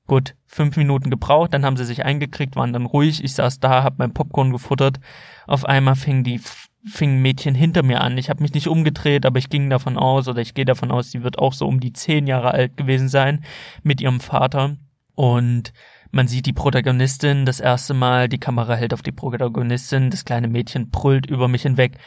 Gut, 0.07 0.33
fünf 0.47 0.75
Minuten 0.75 1.11
gebraucht, 1.11 1.53
dann 1.53 1.65
haben 1.65 1.77
sie 1.77 1.85
sich 1.85 2.03
eingekriegt, 2.03 2.55
waren 2.55 2.73
dann 2.73 2.87
ruhig, 2.87 3.23
ich 3.23 3.35
saß 3.35 3.59
da, 3.59 3.83
hab 3.83 3.99
mein 3.99 4.13
Popcorn 4.13 4.51
gefuttert. 4.51 4.99
Auf 5.45 5.63
einmal 5.63 5.95
fing 5.95 6.23
die 6.23 6.41
fing 6.83 7.17
ein 7.17 7.21
Mädchen 7.21 7.53
hinter 7.53 7.83
mir 7.83 8.01
an. 8.01 8.17
Ich 8.17 8.31
habe 8.31 8.41
mich 8.41 8.53
nicht 8.53 8.69
umgedreht, 8.69 9.27
aber 9.27 9.37
ich 9.37 9.49
ging 9.49 9.69
davon 9.69 9.97
aus, 9.97 10.27
oder 10.27 10.41
ich 10.41 10.55
gehe 10.55 10.65
davon 10.65 10.89
aus, 10.89 11.11
sie 11.11 11.21
wird 11.21 11.37
auch 11.37 11.53
so 11.53 11.67
um 11.67 11.79
die 11.79 11.93
zehn 11.93 12.25
Jahre 12.25 12.51
alt 12.51 12.75
gewesen 12.75 13.07
sein 13.07 13.43
mit 13.83 14.01
ihrem 14.01 14.19
Vater. 14.19 14.77
Und 15.13 15.73
man 16.11 16.27
sieht 16.27 16.45
die 16.45 16.53
Protagonistin 16.53 17.45
das 17.45 17.59
erste 17.59 17.93
Mal, 17.93 18.29
die 18.29 18.39
Kamera 18.39 18.75
hält 18.75 18.93
auf 18.93 19.01
die 19.01 19.11
Protagonistin, 19.11 20.09
das 20.09 20.25
kleine 20.25 20.47
Mädchen 20.47 20.89
brüllt 20.89 21.25
über 21.27 21.47
mich 21.47 21.63
hinweg. 21.63 21.97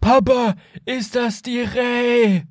Papa, 0.00 0.54
ist 0.84 1.14
das 1.14 1.42
die 1.42 1.60
Ray? 1.60 2.44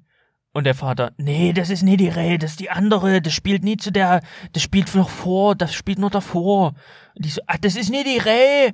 Und 0.53 0.65
der 0.65 0.75
Vater, 0.75 1.13
nee, 1.17 1.51
das 1.51 1.69
ist 1.71 1.81
nie 1.81 1.97
die 1.97 2.09
Ray, 2.09 2.37
das 2.37 2.51
ist 2.51 2.59
die 2.59 2.69
andere, 2.69 3.21
das 3.21 3.33
spielt 3.33 3.63
nie 3.63 3.77
zu 3.77 3.91
der, 3.91 4.21
das 4.53 4.61
spielt 4.61 4.93
noch 4.93 5.09
vor, 5.09 5.55
das 5.55 5.73
spielt 5.73 5.97
nur 5.97 6.11
davor. 6.11 6.73
Und 7.15 7.25
ich 7.25 7.33
so, 7.33 7.41
ah, 7.47 7.57
das 7.59 7.75
ist 7.75 7.89
nie 7.89 8.03
die 8.03 8.19
Ray. 8.19 8.73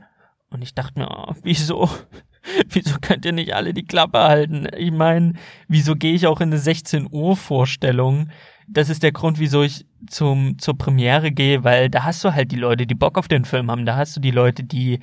Und 0.50 0.62
ich 0.62 0.74
dachte 0.74 1.00
mir, 1.00 1.10
oh, 1.10 1.34
wieso? 1.44 1.90
Wieso 2.70 2.98
könnt 3.00 3.26
ihr 3.26 3.34
nicht 3.34 3.54
alle 3.54 3.74
die 3.74 3.86
Klappe 3.86 4.20
halten? 4.20 4.66
Ich 4.76 4.92
meine, 4.92 5.34
wieso 5.68 5.96
gehe 5.96 6.14
ich 6.14 6.26
auch 6.26 6.40
in 6.40 6.50
eine 6.50 6.58
16 6.58 7.10
Uhr 7.12 7.36
Vorstellung? 7.36 8.30
Das 8.72 8.90
ist 8.90 9.04
der 9.04 9.12
Grund, 9.12 9.40
wieso 9.40 9.64
ich 9.64 9.86
zum, 10.08 10.58
zur 10.60 10.78
Premiere 10.78 11.32
gehe, 11.32 11.64
weil 11.64 11.90
da 11.90 12.04
hast 12.04 12.24
du 12.24 12.34
halt 12.34 12.52
die 12.52 12.58
Leute, 12.58 12.86
die 12.86 12.96
Bock 12.96 13.18
auf 13.18 13.28
den 13.28 13.46
Film 13.46 13.72
haben. 13.72 13.86
Da 13.86 13.96
hast 13.96 14.16
du 14.16 14.20
die 14.20 14.32
Leute, 14.32 14.64
die, 14.64 15.00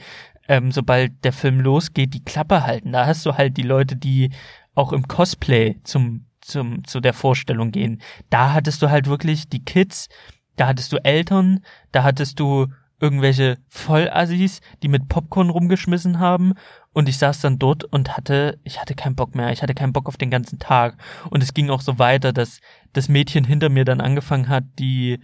ähm, 0.49 0.71
sobald 0.71 1.25
der 1.25 1.33
Film 1.33 1.61
losgeht, 1.61 2.15
die 2.15 2.25
Klappe 2.25 2.65
halten. 2.65 2.93
Da 2.93 3.07
hast 3.07 3.27
du 3.27 3.37
halt 3.37 3.57
die 3.57 3.63
Leute, 3.63 3.97
die 3.97 4.31
auch 4.75 4.93
im 4.93 5.09
Cosplay 5.09 5.77
zum, 5.85 6.27
zum, 6.41 6.85
zu 6.85 7.01
der 7.01 7.13
Vorstellung 7.13 7.73
gehen. 7.73 8.01
Da 8.31 8.53
hattest 8.53 8.83
du 8.83 8.91
halt 8.91 9.09
wirklich 9.09 9.49
die 9.49 9.65
Kids, 9.65 10.09
da 10.57 10.69
hattest 10.69 10.93
du 10.93 11.05
Eltern, 11.05 11.61
da 11.93 12.05
hattest 12.05 12.39
du 12.39 12.69
irgendwelche 13.01 13.59
Vollassis, 13.69 14.61
die 14.83 14.89
mit 14.89 15.09
Popcorn 15.09 15.51
rumgeschmissen 15.51 16.19
haben 16.19 16.55
und 16.93 17.09
ich 17.09 17.19
saß 17.19 17.41
dann 17.41 17.59
dort 17.59 17.85
und 17.85 18.17
hatte, 18.17 18.59
ich 18.65 18.81
hatte 18.81 18.95
keinen 18.95 19.17
Bock 19.17 19.35
mehr, 19.35 19.53
ich 19.53 19.63
hatte 19.63 19.75
keinen 19.75 19.93
Bock 19.93 20.09
auf 20.09 20.17
den 20.17 20.31
ganzen 20.31 20.59
Tag 20.59 20.97
und 21.31 21.43
es 21.43 21.53
ging 21.53 21.69
auch 21.71 21.83
so 21.83 21.99
weiter, 21.99 22.33
dass 22.33 22.61
das 22.93 23.09
Mädchen 23.09 23.45
hinter 23.45 23.69
mir 23.69 23.85
dann 23.85 24.01
angefangen 24.01 24.49
hat, 24.49 24.65
die 24.79 25.19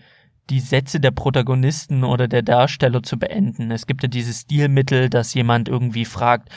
die 0.50 0.60
Sätze 0.60 1.00
der 1.00 1.12
Protagonisten 1.12 2.04
oder 2.04 2.28
der 2.28 2.42
Darsteller 2.42 3.02
zu 3.02 3.18
beenden. 3.18 3.70
Es 3.70 3.86
gibt 3.86 4.02
ja 4.02 4.08
dieses 4.08 4.40
Stilmittel, 4.40 5.08
dass 5.08 5.34
jemand 5.34 5.68
irgendwie 5.68 6.04
fragt, 6.04 6.50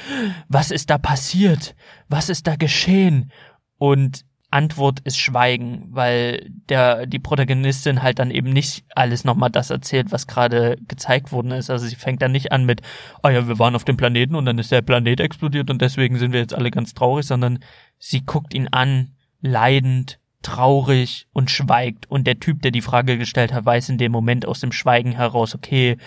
was 0.49 0.71
ist 0.71 0.89
da 0.89 0.97
passiert? 0.97 1.75
Was 2.09 2.29
ist 2.29 2.47
da 2.47 2.55
geschehen? 2.55 3.31
Und 3.77 4.25
Antwort 4.55 5.01
ist 5.01 5.17
Schweigen, 5.17 5.89
weil 5.89 6.49
der, 6.69 7.07
die 7.07 7.19
Protagonistin 7.19 8.01
halt 8.01 8.19
dann 8.19 8.31
eben 8.31 8.51
nicht 8.51 8.85
alles 8.95 9.25
nochmal 9.25 9.49
das 9.49 9.69
erzählt, 9.69 10.13
was 10.13 10.27
gerade 10.27 10.77
gezeigt 10.87 11.33
worden 11.33 11.51
ist. 11.51 11.69
Also 11.69 11.85
sie 11.85 11.97
fängt 11.97 12.21
dann 12.21 12.31
nicht 12.31 12.53
an 12.53 12.63
mit, 12.63 12.81
oh 13.21 13.27
ja, 13.27 13.49
wir 13.49 13.59
waren 13.59 13.75
auf 13.75 13.83
dem 13.83 13.97
Planeten 13.97 14.33
und 14.33 14.45
dann 14.45 14.57
ist 14.57 14.71
der 14.71 14.81
Planet 14.81 15.19
explodiert 15.19 15.69
und 15.69 15.81
deswegen 15.81 16.17
sind 16.17 16.31
wir 16.31 16.39
jetzt 16.39 16.55
alle 16.55 16.71
ganz 16.71 16.93
traurig, 16.93 17.27
sondern 17.27 17.59
sie 17.99 18.25
guckt 18.25 18.53
ihn 18.53 18.69
an, 18.69 19.11
leidend, 19.41 20.19
traurig 20.41 21.27
und 21.33 21.51
schweigt. 21.51 22.09
Und 22.09 22.25
der 22.25 22.39
Typ, 22.39 22.61
der 22.61 22.71
die 22.71 22.81
Frage 22.81 23.17
gestellt 23.17 23.51
hat, 23.51 23.65
weiß 23.65 23.89
in 23.89 23.97
dem 23.97 24.13
Moment 24.13 24.45
aus 24.45 24.61
dem 24.61 24.71
Schweigen 24.71 25.11
heraus, 25.11 25.53
okay, 25.53 25.97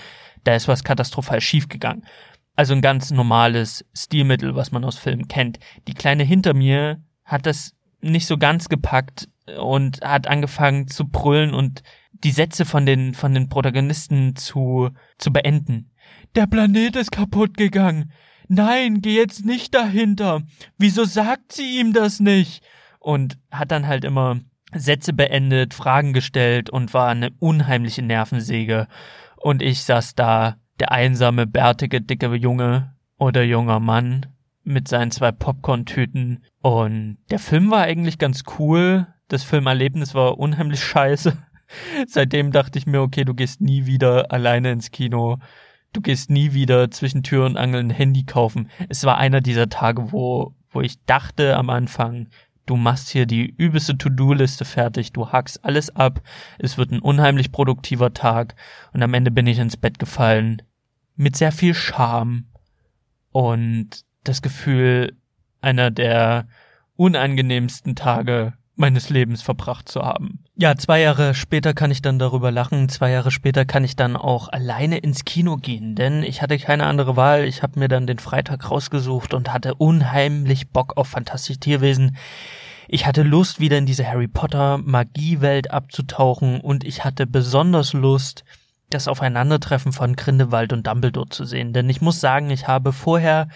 da 0.45 0.55
ist 0.55 0.69
was 0.69 0.85
katastrophal 0.85 1.43
schiefgegangen. 1.43 2.07
Also 2.57 2.73
ein 2.73 2.81
ganz 2.81 3.11
normales 3.11 3.85
Stilmittel, 3.95 4.55
was 4.55 4.73
man 4.73 4.87
aus 4.87 4.97
Filmen 4.97 5.29
kennt. 5.29 5.59
Die 5.87 5.93
Kleine 5.95 6.25
hinter 6.25 6.55
mir 6.55 7.03
hat 7.25 7.45
das 7.45 7.75
nicht 8.01 8.27
so 8.27 8.39
ganz 8.39 8.69
gepackt 8.69 9.29
und 9.59 10.01
hat 10.03 10.27
angefangen 10.27 10.89
zu 10.89 11.09
brüllen 11.09 11.55
und 11.55 11.83
die 12.13 12.31
Sätze 12.31 12.65
von 12.65 12.87
den, 12.87 13.15
von 13.15 13.35
den 13.35 13.49
Protagonisten 13.49 14.37
zu, 14.37 14.91
zu 15.19 15.33
beenden. 15.33 15.91
Der 16.35 16.47
Planet 16.47 16.97
ist 16.97 17.13
kaputt 17.13 17.57
gegangen. 17.57 18.13
Nein, 18.49 19.01
geh 19.03 19.15
jetzt 19.15 19.45
nicht 19.45 19.75
dahinter. 19.75 20.43
Wieso 20.79 21.05
sagt 21.05 21.53
sie 21.53 21.79
ihm 21.79 21.93
das 21.93 22.19
nicht? 22.19 22.65
Und 22.99 23.39
hat 23.51 23.71
dann 23.71 23.87
halt 23.87 24.05
immer 24.05 24.41
Sätze 24.75 25.13
beendet, 25.13 25.75
Fragen 25.75 26.13
gestellt 26.13 26.71
und 26.71 26.95
war 26.95 27.09
eine 27.09 27.31
unheimliche 27.39 28.03
Nervensäge. 28.03 28.89
Und 29.37 29.63
ich 29.63 29.83
saß 29.83 30.15
da, 30.15 30.57
der 30.81 30.93
einsame, 30.93 31.47
bärtige, 31.47 32.01
dicke 32.01 32.35
Junge 32.35 32.95
oder 33.19 33.43
junger 33.43 33.81
Mann 33.81 34.27
mit 34.69 34.87
seinen 34.89 35.11
zwei 35.11 35.33
Popcorn-Tüten. 35.33 36.45
Und 36.61 37.19
der 37.31 37.39
Film 37.39 37.71
war 37.71 37.83
eigentlich 37.83 38.19
ganz 38.19 38.43
cool. 38.59 39.07
Das 39.29 39.43
Filmerlebnis 39.43 40.15
war 40.15 40.39
unheimlich 40.39 40.83
scheiße. 40.83 41.37
Seitdem 42.07 42.53
dachte 42.53 42.79
ich 42.79 42.87
mir, 42.87 43.01
okay, 43.01 43.25
du 43.25 43.35
gehst 43.35 43.61
nie 43.61 43.87
wieder 43.87 44.31
alleine 44.31 44.73
ins 44.73 44.91
Kino. 44.91 45.39
Du 45.93 46.01
gehst 46.01 46.31
nie 46.31 46.53
wieder 46.53 46.91
zwischen 46.91 47.23
Tür 47.23 47.47
und 47.47 47.57
Angel 47.57 47.81
ein 47.81 47.91
Handy 47.91 48.25
kaufen. 48.25 48.71
Es 48.89 49.05
war 49.05 49.19
einer 49.19 49.41
dieser 49.41 49.69
Tage, 49.69 50.13
wo, 50.13 50.55
wo 50.71 50.81
ich 50.83 51.03
dachte 51.05 51.57
am 51.57 51.71
Anfang, 51.71 52.29
du 52.67 52.77
machst 52.77 53.09
hier 53.09 53.25
die 53.25 53.47
übelste 53.47 53.97
To-Do-Liste 53.97 54.67
fertig, 54.67 55.13
du 55.13 55.33
hackst 55.33 55.65
alles 55.65 55.95
ab, 55.97 56.21
es 56.59 56.77
wird 56.77 56.91
ein 56.93 57.01
unheimlich 57.01 57.51
produktiver 57.51 58.13
Tag 58.13 58.55
und 58.93 59.03
am 59.03 59.15
Ende 59.15 59.31
bin 59.31 59.47
ich 59.47 59.59
ins 59.59 59.79
Bett 59.79 59.99
gefallen 59.99 60.61
mit 61.17 61.37
sehr 61.37 61.53
viel 61.53 61.73
Scham 61.73 62.45
und 63.33 64.05
das 64.29 64.43
Gefühl, 64.43 65.17
einer 65.61 65.91
der 65.91 66.47
unangenehmsten 66.97 67.97
Tage 67.97 68.55
meines 68.79 69.11
Lebens 69.11 69.43
verbracht 69.43 69.89
zu 69.89 70.03
haben. 70.03 70.45
Ja, 70.55 70.77
zwei 70.77 71.01
Jahre 71.01 71.35
später 71.35 71.75
kann 71.75 71.91
ich 71.91 72.01
dann 72.01 72.19
darüber 72.19 72.53
lachen. 72.53 72.89
Zwei 72.89 73.11
Jahre 73.11 73.33
später 73.33 73.65
kann 73.65 73.83
ich 73.83 73.97
dann 73.97 74.17
auch 74.17 74.49
alleine 74.49 74.99
ins 74.99 75.25
Kino 75.25 75.57
gehen, 75.57 75.97
denn 75.97 76.23
ich 76.23 76.43
hatte 76.43 76.59
keine 76.59 76.87
andere 76.87 77.17
Wahl. 77.17 77.45
Ich 77.45 77.63
habe 77.63 77.79
mir 77.81 77.89
dann 77.89 78.07
den 78.07 78.21
Freitag 78.21 78.71
rausgesucht 78.71 79.35
und 79.35 79.53
hatte 79.53 79.75
unheimlich 79.75 80.71
Bock 80.71 80.97
auf 80.97 81.09
Fantastische 81.09 81.59
Tierwesen. 81.59 82.17
Ich 82.87 83.05
hatte 83.05 83.23
Lust, 83.23 83.59
wieder 83.61 83.79
in 83.79 83.87
diese 83.87 84.07
Harry 84.07 84.29
Potter 84.29 84.79
Magiewelt 84.79 85.73
abzutauchen 85.73 86.61
und 86.61 86.85
ich 86.85 87.05
hatte 87.05 87.27
besonders 87.27 87.93
Lust, 87.93 88.45
das 88.91 89.09
Aufeinandertreffen 89.09 89.93
von 89.93 90.17
Grindelwald 90.17 90.73
und 90.73 90.87
Dumbledore 90.87 91.29
zu 91.29 91.45
sehen. 91.45 91.73
Denn 91.73 91.91
ich 91.91 92.01
muss 92.01 92.21
sagen, 92.21 92.51
ich 92.51 92.69
habe 92.69 92.93
vorher 92.93 93.49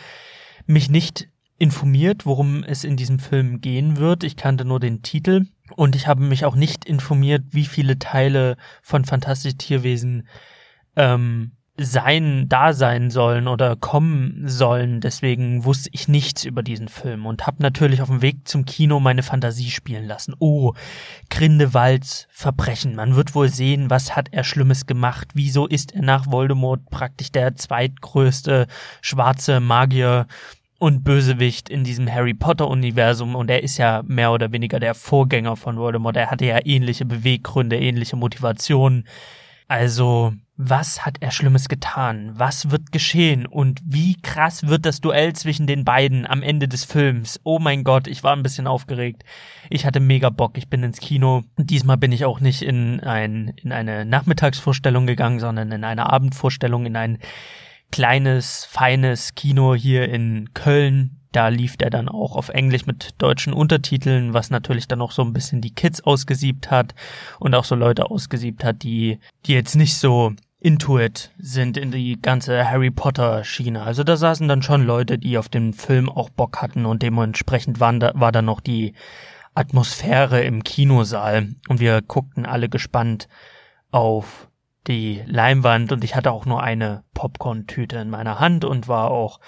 mich 0.66 0.90
nicht 0.90 1.28
informiert, 1.58 2.26
worum 2.26 2.64
es 2.64 2.82
in 2.82 2.96
diesem 2.96 3.18
Film 3.18 3.60
gehen 3.60 3.96
wird. 3.96 4.24
Ich 4.24 4.36
kannte 4.36 4.64
nur 4.64 4.80
den 4.80 5.02
Titel 5.02 5.46
und 5.76 5.94
ich 5.94 6.06
habe 6.06 6.22
mich 6.22 6.44
auch 6.44 6.56
nicht 6.56 6.84
informiert, 6.84 7.44
wie 7.50 7.66
viele 7.66 7.98
Teile 7.98 8.56
von 8.82 9.04
Fantastische 9.04 9.56
Tierwesen 9.56 10.26
ähm, 10.96 11.52
sein, 11.84 12.48
da 12.48 12.72
sein 12.72 13.10
sollen 13.10 13.48
oder 13.48 13.76
kommen 13.76 14.42
sollen. 14.46 15.00
Deswegen 15.00 15.64
wusste 15.64 15.90
ich 15.92 16.08
nichts 16.08 16.44
über 16.44 16.62
diesen 16.62 16.88
Film 16.88 17.26
und 17.26 17.46
habe 17.46 17.62
natürlich 17.62 18.02
auf 18.02 18.08
dem 18.08 18.22
Weg 18.22 18.46
zum 18.48 18.64
Kino 18.64 19.00
meine 19.00 19.22
Fantasie 19.22 19.70
spielen 19.70 20.06
lassen. 20.06 20.34
Oh, 20.38 20.74
Grindelwalds 21.30 22.26
Verbrechen. 22.30 22.94
Man 22.94 23.16
wird 23.16 23.34
wohl 23.34 23.48
sehen, 23.48 23.90
was 23.90 24.16
hat 24.16 24.28
er 24.32 24.44
Schlimmes 24.44 24.86
gemacht? 24.86 25.28
Wieso 25.34 25.66
ist 25.66 25.92
er 25.92 26.02
nach 26.02 26.30
Voldemort 26.30 26.90
praktisch 26.90 27.32
der 27.32 27.56
zweitgrößte 27.56 28.66
schwarze 29.00 29.60
Magier 29.60 30.26
und 30.82 31.04
Bösewicht 31.04 31.68
in 31.68 31.84
diesem 31.84 32.12
Harry 32.12 32.34
Potter 32.34 32.66
Universum 32.66 33.36
und 33.36 33.48
er 33.48 33.62
ist 33.62 33.76
ja 33.78 34.02
mehr 34.04 34.32
oder 34.32 34.50
weniger 34.50 34.80
der 34.80 34.94
Vorgänger 34.94 35.54
von 35.54 35.76
Voldemort. 35.76 36.16
Er 36.16 36.28
hatte 36.28 36.44
ja 36.44 36.58
ähnliche 36.64 37.04
Beweggründe, 37.04 37.78
ähnliche 37.78 38.16
Motivationen. 38.16 39.06
Also, 39.68 40.32
was 40.64 41.04
hat 41.04 41.16
er 41.20 41.32
Schlimmes 41.32 41.68
getan? 41.68 42.32
Was 42.34 42.70
wird 42.70 42.92
geschehen? 42.92 43.46
Und 43.46 43.80
wie 43.84 44.20
krass 44.22 44.68
wird 44.68 44.86
das 44.86 45.00
Duell 45.00 45.32
zwischen 45.32 45.66
den 45.66 45.84
beiden 45.84 46.24
am 46.24 46.42
Ende 46.42 46.68
des 46.68 46.84
Films? 46.84 47.40
Oh 47.42 47.58
mein 47.58 47.82
Gott, 47.82 48.06
ich 48.06 48.22
war 48.22 48.36
ein 48.36 48.44
bisschen 48.44 48.68
aufgeregt. 48.68 49.24
Ich 49.70 49.84
hatte 49.84 49.98
mega 49.98 50.30
Bock. 50.30 50.56
Ich 50.56 50.68
bin 50.68 50.84
ins 50.84 51.00
Kino. 51.00 51.42
Diesmal 51.58 51.96
bin 51.96 52.12
ich 52.12 52.24
auch 52.24 52.38
nicht 52.38 52.62
in 52.62 53.00
ein, 53.00 53.54
in 53.56 53.72
eine 53.72 54.04
Nachmittagsvorstellung 54.04 55.06
gegangen, 55.06 55.40
sondern 55.40 55.72
in 55.72 55.82
eine 55.82 56.12
Abendvorstellung, 56.12 56.86
in 56.86 56.96
ein 56.96 57.18
kleines, 57.90 58.64
feines 58.64 59.34
Kino 59.34 59.74
hier 59.74 60.08
in 60.08 60.54
Köln. 60.54 61.18
Da 61.32 61.48
lief 61.48 61.76
der 61.76 61.90
dann 61.90 62.08
auch 62.08 62.36
auf 62.36 62.50
Englisch 62.50 62.86
mit 62.86 63.14
deutschen 63.18 63.52
Untertiteln, 63.52 64.32
was 64.32 64.50
natürlich 64.50 64.86
dann 64.86 65.00
auch 65.00 65.12
so 65.12 65.22
ein 65.22 65.32
bisschen 65.32 65.60
die 65.60 65.74
Kids 65.74 66.02
ausgesiebt 66.02 66.70
hat 66.70 66.94
und 67.40 67.54
auch 67.54 67.64
so 67.64 67.74
Leute 67.74 68.10
ausgesiebt 68.10 68.62
hat, 68.62 68.82
die, 68.82 69.18
die 69.46 69.54
jetzt 69.54 69.74
nicht 69.74 69.96
so 69.96 70.34
intuit 70.62 71.32
sind 71.38 71.76
in 71.76 71.90
die 71.90 72.22
ganze 72.22 72.70
Harry 72.70 72.92
Potter 72.92 73.42
Schiene. 73.42 73.82
Also 73.82 74.04
da 74.04 74.16
saßen 74.16 74.46
dann 74.46 74.62
schon 74.62 74.86
Leute, 74.86 75.18
die 75.18 75.36
auf 75.36 75.48
den 75.48 75.72
Film 75.72 76.08
auch 76.08 76.30
Bock 76.30 76.62
hatten 76.62 76.86
und 76.86 77.02
dementsprechend 77.02 77.80
waren 77.80 77.98
da, 77.98 78.12
war 78.14 78.30
da 78.30 78.42
noch 78.42 78.60
die 78.60 78.94
Atmosphäre 79.54 80.40
im 80.42 80.62
Kinosaal. 80.62 81.48
Und 81.68 81.80
wir 81.80 82.00
guckten 82.00 82.46
alle 82.46 82.68
gespannt 82.68 83.28
auf 83.90 84.48
die 84.86 85.22
Leinwand 85.26 85.90
und 85.90 86.04
ich 86.04 86.14
hatte 86.14 86.30
auch 86.30 86.46
nur 86.46 86.62
eine 86.62 87.02
Popcorn-Tüte 87.14 87.98
in 87.98 88.10
meiner 88.10 88.38
Hand 88.38 88.64
und 88.64 88.86
war 88.86 89.10
auch 89.10 89.40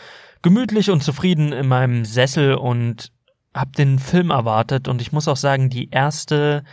gemütlich 0.43 0.91
und 0.91 1.03
zufrieden 1.03 1.53
in 1.53 1.69
meinem 1.69 2.05
Sessel 2.05 2.55
und 2.55 3.13
hab 3.55 3.73
den 3.75 4.01
Film 4.01 4.31
erwartet. 4.31 4.89
Und 4.89 5.01
ich 5.01 5.13
muss 5.13 5.29
auch 5.29 5.37
sagen, 5.37 5.71
die 5.71 5.91
erste, 5.91 6.65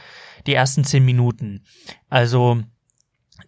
die 0.47 0.55
ersten 0.55 0.83
zehn 0.83 1.05
Minuten, 1.05 1.63
also 2.09 2.63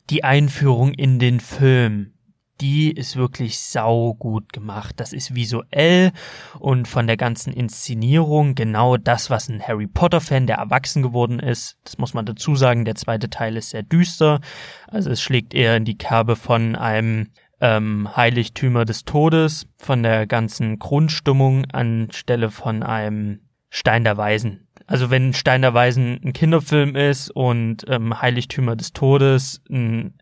die 0.10 0.24
Einführung 0.24 0.94
in 0.94 1.20
den 1.20 1.40
Film, 1.40 2.14
die 2.62 2.92
ist 2.92 3.16
wirklich 3.16 3.60
sau 3.60 4.14
gut 4.14 4.54
gemacht. 4.54 4.96
Das 4.98 5.12
ist 5.12 5.36
visuell 5.36 6.12
und 6.60 6.88
von 6.88 7.08
der 7.08 7.18
ganzen 7.18 7.52
Inszenierung 7.52 8.56
genau 8.56 8.98
das, 8.98 9.30
was 9.30 9.50
ein 9.50 9.62
Harry 9.62 9.88
Potter 9.88 10.22
Fan, 10.22 10.48
der 10.48 10.58
erwachsen 10.58 11.02
geworden 11.02 11.40
ist, 11.40 11.78
das 11.84 11.98
muss 11.98 12.14
man 12.14 12.26
dazu 12.26 12.56
sagen, 12.56 12.86
der 12.86 12.96
zweite 12.96 13.30
Teil 13.30 13.58
ist 13.58 13.72
sehr 13.72 13.84
düster. 13.84 14.40
Also 14.88 15.10
es 15.10 15.22
schlägt 15.22 15.54
eher 15.54 15.76
in 15.76 15.86
die 15.86 15.98
Kerbe 15.98 16.36
von 16.36 16.76
einem 16.76 17.32
ähm, 17.60 18.16
Heiligtümer 18.16 18.86
des 18.86 19.06
Todes, 19.06 19.68
von 19.78 20.04
der 20.04 20.28
ganzen 20.28 20.80
Grundstimmung 20.80 21.66
anstelle 21.72 22.52
von 22.52 22.84
einem 22.84 23.42
Stein 23.70 24.04
der 24.04 24.18
Weisen. 24.18 24.68
Also 24.94 25.10
wenn 25.10 25.34
Stein 25.34 25.64
der 25.64 25.74
Weisen 25.74 26.22
ein 26.24 26.34
Kinderfilm 26.34 26.96
ist 26.96 27.32
und 27.32 27.84
ähm, 27.88 28.22
Heiligtümer 28.22 28.76
des 28.76 28.94
Todes 28.94 29.64
ein 29.68 30.14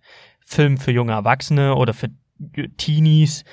Film 0.46 0.78
für 0.78 0.92
junge 0.92 1.12
Erwachsene 1.12 1.76
oder 1.76 1.94
für 1.94 2.10
Teenies, 2.78 3.44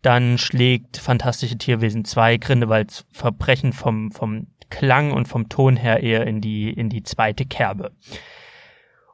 dann 0.00 0.38
schlägt 0.38 0.96
Fantastische 0.96 1.58
Tierwesen 1.58 2.06
2 2.06 2.38
Grindelwalds 2.38 3.04
Verbrechen 3.12 3.74
vom, 3.74 4.12
vom 4.12 4.46
Klang 4.70 5.12
und 5.12 5.28
vom 5.28 5.50
Ton 5.50 5.76
her 5.76 6.02
eher 6.02 6.26
in 6.26 6.40
die, 6.40 6.70
in 6.70 6.88
die 6.88 7.02
zweite 7.02 7.44
Kerbe. 7.44 7.92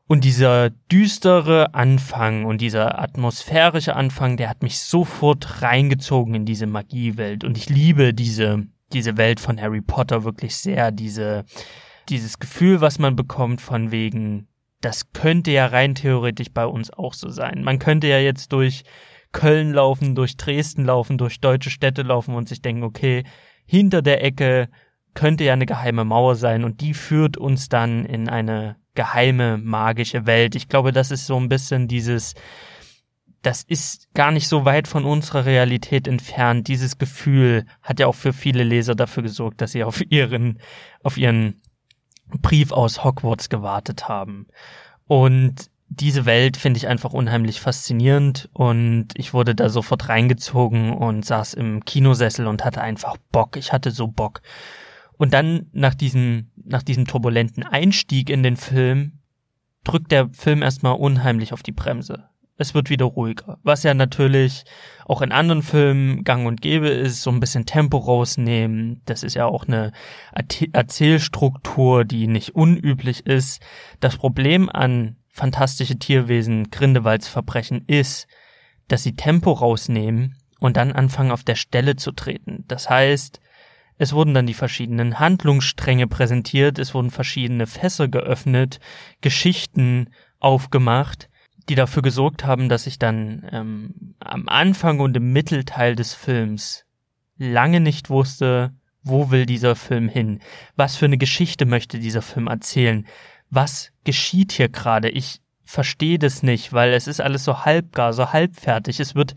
Und 0.06 0.22
dieser 0.22 0.70
düstere 0.70 1.74
Anfang 1.74 2.44
und 2.44 2.60
dieser 2.60 3.00
atmosphärische 3.00 3.96
Anfang, 3.96 4.36
der 4.36 4.48
hat 4.48 4.62
mich 4.62 4.78
sofort 4.78 5.60
reingezogen 5.60 6.36
in 6.36 6.44
diese 6.44 6.68
Magiewelt. 6.68 7.42
Und 7.42 7.58
ich 7.58 7.68
liebe 7.68 8.14
diese, 8.14 8.68
diese 8.92 9.16
Welt 9.16 9.40
von 9.40 9.60
Harry 9.60 9.80
Potter 9.80 10.24
wirklich 10.24 10.56
sehr. 10.56 10.90
Diese, 10.90 11.44
dieses 12.08 12.38
Gefühl, 12.38 12.80
was 12.80 12.98
man 12.98 13.16
bekommt 13.16 13.60
von 13.60 13.90
wegen, 13.90 14.48
das 14.80 15.12
könnte 15.12 15.50
ja 15.50 15.66
rein 15.66 15.94
theoretisch 15.94 16.52
bei 16.52 16.66
uns 16.66 16.90
auch 16.90 17.14
so 17.14 17.28
sein. 17.28 17.62
Man 17.64 17.78
könnte 17.78 18.06
ja 18.06 18.18
jetzt 18.18 18.52
durch 18.52 18.84
Köln 19.32 19.72
laufen, 19.72 20.14
durch 20.14 20.36
Dresden 20.36 20.84
laufen, 20.84 21.18
durch 21.18 21.40
deutsche 21.40 21.70
Städte 21.70 22.02
laufen 22.02 22.34
und 22.34 22.48
sich 22.48 22.62
denken, 22.62 22.82
okay, 22.82 23.24
hinter 23.66 24.02
der 24.02 24.24
Ecke 24.24 24.68
könnte 25.14 25.44
ja 25.44 25.52
eine 25.52 25.66
geheime 25.66 26.04
Mauer 26.04 26.36
sein 26.36 26.64
und 26.64 26.80
die 26.80 26.94
führt 26.94 27.36
uns 27.36 27.68
dann 27.68 28.04
in 28.04 28.28
eine 28.28 28.76
geheime 28.94 29.58
magische 29.58 30.26
Welt. 30.26 30.54
Ich 30.54 30.68
glaube, 30.68 30.92
das 30.92 31.10
ist 31.10 31.26
so 31.26 31.36
ein 31.36 31.48
bisschen 31.48 31.88
dieses, 31.88 32.34
das 33.42 33.62
ist 33.62 34.12
gar 34.14 34.32
nicht 34.32 34.48
so 34.48 34.64
weit 34.64 34.88
von 34.88 35.04
unserer 35.04 35.44
Realität 35.44 36.08
entfernt. 36.08 36.68
Dieses 36.68 36.98
Gefühl 36.98 37.66
hat 37.82 38.00
ja 38.00 38.06
auch 38.06 38.14
für 38.14 38.32
viele 38.32 38.64
Leser 38.64 38.94
dafür 38.94 39.22
gesorgt, 39.22 39.60
dass 39.60 39.72
sie 39.72 39.84
auf 39.84 40.02
ihren, 40.10 40.58
auf 41.02 41.16
ihren 41.16 41.62
Brief 42.26 42.72
aus 42.72 43.04
Hogwarts 43.04 43.48
gewartet 43.48 44.08
haben. 44.08 44.46
Und 45.06 45.70
diese 45.88 46.26
Welt 46.26 46.56
finde 46.56 46.78
ich 46.78 46.88
einfach 46.88 47.12
unheimlich 47.12 47.60
faszinierend 47.60 48.50
und 48.52 49.08
ich 49.14 49.32
wurde 49.32 49.54
da 49.54 49.70
sofort 49.70 50.08
reingezogen 50.08 50.92
und 50.92 51.24
saß 51.24 51.54
im 51.54 51.84
Kinosessel 51.84 52.46
und 52.46 52.64
hatte 52.64 52.82
einfach 52.82 53.16
Bock. 53.32 53.56
Ich 53.56 53.72
hatte 53.72 53.90
so 53.90 54.06
Bock. 54.06 54.42
Und 55.16 55.32
dann 55.32 55.66
nach 55.72 55.94
diesem, 55.94 56.50
nach 56.56 56.82
diesem 56.82 57.06
turbulenten 57.06 57.62
Einstieg 57.62 58.30
in 58.30 58.42
den 58.42 58.56
Film 58.56 59.20
drückt 59.84 60.12
der 60.12 60.28
Film 60.30 60.62
erstmal 60.62 60.94
unheimlich 60.94 61.52
auf 61.52 61.62
die 61.62 61.72
Bremse. 61.72 62.27
Es 62.58 62.74
wird 62.74 62.90
wieder 62.90 63.06
ruhiger. 63.06 63.58
Was 63.62 63.84
ja 63.84 63.94
natürlich 63.94 64.64
auch 65.06 65.22
in 65.22 65.32
anderen 65.32 65.62
Filmen 65.62 66.24
gang 66.24 66.46
und 66.46 66.60
gäbe 66.60 66.88
ist, 66.88 67.22
so 67.22 67.30
ein 67.30 67.40
bisschen 67.40 67.64
Tempo 67.64 67.96
rausnehmen. 67.96 69.00
Das 69.06 69.22
ist 69.22 69.34
ja 69.34 69.46
auch 69.46 69.66
eine 69.66 69.92
Erzählstruktur, 70.72 72.04
die 72.04 72.26
nicht 72.26 72.56
unüblich 72.56 73.24
ist. 73.26 73.62
Das 74.00 74.16
Problem 74.16 74.68
an 74.68 75.16
fantastische 75.32 75.98
Tierwesen 75.98 76.70
Grindelwalds 76.70 77.28
Verbrechen 77.28 77.84
ist, 77.86 78.26
dass 78.88 79.04
sie 79.04 79.14
Tempo 79.14 79.52
rausnehmen 79.52 80.36
und 80.58 80.76
dann 80.76 80.92
anfangen 80.92 81.30
auf 81.30 81.44
der 81.44 81.54
Stelle 81.54 81.94
zu 81.94 82.10
treten. 82.10 82.64
Das 82.66 82.90
heißt, 82.90 83.40
es 83.98 84.12
wurden 84.12 84.34
dann 84.34 84.46
die 84.46 84.54
verschiedenen 84.54 85.20
Handlungsstränge 85.20 86.08
präsentiert, 86.08 86.78
es 86.80 86.92
wurden 86.92 87.10
verschiedene 87.10 87.68
Fässer 87.68 88.08
geöffnet, 88.08 88.80
Geschichten 89.20 90.10
aufgemacht, 90.40 91.27
die 91.68 91.74
dafür 91.74 92.02
gesorgt 92.02 92.44
haben, 92.44 92.68
dass 92.68 92.86
ich 92.86 92.98
dann 92.98 93.48
ähm, 93.52 94.14
am 94.20 94.48
Anfang 94.48 95.00
und 95.00 95.16
im 95.16 95.32
Mittelteil 95.32 95.94
des 95.94 96.14
Films 96.14 96.84
lange 97.36 97.80
nicht 97.80 98.10
wusste, 98.10 98.72
wo 99.02 99.30
will 99.30 99.46
dieser 99.46 99.76
Film 99.76 100.08
hin? 100.08 100.40
Was 100.76 100.96
für 100.96 101.06
eine 101.06 101.18
Geschichte 101.18 101.66
möchte 101.66 101.98
dieser 101.98 102.22
Film 102.22 102.46
erzählen? 102.46 103.06
Was 103.50 103.92
geschieht 104.04 104.52
hier 104.52 104.68
gerade? 104.68 105.08
Ich 105.08 105.40
verstehe 105.64 106.18
das 106.18 106.42
nicht, 106.42 106.72
weil 106.72 106.92
es 106.92 107.06
ist 107.06 107.20
alles 107.20 107.44
so 107.44 107.64
halbgar, 107.64 108.12
so 108.12 108.32
halbfertig. 108.32 109.00
Es 109.00 109.14
wird 109.14 109.34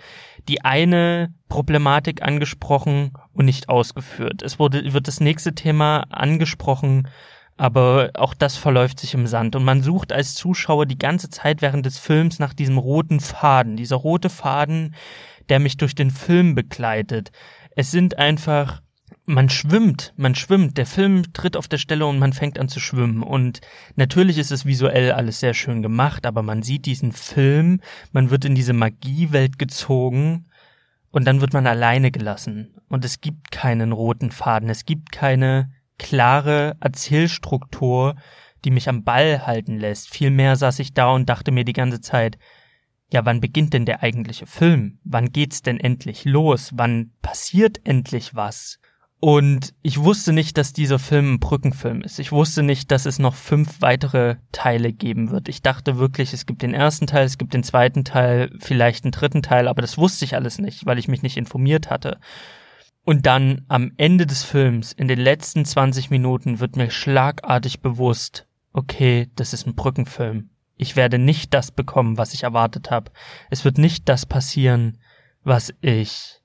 die 0.47 0.63
eine 0.63 1.33
Problematik 1.49 2.21
angesprochen 2.21 3.11
und 3.33 3.45
nicht 3.45 3.69
ausgeführt. 3.69 4.41
Es 4.41 4.57
wurde, 4.57 4.93
wird 4.93 5.07
das 5.07 5.19
nächste 5.19 5.53
Thema 5.53 6.05
angesprochen, 6.09 7.09
aber 7.57 8.11
auch 8.15 8.33
das 8.33 8.57
verläuft 8.57 8.99
sich 8.99 9.13
im 9.13 9.27
Sand. 9.27 9.55
Und 9.55 9.63
man 9.63 9.83
sucht 9.83 10.11
als 10.11 10.33
Zuschauer 10.35 10.85
die 10.85 10.97
ganze 10.97 11.29
Zeit 11.29 11.61
während 11.61 11.85
des 11.85 11.99
Films 11.99 12.39
nach 12.39 12.53
diesem 12.53 12.77
roten 12.77 13.19
Faden. 13.19 13.77
Dieser 13.77 13.97
rote 13.97 14.29
Faden, 14.29 14.95
der 15.49 15.59
mich 15.59 15.77
durch 15.77 15.95
den 15.95 16.11
Film 16.11 16.55
begleitet. 16.55 17.31
Es 17.75 17.91
sind 17.91 18.17
einfach 18.17 18.81
man 19.25 19.49
schwimmt, 19.49 20.13
man 20.17 20.35
schwimmt. 20.35 20.77
Der 20.77 20.85
Film 20.85 21.33
tritt 21.33 21.55
auf 21.55 21.67
der 21.67 21.77
Stelle 21.77 22.05
und 22.05 22.19
man 22.19 22.33
fängt 22.33 22.59
an 22.59 22.69
zu 22.69 22.79
schwimmen. 22.79 23.23
Und 23.23 23.61
natürlich 23.95 24.37
ist 24.37 24.51
es 24.51 24.65
visuell 24.65 25.11
alles 25.11 25.39
sehr 25.39 25.53
schön 25.53 25.81
gemacht, 25.81 26.25
aber 26.25 26.41
man 26.41 26.63
sieht 26.63 26.85
diesen 26.85 27.11
Film, 27.11 27.81
man 28.11 28.29
wird 28.29 28.45
in 28.45 28.55
diese 28.55 28.73
Magiewelt 28.73 29.57
gezogen 29.59 30.47
und 31.11 31.25
dann 31.25 31.41
wird 31.41 31.53
man 31.53 31.67
alleine 31.67 32.11
gelassen. 32.11 32.75
Und 32.89 33.05
es 33.05 33.21
gibt 33.21 33.51
keinen 33.51 33.91
roten 33.91 34.31
Faden, 34.31 34.69
es 34.69 34.85
gibt 34.85 35.11
keine 35.11 35.71
klare 36.01 36.75
Erzählstruktur, 36.79 38.15
die 38.65 38.71
mich 38.71 38.89
am 38.89 39.03
Ball 39.03 39.45
halten 39.45 39.77
lässt. 39.77 40.09
Vielmehr 40.09 40.55
saß 40.55 40.79
ich 40.79 40.95
da 40.95 41.11
und 41.11 41.29
dachte 41.29 41.51
mir 41.51 41.63
die 41.63 41.73
ganze 41.73 42.01
Zeit, 42.01 42.39
ja, 43.13 43.23
wann 43.23 43.39
beginnt 43.39 43.73
denn 43.73 43.85
der 43.85 44.01
eigentliche 44.01 44.47
Film? 44.47 44.97
Wann 45.03 45.31
geht's 45.31 45.61
denn 45.61 45.79
endlich 45.79 46.25
los? 46.25 46.71
Wann 46.73 47.11
passiert 47.21 47.81
endlich 47.83 48.33
was? 48.33 48.79
Und 49.19 49.75
ich 49.83 49.99
wusste 49.99 50.33
nicht, 50.33 50.57
dass 50.57 50.73
dieser 50.73 50.97
Film 50.97 51.35
ein 51.35 51.39
Brückenfilm 51.39 52.01
ist. 52.01 52.17
Ich 52.17 52.31
wusste 52.31 52.63
nicht, 52.63 52.89
dass 52.89 53.05
es 53.05 53.19
noch 53.19 53.35
fünf 53.35 53.79
weitere 53.79 54.37
Teile 54.51 54.93
geben 54.93 55.29
wird. 55.29 55.49
Ich 55.49 55.61
dachte 55.61 55.99
wirklich, 55.99 56.33
es 56.33 56.47
gibt 56.47 56.63
den 56.63 56.73
ersten 56.73 57.05
Teil, 57.05 57.25
es 57.25 57.37
gibt 57.37 57.53
den 57.53 57.63
zweiten 57.63 58.05
Teil, 58.05 58.49
vielleicht 58.59 59.05
einen 59.05 59.11
dritten 59.11 59.43
Teil, 59.43 59.67
aber 59.67 59.83
das 59.83 59.99
wusste 59.99 60.25
ich 60.25 60.33
alles 60.35 60.57
nicht, 60.57 60.87
weil 60.87 60.97
ich 60.97 61.07
mich 61.07 61.21
nicht 61.21 61.37
informiert 61.37 61.91
hatte. 61.91 62.19
Und 63.03 63.25
dann 63.25 63.65
am 63.67 63.91
Ende 63.97 64.27
des 64.27 64.43
Films, 64.43 64.91
in 64.91 65.07
den 65.07 65.19
letzten 65.19 65.65
20 65.65 66.11
Minuten, 66.11 66.59
wird 66.59 66.75
mir 66.75 66.91
schlagartig 66.91 67.81
bewusst, 67.81 68.47
okay, 68.73 69.29
das 69.35 69.53
ist 69.53 69.65
ein 69.65 69.75
Brückenfilm. 69.75 70.49
Ich 70.77 70.95
werde 70.95 71.17
nicht 71.17 71.53
das 71.53 71.71
bekommen, 71.71 72.17
was 72.17 72.33
ich 72.33 72.43
erwartet 72.43 72.91
habe. 72.91 73.11
Es 73.49 73.65
wird 73.65 73.77
nicht 73.77 74.07
das 74.07 74.25
passieren, 74.25 74.99
was 75.43 75.73
ich, 75.81 76.41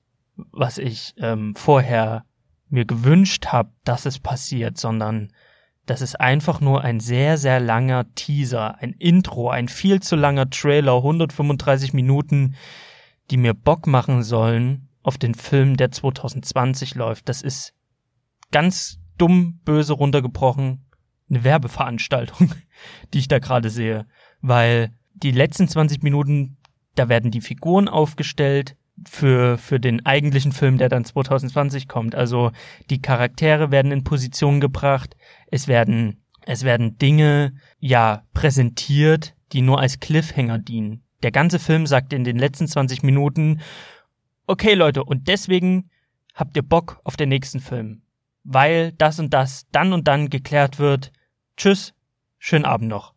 was 0.51 0.77
ich 0.77 1.13
ähm, 1.17 1.55
vorher 1.55 2.25
mir 2.69 2.85
gewünscht 2.85 3.47
habe, 3.47 3.69
dass 3.83 4.05
es 4.05 4.19
passiert, 4.19 4.77
sondern 4.77 5.31
das 5.85 6.01
ist 6.01 6.19
einfach 6.19 6.59
nur 6.59 6.83
ein 6.83 6.99
sehr, 6.99 7.37
sehr 7.37 7.59
langer 7.59 8.13
Teaser, 8.15 8.77
ein 8.79 8.93
Intro, 8.93 9.49
ein 9.49 9.69
viel 9.69 10.01
zu 10.01 10.15
langer 10.15 10.49
Trailer, 10.49 10.97
135 10.97 11.93
Minuten, 11.93 12.55
die 13.31 13.37
mir 13.37 13.53
Bock 13.53 13.87
machen 13.87 14.23
sollen 14.23 14.86
auf 15.07 15.17
den 15.17 15.35
Film, 15.35 15.77
der 15.77 15.89
2020 15.89 16.95
läuft. 16.95 17.29
Das 17.29 17.41
ist 17.41 17.73
ganz 18.51 18.99
dumm, 19.17 19.61
böse 19.63 19.93
runtergebrochen, 19.93 20.85
eine 21.29 21.43
Werbeveranstaltung, 21.45 22.53
die 23.13 23.19
ich 23.19 23.29
da 23.29 23.39
gerade 23.39 23.69
sehe, 23.69 24.05
weil 24.41 24.91
die 25.13 25.31
letzten 25.31 25.69
20 25.69 26.03
Minuten, 26.03 26.57
da 26.95 27.07
werden 27.07 27.31
die 27.31 27.41
Figuren 27.41 27.87
aufgestellt, 27.87 28.75
für, 29.07 29.57
für 29.57 29.79
den 29.79 30.05
eigentlichen 30.05 30.51
Film, 30.51 30.79
der 30.79 30.89
dann 30.89 31.05
2020 31.05 31.87
kommt. 31.87 32.15
Also 32.15 32.51
die 32.89 32.99
Charaktere 32.99 33.69
werden 33.69 33.91
in 33.91 34.03
Position 34.03 34.59
gebracht, 34.59 35.15
es 35.51 35.67
werden, 35.67 36.23
es 36.45 36.63
werden 36.63 36.97
Dinge, 36.97 37.53
ja, 37.79 38.23
präsentiert, 38.33 39.35
die 39.53 39.61
nur 39.61 39.79
als 39.79 39.99
Cliffhanger 39.99 40.57
dienen. 40.57 41.03
Der 41.21 41.31
ganze 41.31 41.59
Film 41.59 41.85
sagt 41.85 42.11
in 42.11 42.23
den 42.23 42.39
letzten 42.39 42.67
20 42.67 43.03
Minuten, 43.03 43.61
okay 44.47 44.73
Leute, 44.73 45.03
und 45.03 45.27
deswegen 45.27 45.89
habt 46.33 46.55
ihr 46.55 46.63
Bock 46.63 46.99
auf 47.03 47.17
den 47.17 47.29
nächsten 47.29 47.59
Film. 47.59 48.01
Weil 48.43 48.93
das 48.93 49.19
und 49.19 49.33
das 49.33 49.67
dann 49.71 49.93
und 49.93 50.07
dann 50.07 50.29
geklärt 50.29 50.79
wird. 50.79 51.11
Tschüss, 51.57 51.93
schönen 52.39 52.65
Abend 52.65 52.89
noch 52.89 53.13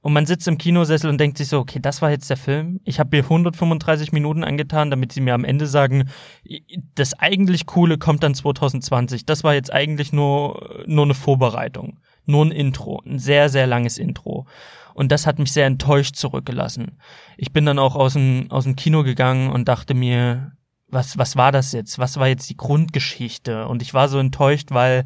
und 0.00 0.12
man 0.12 0.26
sitzt 0.26 0.46
im 0.46 0.58
Kinosessel 0.58 1.10
und 1.10 1.18
denkt 1.18 1.38
sich 1.38 1.48
so, 1.48 1.58
okay, 1.58 1.80
das 1.80 2.00
war 2.02 2.10
jetzt 2.10 2.30
der 2.30 2.36
Film. 2.36 2.80
Ich 2.84 3.00
habe 3.00 3.16
mir 3.16 3.24
135 3.24 4.12
Minuten 4.12 4.44
angetan, 4.44 4.90
damit 4.90 5.12
sie 5.12 5.20
mir 5.20 5.34
am 5.34 5.44
Ende 5.44 5.66
sagen, 5.66 6.08
das 6.94 7.14
eigentlich 7.14 7.66
Coole 7.66 7.98
kommt 7.98 8.22
dann 8.22 8.34
2020. 8.34 9.26
Das 9.26 9.42
war 9.42 9.54
jetzt 9.54 9.72
eigentlich 9.72 10.12
nur, 10.12 10.84
nur 10.86 11.04
eine 11.04 11.14
Vorbereitung, 11.14 11.98
nur 12.26 12.44
ein 12.44 12.52
Intro, 12.52 13.02
ein 13.04 13.18
sehr, 13.18 13.48
sehr 13.48 13.66
langes 13.66 13.98
Intro. 13.98 14.46
Und 14.94 15.10
das 15.10 15.26
hat 15.26 15.38
mich 15.38 15.52
sehr 15.52 15.66
enttäuscht 15.66 16.14
zurückgelassen. 16.14 16.98
Ich 17.36 17.52
bin 17.52 17.66
dann 17.66 17.78
auch 17.78 17.96
aus 17.96 18.12
dem, 18.12 18.46
aus 18.50 18.64
dem 18.64 18.76
Kino 18.76 19.02
gegangen 19.02 19.50
und 19.50 19.68
dachte 19.68 19.94
mir, 19.94 20.52
was, 20.90 21.18
was 21.18 21.36
war 21.36 21.52
das 21.52 21.72
jetzt? 21.72 21.98
Was 21.98 22.16
war 22.16 22.28
jetzt 22.28 22.48
die 22.48 22.56
Grundgeschichte? 22.56 23.66
Und 23.66 23.82
ich 23.82 23.94
war 23.94 24.08
so 24.08 24.18
enttäuscht, 24.18 24.70
weil 24.70 25.04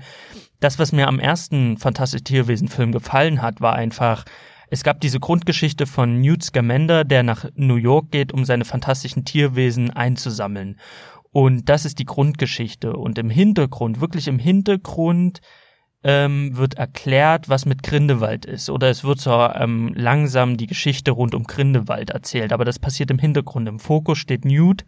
das, 0.61 0.79
was 0.79 0.93
mir 0.93 1.09
am 1.09 1.19
ersten 1.19 1.77
Fantastische 1.77 2.25
Tierwesen-Film 2.25 2.93
gefallen 2.93 3.43
hat, 3.43 3.61
war 3.61 3.75
einfach, 3.75 4.25
es 4.71 4.85
gab 4.85 5.01
diese 5.01 5.21
Grundgeschichte 5.21 5.87
von 5.87 6.21
Newt 6.21 6.45
Scamander, 6.45 7.05
der 7.05 7.23
nach 7.23 7.47
New 7.57 7.77
York 7.77 8.11
geht, 8.11 8.33
um 8.33 8.45
seine 8.45 8.65
fantastischen 8.65 9.25
Tierwesen 9.25 9.91
einzusammeln. 9.91 10.79
Und 11.33 11.69
das 11.69 11.85
ist 11.85 11.99
die 11.99 12.05
Grundgeschichte. 12.05 12.93
Und 12.93 13.19
im 13.19 13.31
Hintergrund, 13.31 14.01
wirklich 14.01 14.29
im 14.29 14.39
Hintergrund, 14.39 15.41
ähm, 16.05 16.57
wird 16.57 16.75
erklärt, 16.75 17.49
was 17.49 17.65
mit 17.65 17.83
Grindelwald 17.83 18.45
ist. 18.45 18.71
Oder 18.71 18.91
es 18.91 19.05
wird 19.05 19.21
so 19.21 19.33
ähm, 19.33 19.93
langsam 19.97 20.57
die 20.57 20.67
Geschichte 20.67 21.11
rund 21.11 21.35
um 21.35 21.45
Grindelwald 21.45 22.11
erzählt. 22.11 22.53
Aber 22.53 22.65
das 22.65 22.79
passiert 22.79 23.11
im 23.11 23.19
Hintergrund. 23.19 23.69
Im 23.69 23.79
Fokus 23.79 24.19
steht 24.19 24.45
Newt, 24.45 24.85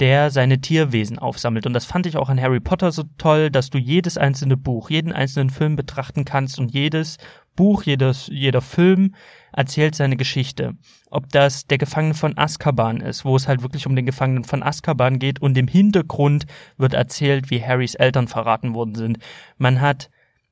der 0.00 0.30
seine 0.30 0.60
Tierwesen 0.60 1.18
aufsammelt. 1.18 1.66
Und 1.66 1.72
das 1.72 1.86
fand 1.86 2.06
ich 2.06 2.16
auch 2.16 2.28
an 2.28 2.40
Harry 2.40 2.60
Potter 2.60 2.92
so 2.92 3.04
toll, 3.16 3.50
dass 3.50 3.70
du 3.70 3.78
jedes 3.78 4.18
einzelne 4.18 4.56
Buch, 4.56 4.90
jeden 4.90 5.12
einzelnen 5.12 5.50
Film 5.50 5.76
betrachten 5.76 6.24
kannst 6.24 6.58
und 6.58 6.72
jedes 6.74 7.16
Buch, 7.56 7.84
jedes, 7.84 8.28
jeder 8.30 8.60
Film 8.60 9.14
erzählt 9.52 9.94
seine 9.94 10.16
Geschichte. 10.16 10.74
Ob 11.10 11.30
das 11.30 11.66
der 11.66 11.78
Gefangene 11.78 12.14
von 12.14 12.36
Azkaban 12.36 13.00
ist, 13.00 13.24
wo 13.24 13.34
es 13.34 13.48
halt 13.48 13.62
wirklich 13.62 13.86
um 13.86 13.96
den 13.96 14.04
Gefangenen 14.04 14.44
von 14.44 14.62
Azkaban 14.62 15.18
geht 15.18 15.40
und 15.40 15.56
im 15.56 15.66
Hintergrund 15.66 16.46
wird 16.76 16.92
erzählt, 16.92 17.50
wie 17.50 17.62
Harrys 17.62 17.94
Eltern 17.94 18.28
verraten 18.28 18.74
worden 18.74 18.94
sind. 18.94 19.18
Man 19.56 19.80
hat, 19.80 20.10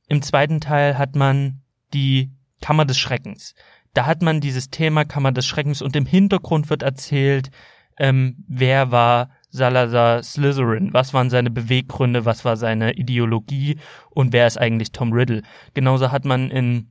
im 0.09 0.23
zweiten 0.23 0.61
Teil 0.61 0.97
hat 0.97 1.15
man 1.15 1.61
die 1.93 2.33
Kammer 2.63 2.87
des 2.87 2.99
Schreckens. 2.99 3.55
Da 3.93 4.07
hat 4.07 4.23
man 4.23 4.41
dieses 4.41 4.71
Thema 4.71 5.05
Kammer 5.05 5.33
des 5.33 5.47
Schreckens 5.47 5.83
und 5.83 5.95
im 5.95 6.07
Hintergrund 6.07 6.71
wird 6.71 6.83
erzählt, 6.83 7.51
ähm, 7.99 8.45
wer 8.49 8.91
war 8.91 9.31
Salazar 9.55 10.21
Slytherin? 10.25 10.93
Was 10.93 11.15
waren 11.15 11.31
seine 11.31 11.49
Beweggründe? 11.49 12.25
Was 12.25 12.45
war 12.45 12.57
seine 12.57 12.95
Ideologie? 12.95 13.79
Und 14.11 14.33
wer 14.33 14.49
ist 14.49 14.59
eigentlich 14.59 14.91
Tom 14.91 15.13
Riddle? 15.13 15.43
Genauso 15.75 16.11
hat 16.11 16.25
man 16.25 16.51
in 16.51 16.91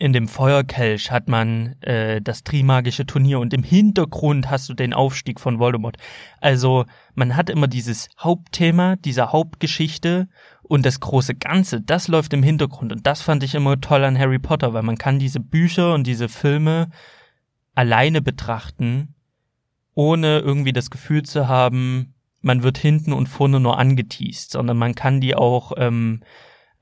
in 0.00 0.12
dem 0.12 0.26
Feuerkelch 0.26 1.12
hat 1.12 1.28
man 1.28 1.80
äh, 1.82 2.20
das 2.20 2.42
Trimagische 2.42 3.06
Turnier 3.06 3.38
und 3.38 3.54
im 3.54 3.62
Hintergrund 3.62 4.50
hast 4.50 4.68
du 4.68 4.74
den 4.74 4.92
Aufstieg 4.92 5.38
von 5.38 5.60
Voldemort. 5.60 5.98
Also 6.40 6.84
man 7.14 7.36
hat 7.36 7.48
immer 7.48 7.68
dieses 7.68 8.08
Hauptthema, 8.18 8.96
diese 8.96 9.30
Hauptgeschichte 9.30 10.28
und 10.62 10.84
das 10.84 10.98
große 10.98 11.36
Ganze, 11.36 11.80
das 11.80 12.08
läuft 12.08 12.32
im 12.32 12.42
Hintergrund 12.42 12.92
und 12.92 13.06
das 13.06 13.22
fand 13.22 13.44
ich 13.44 13.54
immer 13.54 13.80
toll 13.80 14.02
an 14.02 14.18
Harry 14.18 14.40
Potter, 14.40 14.72
weil 14.72 14.82
man 14.82 14.98
kann 14.98 15.20
diese 15.20 15.38
Bücher 15.38 15.94
und 15.94 16.06
diese 16.08 16.28
Filme 16.28 16.88
alleine 17.76 18.20
betrachten, 18.20 19.13
ohne 19.94 20.40
irgendwie 20.40 20.72
das 20.72 20.90
Gefühl 20.90 21.22
zu 21.22 21.48
haben, 21.48 22.14
man 22.40 22.62
wird 22.62 22.78
hinten 22.78 23.12
und 23.12 23.28
vorne 23.28 23.60
nur 23.60 23.78
angeteased, 23.78 24.50
sondern 24.50 24.76
man 24.76 24.94
kann 24.94 25.20
die 25.20 25.34
auch 25.34 25.72
ähm, 25.76 26.22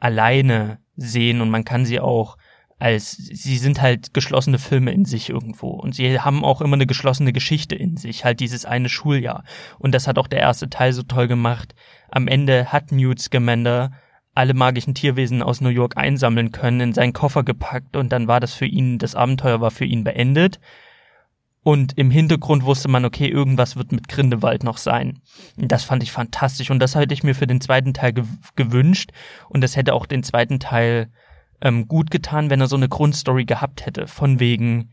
alleine 0.01 0.79
sehen 0.97 1.41
und 1.41 1.51
man 1.51 1.65
kann 1.65 1.85
sie 1.85 2.01
auch 2.01 2.37
als 2.83 3.13
sie 3.13 3.59
sind 3.59 3.81
halt 3.81 4.13
geschlossene 4.13 4.59
Filme 4.59 4.91
in 4.91 5.05
sich 5.05 5.31
irgendwo 5.31 5.69
und 5.69 5.95
sie 5.95 6.19
haben 6.19 6.45
auch 6.45 6.61
immer 6.61 6.75
eine 6.75 6.89
geschlossene 6.89 7.33
Geschichte 7.33 7.77
in 7.77 7.97
sich, 7.97 8.25
halt 8.25 8.41
dieses 8.41 8.65
eine 8.65 8.89
Schuljahr. 8.89 9.45
Und 9.79 9.95
das 9.95 10.09
hat 10.09 10.19
auch 10.19 10.27
der 10.27 10.41
erste 10.41 10.69
Teil 10.69 10.93
so 10.93 11.05
toll 11.05 11.29
gemacht. 11.29 11.77
Am 12.11 12.27
Ende 12.27 12.73
hat 12.73 12.91
Newt 12.91 13.21
Scamander 13.21 13.93
alle 14.35 14.53
magischen 14.53 14.95
Tierwesen 14.95 15.45
aus 15.45 15.61
New 15.61 15.69
York 15.69 15.97
einsammeln 15.97 16.51
können, 16.51 16.81
in 16.81 16.93
seinen 16.93 17.13
Koffer 17.13 17.45
gepackt 17.45 17.95
und 17.95 18.11
dann 18.11 18.27
war 18.27 18.41
das 18.41 18.53
für 18.53 18.67
ihn, 18.67 18.99
das 18.99 19.15
Abenteuer 19.15 19.61
war 19.61 19.71
für 19.71 19.85
ihn 19.85 20.03
beendet. 20.03 20.59
Und 21.65 21.97
im 21.97 22.11
Hintergrund 22.11 22.65
wusste 22.65 22.89
man, 22.89 23.05
okay, 23.05 23.29
irgendwas 23.29 23.77
wird 23.77 23.93
mit 23.93 24.09
Grindelwald 24.09 24.65
noch 24.65 24.79
sein. 24.79 25.21
Das 25.57 25.85
fand 25.85 26.03
ich 26.03 26.11
fantastisch 26.11 26.71
und 26.71 26.81
das 26.81 26.97
hätte 26.97 27.15
ich 27.15 27.23
mir 27.23 27.35
für 27.35 27.47
den 27.47 27.61
zweiten 27.61 27.95
Teil 27.95 28.13
gew 28.13 28.27
gewünscht 28.57 29.13
und 29.49 29.63
das 29.63 29.77
hätte 29.77 29.95
auch 29.95 30.07
den 30.07 30.25
zweiten 30.25 30.59
Teil 30.59 31.13
ähm, 31.61 31.87
gut 31.87 32.11
getan, 32.11 32.51
wenn 32.51 32.61
er 32.61 32.67
so 32.67 32.77
eine 32.77 32.89
Grundstory 32.89 33.45
gehabt 33.45 33.87
hätte, 33.87 34.09
von 34.09 34.41
wegen 34.41 34.91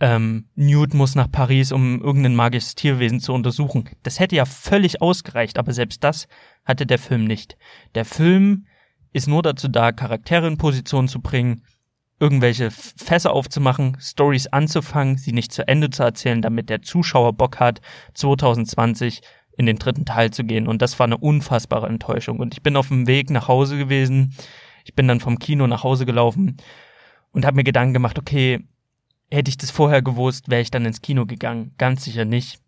ähm, 0.00 0.48
Newt 0.56 0.94
muss 0.94 1.14
nach 1.14 1.30
Paris, 1.30 1.70
um 1.70 2.00
irgendein 2.00 2.34
magisches 2.34 2.74
Tierwesen 2.74 3.20
zu 3.20 3.32
untersuchen. 3.32 3.88
Das 4.02 4.18
hätte 4.18 4.36
ja 4.36 4.44
völlig 4.44 5.00
ausgereicht, 5.00 5.58
aber 5.58 5.72
selbst 5.72 6.02
das 6.02 6.26
hatte 6.64 6.86
der 6.86 6.98
Film 6.98 7.24
nicht. 7.24 7.56
Der 7.94 8.04
Film 8.04 8.66
ist 9.12 9.28
nur 9.28 9.42
dazu 9.42 9.68
da, 9.68 9.92
Charaktere 9.92 10.48
in 10.48 10.58
Position 10.58 11.08
zu 11.08 11.20
bringen, 11.20 11.62
irgendwelche 12.20 12.70
Fässer 12.70 13.32
aufzumachen, 13.32 13.96
Stories 14.00 14.48
anzufangen, 14.48 15.18
sie 15.18 15.32
nicht 15.32 15.52
zu 15.52 15.66
Ende 15.68 15.90
zu 15.90 16.02
erzählen, 16.02 16.42
damit 16.42 16.68
der 16.68 16.82
Zuschauer 16.82 17.32
Bock 17.32 17.60
hat, 17.60 17.80
2020 18.14 19.20
in 19.56 19.66
den 19.66 19.78
dritten 19.78 20.04
Teil 20.04 20.30
zu 20.30 20.44
gehen. 20.44 20.66
Und 20.66 20.82
das 20.82 20.98
war 20.98 21.06
eine 21.06 21.18
unfassbare 21.18 21.88
Enttäuschung. 21.88 22.38
Und 22.38 22.54
ich 22.54 22.62
bin 22.62 22.76
auf 22.76 22.88
dem 22.88 23.06
Weg 23.06 23.30
nach 23.30 23.48
Hause 23.48 23.76
gewesen 23.76 24.34
ich 24.88 24.94
bin 24.94 25.06
dann 25.06 25.20
vom 25.20 25.38
Kino 25.38 25.66
nach 25.66 25.84
Hause 25.84 26.06
gelaufen 26.06 26.56
und 27.32 27.44
habe 27.44 27.56
mir 27.56 27.64
Gedanken 27.64 27.92
gemacht, 27.92 28.18
okay, 28.18 28.64
hätte 29.30 29.50
ich 29.50 29.58
das 29.58 29.70
vorher 29.70 30.00
gewusst, 30.00 30.48
wäre 30.48 30.62
ich 30.62 30.70
dann 30.70 30.86
ins 30.86 31.02
Kino 31.02 31.26
gegangen. 31.26 31.74
Ganz 31.76 32.04
sicher 32.04 32.24
nicht. 32.24 32.58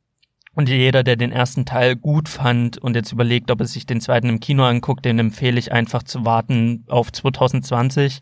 Und 0.53 0.69
jeder, 0.69 1.03
der 1.03 1.17
den 1.17 1.33
ersten 1.33 1.65
Teil 1.65 1.97
gut 1.97 2.29
fand 2.29 2.77
und 2.77 2.95
jetzt 2.95 3.13
überlegt, 3.13 3.51
ob 3.51 3.61
er 3.61 3.67
sich 3.67 3.87
den 3.87 4.03
zweiten 4.03 4.29
im 4.29 4.41
Kino 4.41 4.65
anguckt, 4.65 5.07
den 5.07 5.19
empfehle 5.19 5.59
ich 5.59 5.73
einfach 5.73 6.03
zu 6.03 6.27
warten 6.27 6.85
auf 6.89 7.11
2020 7.11 8.21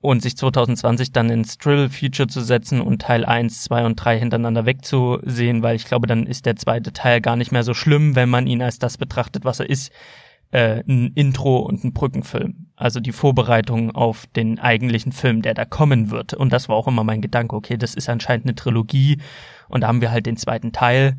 und 0.00 0.22
sich 0.22 0.36
2020 0.36 1.12
dann 1.12 1.30
ins 1.30 1.58
Trill 1.58 1.88
Feature 1.88 2.28
zu 2.28 2.40
setzen 2.40 2.80
und 2.80 3.02
Teil 3.02 3.24
1, 3.24 3.62
2 3.64 3.86
und 3.86 3.96
3 3.96 4.18
hintereinander 4.18 4.66
wegzusehen, 4.66 5.62
weil 5.62 5.76
ich 5.76 5.86
glaube, 5.86 6.06
dann 6.06 6.26
ist 6.26 6.46
der 6.46 6.56
zweite 6.56 6.92
Teil 6.92 7.20
gar 7.20 7.36
nicht 7.36 7.52
mehr 7.52 7.62
so 7.62 7.74
schlimm, 7.74 8.14
wenn 8.14 8.28
man 8.28 8.46
ihn 8.46 8.62
als 8.62 8.78
das 8.78 8.98
betrachtet, 8.98 9.44
was 9.44 9.60
er 9.60 9.70
ist, 9.70 9.92
äh, 10.50 10.82
ein 10.86 11.12
Intro 11.14 11.58
und 11.58 11.82
ein 11.84 11.92
Brückenfilm. 11.92 12.68
Also 12.76 13.00
die 13.00 13.12
Vorbereitung 13.12 13.90
auf 13.90 14.26
den 14.26 14.58
eigentlichen 14.58 15.12
Film, 15.12 15.42
der 15.42 15.54
da 15.54 15.64
kommen 15.64 16.10
wird. 16.10 16.34
Und 16.34 16.52
das 16.52 16.68
war 16.68 16.76
auch 16.76 16.88
immer 16.88 17.04
mein 17.04 17.22
Gedanke, 17.22 17.56
okay, 17.56 17.76
das 17.76 17.94
ist 17.94 18.08
anscheinend 18.08 18.46
eine 18.46 18.54
Trilogie 18.54 19.20
und 19.68 19.80
da 19.80 19.88
haben 19.88 20.00
wir 20.00 20.10
halt 20.10 20.26
den 20.26 20.36
zweiten 20.36 20.72
Teil. 20.72 21.18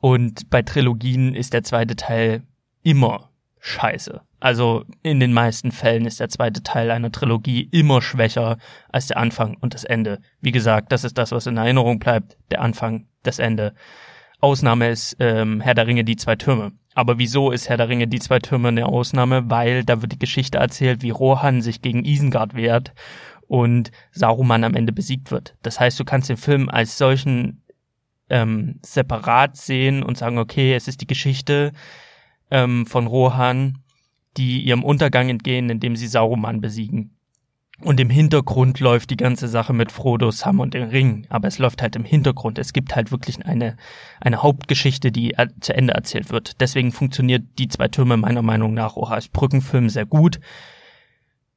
Und 0.00 0.50
bei 0.50 0.62
Trilogien 0.62 1.34
ist 1.34 1.52
der 1.52 1.62
zweite 1.62 1.96
Teil 1.96 2.42
immer 2.82 3.30
scheiße. 3.64 4.20
Also 4.40 4.84
in 5.02 5.20
den 5.20 5.32
meisten 5.32 5.72
Fällen 5.72 6.04
ist 6.04 6.20
der 6.20 6.28
zweite 6.28 6.62
Teil 6.62 6.90
einer 6.90 7.10
Trilogie 7.10 7.66
immer 7.72 8.02
schwächer 8.02 8.58
als 8.92 9.06
der 9.06 9.16
Anfang 9.16 9.56
und 9.58 9.72
das 9.72 9.84
Ende. 9.84 10.20
Wie 10.42 10.52
gesagt, 10.52 10.92
das 10.92 11.02
ist 11.02 11.16
das, 11.16 11.32
was 11.32 11.46
in 11.46 11.56
Erinnerung 11.56 11.98
bleibt. 11.98 12.36
Der 12.50 12.60
Anfang, 12.60 13.06
das 13.22 13.38
Ende. 13.38 13.74
Ausnahme 14.40 14.90
ist 14.90 15.16
ähm, 15.18 15.62
Herr 15.62 15.72
der 15.72 15.86
Ringe, 15.86 16.04
die 16.04 16.16
zwei 16.16 16.36
Türme. 16.36 16.72
Aber 16.94 17.18
wieso 17.18 17.52
ist 17.52 17.70
Herr 17.70 17.78
der 17.78 17.88
Ringe 17.88 18.06
die 18.06 18.18
zwei 18.18 18.38
Türme 18.38 18.68
eine 18.68 18.84
Ausnahme? 18.84 19.48
Weil 19.48 19.82
da 19.82 20.02
wird 20.02 20.12
die 20.12 20.18
Geschichte 20.18 20.58
erzählt, 20.58 21.00
wie 21.00 21.08
Rohan 21.10 21.62
sich 21.62 21.80
gegen 21.80 22.04
Isengard 22.04 22.54
wehrt 22.54 22.92
und 23.48 23.92
Saruman 24.12 24.64
am 24.64 24.74
Ende 24.74 24.92
besiegt 24.92 25.30
wird. 25.30 25.56
Das 25.62 25.80
heißt, 25.80 25.98
du 25.98 26.04
kannst 26.04 26.28
den 26.28 26.36
Film 26.36 26.68
als 26.68 26.98
solchen 26.98 27.62
ähm, 28.28 28.78
separat 28.82 29.56
sehen 29.56 30.02
und 30.02 30.18
sagen, 30.18 30.36
okay, 30.36 30.74
es 30.74 30.86
ist 30.86 31.00
die 31.00 31.06
Geschichte 31.06 31.72
ähm, 32.50 32.86
von 32.86 33.06
Rohan, 33.06 33.78
die 34.36 34.60
ihrem 34.62 34.84
Untergang 34.84 35.28
entgehen, 35.28 35.70
indem 35.70 35.96
sie 35.96 36.06
Saruman 36.06 36.60
besiegen. 36.60 37.14
Und 37.80 37.98
im 37.98 38.08
Hintergrund 38.08 38.78
läuft 38.78 39.10
die 39.10 39.16
ganze 39.16 39.48
Sache 39.48 39.72
mit 39.72 39.90
Frodo, 39.90 40.30
Sam 40.30 40.60
und 40.60 40.74
den 40.74 40.88
Ring. 40.88 41.26
Aber 41.28 41.48
es 41.48 41.58
läuft 41.58 41.82
halt 41.82 41.96
im 41.96 42.04
Hintergrund. 42.04 42.58
Es 42.58 42.72
gibt 42.72 42.94
halt 42.94 43.10
wirklich 43.10 43.44
eine, 43.44 43.76
eine 44.20 44.42
Hauptgeschichte, 44.42 45.10
die 45.10 45.34
zu 45.60 45.74
Ende 45.74 45.92
erzählt 45.92 46.30
wird. 46.30 46.60
Deswegen 46.60 46.92
funktioniert 46.92 47.42
die 47.58 47.68
zwei 47.68 47.88
Türme 47.88 48.16
meiner 48.16 48.42
Meinung 48.42 48.74
nach 48.74 48.96
auch 48.96 49.10
als 49.10 49.28
Brückenfilm 49.28 49.88
sehr 49.88 50.06
gut. 50.06 50.38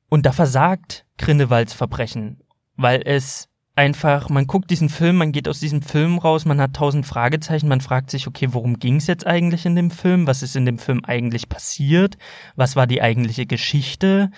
Und 0.10 0.26
da 0.26 0.32
versagt 0.32 1.06
Grindelwalds 1.18 1.74
Verbrechen, 1.74 2.42
weil 2.76 3.04
es 3.06 3.50
einfach, 3.78 4.30
man 4.30 4.48
guckt 4.48 4.70
diesen 4.70 4.90
Film, 4.90 5.18
man 5.18 5.32
geht 5.32 5.48
aus 5.48 5.60
diesem 5.60 5.82
Film 5.82 6.18
raus, 6.18 6.46
man 6.46 6.60
hat 6.60 6.74
tausend 6.74 7.06
Fragezeichen, 7.06 7.68
man 7.68 7.82
fragt 7.82 8.12
sich, 8.12 8.28
okay, 8.28 8.50
worum 8.52 8.80
ging 8.80 8.98
es 8.98 9.08
jetzt 9.08 9.28
eigentlich 9.28 9.66
in 9.66 9.76
dem 9.76 9.92
Film? 9.92 10.28
Was 10.28 10.44
ist 10.44 10.56
in 10.56 10.66
dem 10.66 10.80
Film 10.80 11.06
eigentlich 11.06 11.50
passiert? 11.50 12.18
Was 12.56 12.76
war 12.76 12.88
die 12.88 13.02
eigentliche 13.02 13.46
Geschichte? 13.46 14.32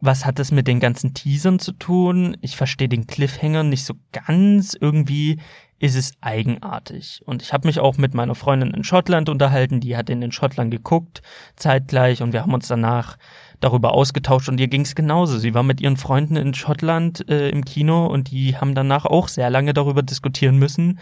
was 0.00 0.24
hat 0.24 0.38
das 0.38 0.50
mit 0.50 0.66
den 0.66 0.80
ganzen 0.80 1.14
Teasern 1.14 1.58
zu 1.58 1.72
tun? 1.72 2.36
Ich 2.40 2.56
verstehe 2.56 2.88
den 2.88 3.06
Cliffhanger 3.06 3.62
nicht 3.62 3.84
so 3.84 3.94
ganz. 4.12 4.74
Irgendwie 4.78 5.40
ist 5.78 5.94
es 5.94 6.12
eigenartig. 6.20 7.22
Und 7.24 7.42
ich 7.42 7.52
habe 7.52 7.66
mich 7.66 7.80
auch 7.80 7.96
mit 7.96 8.14
meiner 8.14 8.34
Freundin 8.34 8.72
in 8.74 8.84
Schottland 8.84 9.28
unterhalten, 9.28 9.80
die 9.80 9.96
hat 9.96 10.10
ihn 10.10 10.22
in 10.22 10.32
Schottland 10.32 10.70
geguckt, 10.70 11.22
zeitgleich, 11.56 12.22
und 12.22 12.32
wir 12.32 12.42
haben 12.42 12.54
uns 12.54 12.68
danach 12.68 13.16
darüber 13.60 13.92
ausgetauscht 13.92 14.48
und 14.48 14.58
ihr 14.58 14.68
ging 14.68 14.82
es 14.82 14.94
genauso. 14.94 15.38
Sie 15.38 15.54
war 15.54 15.62
mit 15.62 15.80
ihren 15.80 15.96
Freunden 15.96 16.36
in 16.36 16.54
Schottland 16.54 17.28
äh, 17.28 17.50
im 17.50 17.64
Kino 17.64 18.06
und 18.06 18.30
die 18.30 18.56
haben 18.56 18.74
danach 18.74 19.04
auch 19.04 19.28
sehr 19.28 19.50
lange 19.50 19.74
darüber 19.74 20.02
diskutieren 20.02 20.56
müssen, 20.56 20.98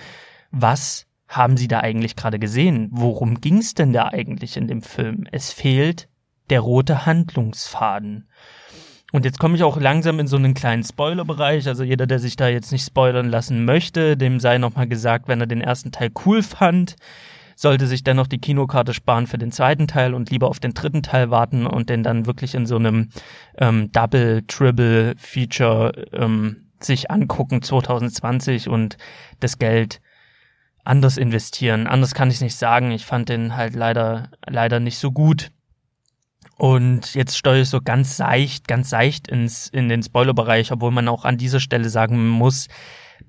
was 0.50 1.06
haben 1.28 1.56
sie 1.56 1.68
da 1.68 1.80
eigentlich 1.80 2.16
gerade 2.16 2.38
gesehen? 2.38 2.88
Worum 2.90 3.40
ging 3.40 3.58
es 3.58 3.74
denn 3.74 3.92
da 3.92 4.08
eigentlich 4.08 4.56
in 4.56 4.66
dem 4.66 4.82
Film? 4.82 5.26
Es 5.30 5.52
fehlt 5.52 6.08
der 6.50 6.60
rote 6.60 7.04
Handlungsfaden. 7.04 8.28
Und 9.12 9.24
jetzt 9.24 9.38
komme 9.38 9.56
ich 9.56 9.62
auch 9.62 9.78
langsam 9.80 10.20
in 10.20 10.26
so 10.26 10.36
einen 10.36 10.54
kleinen 10.54 10.84
Spoilerbereich. 10.84 11.66
Also 11.66 11.82
jeder, 11.82 12.06
der 12.06 12.18
sich 12.18 12.36
da 12.36 12.48
jetzt 12.48 12.72
nicht 12.72 12.84
spoilern 12.84 13.28
lassen 13.28 13.64
möchte, 13.64 14.16
dem 14.16 14.38
sei 14.38 14.58
nochmal 14.58 14.86
gesagt, 14.86 15.28
wenn 15.28 15.40
er 15.40 15.46
den 15.46 15.62
ersten 15.62 15.92
Teil 15.92 16.10
cool 16.26 16.42
fand, 16.42 16.96
sollte 17.58 17.88
sich 17.88 18.04
dennoch 18.04 18.28
die 18.28 18.38
Kinokarte 18.38 18.94
sparen 18.94 19.26
für 19.26 19.36
den 19.36 19.50
zweiten 19.50 19.88
Teil 19.88 20.14
und 20.14 20.30
lieber 20.30 20.46
auf 20.46 20.60
den 20.60 20.74
dritten 20.74 21.02
Teil 21.02 21.32
warten 21.32 21.66
und 21.66 21.90
den 21.90 22.04
dann 22.04 22.24
wirklich 22.24 22.54
in 22.54 22.66
so 22.66 22.76
einem 22.76 23.08
ähm, 23.56 23.90
Double, 23.90 24.44
Triple 24.46 25.16
Feature 25.16 26.06
ähm, 26.12 26.68
sich 26.78 27.10
angucken 27.10 27.60
2020 27.60 28.68
und 28.68 28.96
das 29.40 29.58
Geld 29.58 30.00
anders 30.84 31.16
investieren. 31.16 31.88
Anders 31.88 32.14
kann 32.14 32.30
ich 32.30 32.40
nicht 32.40 32.54
sagen. 32.54 32.92
Ich 32.92 33.04
fand 33.04 33.28
den 33.28 33.56
halt 33.56 33.74
leider, 33.74 34.30
leider 34.46 34.78
nicht 34.78 34.98
so 34.98 35.10
gut. 35.10 35.50
Und 36.58 37.16
jetzt 37.16 37.36
steuere 37.36 37.62
ich 37.62 37.70
so 37.70 37.80
ganz 37.80 38.16
seicht, 38.16 38.68
ganz 38.68 38.88
seicht 38.88 39.26
ins, 39.26 39.66
in 39.66 39.88
den 39.88 40.04
Spoilerbereich, 40.04 40.70
obwohl 40.70 40.92
man 40.92 41.08
auch 41.08 41.24
an 41.24 41.38
dieser 41.38 41.58
Stelle 41.58 41.88
sagen 41.88 42.28
muss, 42.28 42.68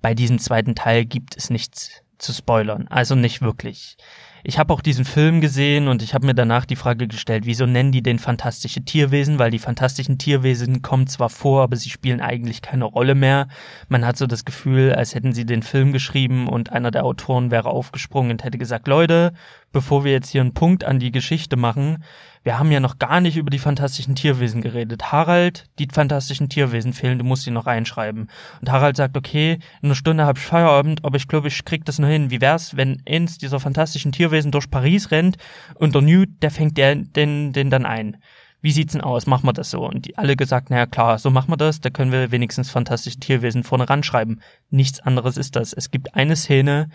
bei 0.04 0.14
diesem 0.14 0.38
zweiten 0.38 0.76
Teil 0.76 1.06
gibt 1.06 1.36
es 1.36 1.50
nichts 1.50 2.04
zu 2.20 2.34
spoilern. 2.34 2.88
Also 2.90 3.16
nicht 3.16 3.42
wirklich. 3.42 3.98
Ich 4.44 4.58
habe 4.58 4.74
auch 4.74 4.80
diesen 4.82 5.04
Film 5.04 5.42
gesehen 5.42 5.90
und 5.90 6.02
ich 6.02 6.14
habe 6.14 6.26
mir 6.26 6.34
danach 6.34 6.66
die 6.66 6.78
Frage 6.78 7.08
gestellt, 7.08 7.46
wieso 7.46 7.66
nennen 7.66 7.92
die 7.92 8.02
den 8.02 8.20
fantastische 8.20 8.82
Tierwesen? 8.82 9.38
Weil 9.38 9.52
die 9.52 9.60
fantastischen 9.60 10.18
Tierwesen 10.18 10.82
kommen 10.82 11.08
zwar 11.08 11.30
vor, 11.30 11.62
aber 11.62 11.76
sie 11.76 11.90
spielen 11.90 12.22
eigentlich 12.22 12.62
keine 12.62 12.86
Rolle 12.86 13.16
mehr. 13.16 13.50
Man 13.90 14.06
hat 14.06 14.18
so 14.18 14.28
das 14.28 14.46
Gefühl, 14.46 14.94
als 14.94 15.14
hätten 15.14 15.34
sie 15.34 15.46
den 15.46 15.62
Film 15.62 15.92
geschrieben 15.92 16.48
und 16.48 16.72
einer 16.72 16.92
der 16.92 17.04
Autoren 17.04 17.52
wäre 17.52 17.70
aufgesprungen 17.70 18.32
und 18.32 18.44
hätte 18.44 18.58
gesagt, 18.58 18.88
Leute, 18.88 19.34
bevor 19.74 20.06
wir 20.06 20.14
jetzt 20.14 20.30
hier 20.30 20.42
einen 20.42 20.54
Punkt 20.54 20.86
an 20.86 21.00
die 21.00 21.12
Geschichte 21.12 21.58
machen, 21.58 22.04
wir 22.44 22.58
haben 22.58 22.72
ja 22.72 22.80
noch 22.80 23.00
gar 23.00 23.20
nicht 23.20 23.38
über 23.38 23.50
die 23.50 23.60
fantastischen 23.60 24.16
Tierwesen 24.16 24.62
geredet. 24.62 25.12
Harald, 25.12 25.66
die 25.78 25.88
fantastischen 25.92 26.50
Tierwesen 26.50 26.94
fehlen, 26.94 27.20
du 27.20 27.26
musst 27.26 27.44
sie 27.44 27.52
noch 27.52 27.66
reinschreiben. 27.66 28.30
Und 28.62 28.72
Harald 28.72 28.96
sagt, 28.96 29.18
okay, 29.18 29.60
in 29.82 29.88
einer 29.88 29.96
Stunde 29.96 30.26
hab 30.26 30.38
ich 30.38 30.44
Feierabend, 30.44 31.04
aber 31.04 31.18
ich 31.18 31.28
glaube, 31.28 31.50
ich 31.50 31.66
krieg 31.66 31.86
das 31.86 32.00
nur 32.00 32.10
hin. 32.10 32.32
Wie 32.32 32.42
wär's, 32.42 32.78
wenn 32.78 33.02
eins 33.08 33.38
dieser 33.38 33.60
fantastischen 33.60 34.12
Tierwesen 34.12 34.52
durch 34.52 34.72
Paris 34.72 35.12
rennt 35.12 35.38
und 35.76 35.96
der 35.96 36.02
Newt, 36.02 36.30
der 36.42 36.52
fängt 36.52 36.78
der, 36.78 36.96
den, 36.96 37.52
den 37.52 37.70
dann 37.70 37.86
ein. 37.86 38.18
Wie 38.62 38.72
sieht's 38.72 38.94
denn 38.94 39.02
aus? 39.02 39.26
Machen 39.26 39.48
wir 39.48 39.54
das 39.54 39.70
so? 39.70 39.86
Und 39.88 40.06
die 40.06 40.18
alle 40.18 40.36
gesagt, 40.36 40.70
naja 40.70 40.86
klar, 40.86 41.18
so 41.18 41.30
machen 41.30 41.52
wir 41.52 41.58
das, 41.58 41.80
da 41.80 41.90
können 41.90 42.12
wir 42.12 42.32
wenigstens 42.32 42.70
fantastische 42.70 43.20
Tierwesen 43.20 43.64
vorne 43.64 43.90
ranschreiben. 43.90 44.42
Nichts 44.70 45.00
anderes 45.00 45.38
ist 45.38 45.56
das. 45.56 45.72
Es 45.72 45.92
gibt 45.92 46.16
eine 46.16 46.36
Szene, 46.36 46.90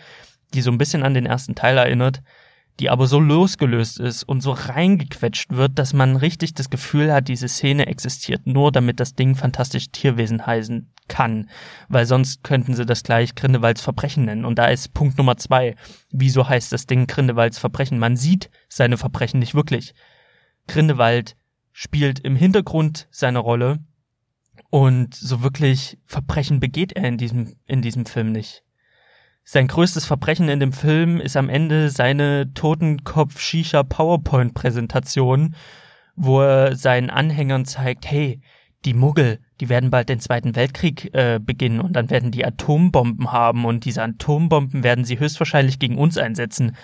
die 0.52 0.60
so 0.60 0.70
ein 0.70 0.78
bisschen 0.78 1.02
an 1.02 1.14
den 1.14 1.26
ersten 1.26 1.54
Teil 1.54 1.78
erinnert, 1.78 2.22
die 2.80 2.90
aber 2.90 3.06
so 3.06 3.20
losgelöst 3.20 4.00
ist 4.00 4.24
und 4.24 4.40
so 4.40 4.52
reingequetscht 4.52 5.52
wird, 5.52 5.78
dass 5.78 5.92
man 5.92 6.16
richtig 6.16 6.54
das 6.54 6.70
Gefühl 6.70 7.12
hat, 7.12 7.28
diese 7.28 7.48
Szene 7.48 7.86
existiert 7.86 8.46
nur, 8.46 8.72
damit 8.72 8.98
das 8.98 9.14
Ding 9.14 9.36
fantastische 9.36 9.90
Tierwesen 9.90 10.44
heißen 10.44 10.90
kann. 11.06 11.48
Weil 11.88 12.06
sonst 12.06 12.42
könnten 12.42 12.74
sie 12.74 12.84
das 12.84 13.04
gleich 13.04 13.34
Grindelwalds 13.34 13.80
Verbrechen 13.80 14.24
nennen. 14.24 14.44
Und 14.44 14.58
da 14.58 14.66
ist 14.66 14.92
Punkt 14.92 15.18
Nummer 15.18 15.36
zwei. 15.36 15.76
Wieso 16.10 16.48
heißt 16.48 16.72
das 16.72 16.86
Ding 16.86 17.06
Grindelwalds 17.06 17.58
Verbrechen? 17.58 17.98
Man 17.98 18.16
sieht 18.16 18.50
seine 18.68 18.96
Verbrechen 18.96 19.38
nicht 19.38 19.54
wirklich. 19.54 19.94
Grindelwald 20.66 21.36
spielt 21.72 22.20
im 22.20 22.36
Hintergrund 22.36 23.06
seine 23.10 23.38
Rolle 23.38 23.78
Und 24.70 25.14
so 25.14 25.42
wirklich 25.42 25.98
Verbrechen 26.04 26.58
begeht 26.58 26.92
er 26.92 27.04
in 27.04 27.18
diesem, 27.18 27.54
in 27.66 27.82
diesem 27.82 28.06
Film 28.06 28.32
nicht. 28.32 28.64
Sein 29.46 29.66
größtes 29.66 30.06
Verbrechen 30.06 30.48
in 30.48 30.58
dem 30.58 30.72
Film 30.72 31.20
ist 31.20 31.36
am 31.36 31.50
Ende 31.50 31.90
seine 31.90 32.54
Totenkopf-Shisha-PowerPoint-Präsentation, 32.54 35.54
wo 36.16 36.40
er 36.40 36.76
seinen 36.76 37.10
Anhängern 37.10 37.66
zeigt, 37.66 38.10
hey, 38.10 38.40
die 38.86 38.94
Muggel, 38.94 39.40
die 39.60 39.68
werden 39.68 39.90
bald 39.90 40.08
den 40.08 40.20
Zweiten 40.20 40.56
Weltkrieg 40.56 41.14
äh, 41.14 41.38
beginnen 41.42 41.80
und 41.80 41.92
dann 41.92 42.08
werden 42.08 42.30
die 42.30 42.46
Atombomben 42.46 43.32
haben 43.32 43.66
und 43.66 43.84
diese 43.84 44.02
Atombomben 44.02 44.82
werden 44.82 45.04
sie 45.04 45.18
höchstwahrscheinlich 45.18 45.78
gegen 45.78 45.98
uns 45.98 46.16
einsetzen. 46.16 46.74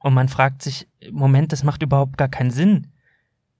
Und 0.00 0.14
man 0.14 0.28
fragt 0.28 0.62
sich, 0.62 0.88
Moment, 1.12 1.52
das 1.52 1.62
macht 1.62 1.82
überhaupt 1.82 2.18
gar 2.18 2.28
keinen 2.28 2.50
Sinn. 2.50 2.88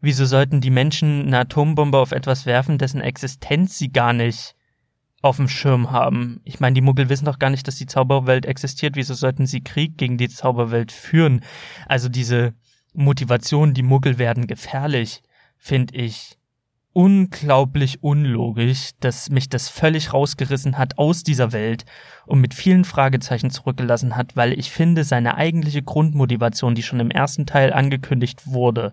Wieso 0.01 0.24
sollten 0.24 0.61
die 0.61 0.70
Menschen 0.70 1.26
eine 1.26 1.38
Atombombe 1.40 1.99
auf 1.99 2.11
etwas 2.11 2.45
werfen, 2.45 2.78
dessen 2.78 3.01
Existenz 3.01 3.78
sie 3.78 3.93
gar 3.93 4.12
nicht 4.12 4.57
auf 5.23 5.37
dem 5.37 5.49
Schirm 5.49 5.91
haben? 5.91 6.41
Ich 6.45 6.61
meine, 6.61 6.75
die 6.75 6.81
Muggel 6.81 7.09
wissen 7.09 7.25
doch 7.25 7.39
gar 7.39 7.51
nicht, 7.51 7.66
dass 7.66 7.77
die 7.77 7.87
Zauberwelt 7.87 8.45
existiert. 8.45 8.97
Wieso 8.97 9.14
sollten 9.14 9.47
sie 9.47 9.62
Krieg 9.62 9.97
gegen 9.97 10.18
die 10.18 10.29
Zauberwelt 10.29 10.93
führen? 10.93 11.43
Also 11.87 12.09
diese 12.09 12.55
Motivation, 12.93 13.73
die 13.73 13.83
Muggel 13.83 14.18
werden 14.18 14.47
gefährlich, 14.47 15.23
finde 15.57 15.95
ich 15.95 16.37
unglaublich 16.93 18.03
unlogisch, 18.03 18.91
dass 19.01 19.31
mich 19.31 19.49
das 19.49 19.68
völlig 19.68 20.12
rausgerissen 20.12 20.77
hat 20.77 20.99
aus 20.99 21.23
dieser 21.23 21.53
Welt 21.53 21.85
und 22.27 22.41
mit 22.41 22.53
vielen 22.53 22.85
Fragezeichen 22.85 23.51
zurückgelassen 23.51 24.16
hat, 24.16 24.37
weil 24.37 24.59
ich 24.59 24.70
finde, 24.70 25.05
seine 25.05 25.37
eigentliche 25.37 25.83
Grundmotivation, 25.83 26.75
die 26.75 26.83
schon 26.83 27.01
im 27.01 27.11
ersten 27.11 27.47
Teil 27.47 27.73
angekündigt 27.73 28.47
wurde, 28.47 28.93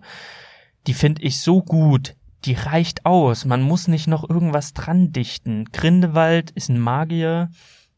die 0.86 0.94
finde 0.94 1.22
ich 1.22 1.40
so 1.40 1.62
gut, 1.62 2.16
die 2.44 2.54
reicht 2.54 3.06
aus. 3.06 3.44
Man 3.44 3.62
muss 3.62 3.88
nicht 3.88 4.06
noch 4.06 4.28
irgendwas 4.28 4.72
dran 4.72 5.12
dichten. 5.12 5.66
Grindelwald 5.72 6.50
ist 6.52 6.68
ein 6.68 6.78
Magier, 6.78 7.50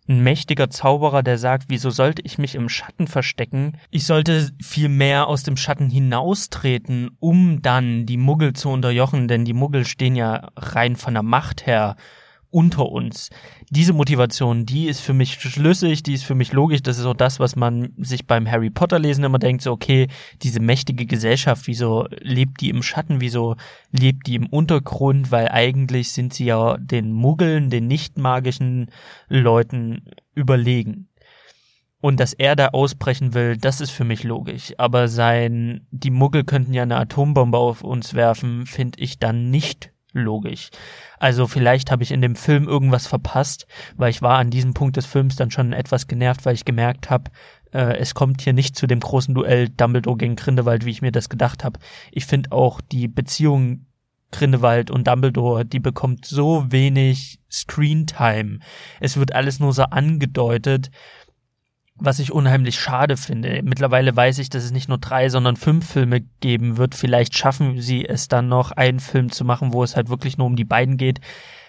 ein 0.09 0.23
mächtiger 0.23 0.69
Zauberer, 0.69 1.23
der 1.23 1.39
sagt, 1.39 1.67
wieso 1.69 1.91
sollte 1.91 2.23
ich 2.23 2.39
mich 2.39 2.55
im 2.55 2.69
Schatten 2.69 3.07
verstecken? 3.07 3.79
Ich 3.91 4.05
sollte 4.05 4.51
viel 4.61 4.89
mehr 4.89 5.29
aus 5.29 5.45
dem 5.45 5.57
Schatten 5.57 5.91
hinaustreten, 5.91 7.11
um 7.21 7.63
dann 7.63 8.05
die 8.07 8.17
Muggel 8.17 8.53
zu 8.53 8.69
unterjochen, 8.71 9.29
denn 9.29 9.45
die 9.45 9.53
Muggel 9.53 9.85
stehen 9.85 10.17
ja 10.17 10.49
rein 10.57 10.97
von 10.97 11.15
der 11.15 11.23
Macht 11.23 11.67
her 11.67 11.97
unter 12.53 12.87
uns. 12.87 13.31
Diese 13.71 13.93
Motivation, 13.93 14.67
die 14.67 14.87
ist 14.87 15.01
für 15.01 15.15
mich 15.15 15.35
schlüssig, 15.35 16.03
die 16.03 16.13
ist 16.13 16.25
für 16.25 16.35
mich 16.35 16.53
logisch. 16.53 16.83
Das 16.83 16.99
ist 16.99 17.07
auch 17.07 17.15
das, 17.15 17.41
was 17.41 17.57
man 17.57 17.93
sich 17.97 18.27
beim 18.27 18.49
Harry 18.49 18.71
Potter 18.71 18.99
lesen 18.99 19.25
immer 19.25 19.39
denkt, 19.39 19.63
so 19.63 19.73
okay, 19.73 20.09
diese 20.43 20.61
mächtige 20.61 21.07
Gesellschaft, 21.07 21.67
wieso 21.67 22.07
lebt 22.21 22.61
die 22.61 22.69
im 22.69 22.83
Schatten, 22.83 23.21
wieso 23.21 23.57
lebt 23.91 24.27
die 24.27 24.37
im 24.37 24.47
Untergrund, 24.47 25.31
weil 25.31 25.49
eigentlich 25.49 26.13
sind 26.13 26.35
sie 26.35 26.45
ja 26.45 26.77
den 26.77 27.13
Muggeln, 27.13 27.71
den 27.71 27.87
nicht 27.87 28.19
magischen 28.19 28.91
Leuten 29.29 30.05
überlegen. 30.35 31.09
Und 32.03 32.19
dass 32.19 32.33
er 32.33 32.57
da 32.57 32.69
ausbrechen 32.69 33.33
will, 33.33 33.57
das 33.57 33.81
ist 33.81 33.91
für 33.91 34.05
mich 34.05 34.25
logisch. 34.25 34.75
Aber 34.77 35.07
sein, 35.07 35.87
die 35.93 36.11
Muggel 36.11 36.43
könnten 36.43 36.75
ja 36.75 36.83
eine 36.83 36.97
Atombombe 36.97 37.57
auf 37.57 37.83
uns 37.83 38.13
werfen, 38.15 38.67
finde 38.67 38.99
ich 38.99 39.21
dann 39.21 39.51
nicht 39.51 39.92
logisch. 40.13 40.71
Also 41.19 41.47
vielleicht 41.47 41.91
habe 41.91 42.03
ich 42.03 42.11
in 42.11 42.21
dem 42.21 42.37
Film 42.37 42.69
irgendwas 42.69 43.07
verpasst, 43.07 43.67
weil 43.97 44.11
ich 44.11 44.23
war 44.23 44.39
an 44.39 44.51
diesem 44.51 44.75
Punkt 44.75 44.97
des 44.97 45.07
Films 45.07 45.37
dann 45.37 45.51
schon 45.51 45.73
etwas 45.73 46.07
genervt, 46.07 46.45
weil 46.45 46.55
ich 46.55 46.65
gemerkt 46.65 47.11
habe, 47.11 47.31
äh, 47.73 47.97
es 47.99 48.15
kommt 48.15 48.43
hier 48.43 48.53
nicht 48.53 48.77
zu 48.77 48.87
dem 48.87 49.01
großen 49.01 49.35
Duell 49.35 49.69
Dumbledore 49.69 50.17
gegen 50.17 50.37
Grindelwald, 50.37 50.85
wie 50.85 50.91
ich 50.91 51.03
mir 51.03 51.13
das 51.13 51.29
gedacht 51.29 51.65
habe. 51.65 51.81
Ich 52.11 52.27
finde 52.27 52.53
auch 52.53 52.81
die 52.81 53.09
Beziehung 53.09 53.87
Grindelwald 54.33 54.91
und 54.91 55.07
Dumbledore, 55.07 55.65
die 55.65 55.79
bekommt 55.79 56.25
so 56.25 56.65
wenig 56.71 57.39
Screentime. 57.51 58.61
Es 58.99 59.19
wird 59.19 59.35
alles 59.35 59.61
nur 59.61 59.73
so 59.75 59.83
angedeutet 59.85 60.91
was 62.05 62.19
ich 62.19 62.33
unheimlich 62.33 62.79
schade 62.79 63.17
finde. 63.17 63.63
Mittlerweile 63.63 64.15
weiß 64.15 64.39
ich, 64.39 64.51
dass 64.51 64.65
es 64.65 64.73
nicht 64.73 64.89
nur 64.89 64.99
drei, 64.99 65.29
sondern 65.29 65.57
fünf 65.57 65.91
Filme 65.91 66.21
geben 66.41 66.77
wird. 66.77 66.95
Vielleicht 66.95 67.37
schaffen 67.37 67.81
sie 67.81 68.07
es 68.07 68.29
dann 68.29 68.49
noch, 68.49 68.73
einen 68.73 69.01
Film 69.01 69.31
zu 69.31 69.45
machen, 69.45 69.73
wo 69.73 69.83
es 69.83 69.97
halt 69.97 70.09
wirklich 70.09 70.39
nur 70.39 70.47
um 70.47 70.57
die 70.57 70.65
beiden 70.65 70.97
geht 70.97 71.21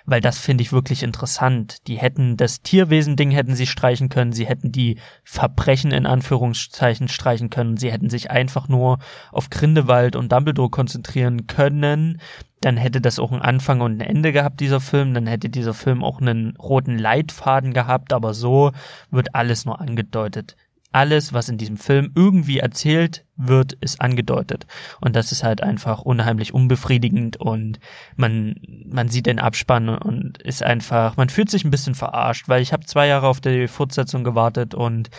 weil 0.06 0.22
das 0.22 0.38
finde 0.38 0.62
ich 0.62 0.72
wirklich 0.72 1.04
interessant. 1.04 1.88
Die 1.88 1.98
hätten 1.98 2.38
das 2.38 2.62
Tierwesen-Ding 2.62 3.32
hätten 3.32 3.56
sie 3.56 3.68
streichen 3.68 4.10
können, 4.10 4.34
sie 4.34 4.46
hätten 4.46 4.72
die 4.72 4.98
Verbrechen 5.24 5.92
in 5.92 6.06
Anführungszeichen 6.06 7.08
streichen 7.08 7.50
können, 7.50 7.78
sie 7.78 7.92
hätten 7.92 8.10
sich 8.10 8.32
einfach 8.32 8.68
nur 8.68 9.00
auf 9.32 9.50
Grindelwald 9.50 10.16
und 10.16 10.32
Dumbledore 10.32 10.70
konzentrieren 10.70 11.48
können. 11.48 12.20
Dann 12.62 12.78
hätte 12.78 13.02
das 13.02 13.20
auch 13.20 13.32
einen 13.32 13.42
Anfang 13.42 13.82
und 13.82 13.98
ein 13.98 14.08
Ende 14.08 14.32
gehabt, 14.32 14.62
dieser 14.62 14.80
Film. 14.80 15.14
Dann 15.14 15.28
hätte 15.28 15.50
dieser 15.50 15.74
Film 15.74 16.02
auch 16.02 16.22
einen 16.22 16.56
roten 16.56 16.98
Leitfaden 16.98 17.74
gehabt, 17.74 18.14
aber 18.14 18.34
so 18.34 18.72
wird 19.12 19.36
alles 19.36 19.66
nur 19.66 19.82
angedeutet 19.82 20.56
alles, 20.94 21.34
was 21.34 21.50
in 21.50 21.58
diesem 21.58 21.78
Film 21.78 22.12
irgendwie 22.16 22.60
erzählt 22.60 23.26
wird, 23.36 23.74
ist 23.74 24.00
angedeutet. 24.00 24.68
Und 25.02 25.16
das 25.16 25.32
ist 25.32 25.44
halt 25.44 25.62
einfach 25.62 26.02
unheimlich 26.02 26.54
unbefriedigend 26.54 27.38
und 27.38 27.80
man, 28.16 28.56
man 28.86 29.10
sieht 29.10 29.26
den 29.26 29.40
Abspann 29.40 29.90
und 29.90 30.38
ist 30.42 30.64
einfach, 30.64 31.18
man 31.18 31.30
fühlt 31.30 31.50
sich 31.50 31.66
ein 31.66 31.72
bisschen 31.72 31.96
verarscht, 31.96 32.48
weil 32.48 32.62
ich 32.62 32.74
habe 32.74 32.86
zwei 32.86 33.08
Jahre 33.08 33.28
auf 33.28 33.42
die 33.42 33.68
Fortsetzung 33.68 34.24
gewartet 34.24 34.76
und 34.76 35.10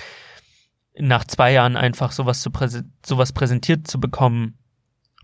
nach 0.96 1.24
zwei 1.24 1.52
Jahren 1.52 1.76
einfach 1.76 2.12
sowas 2.12 2.40
zu 2.40 2.50
präse 2.50 2.84
sowas 3.04 3.32
präsentiert 3.32 3.88
zu 3.88 3.98
bekommen, 3.98 4.56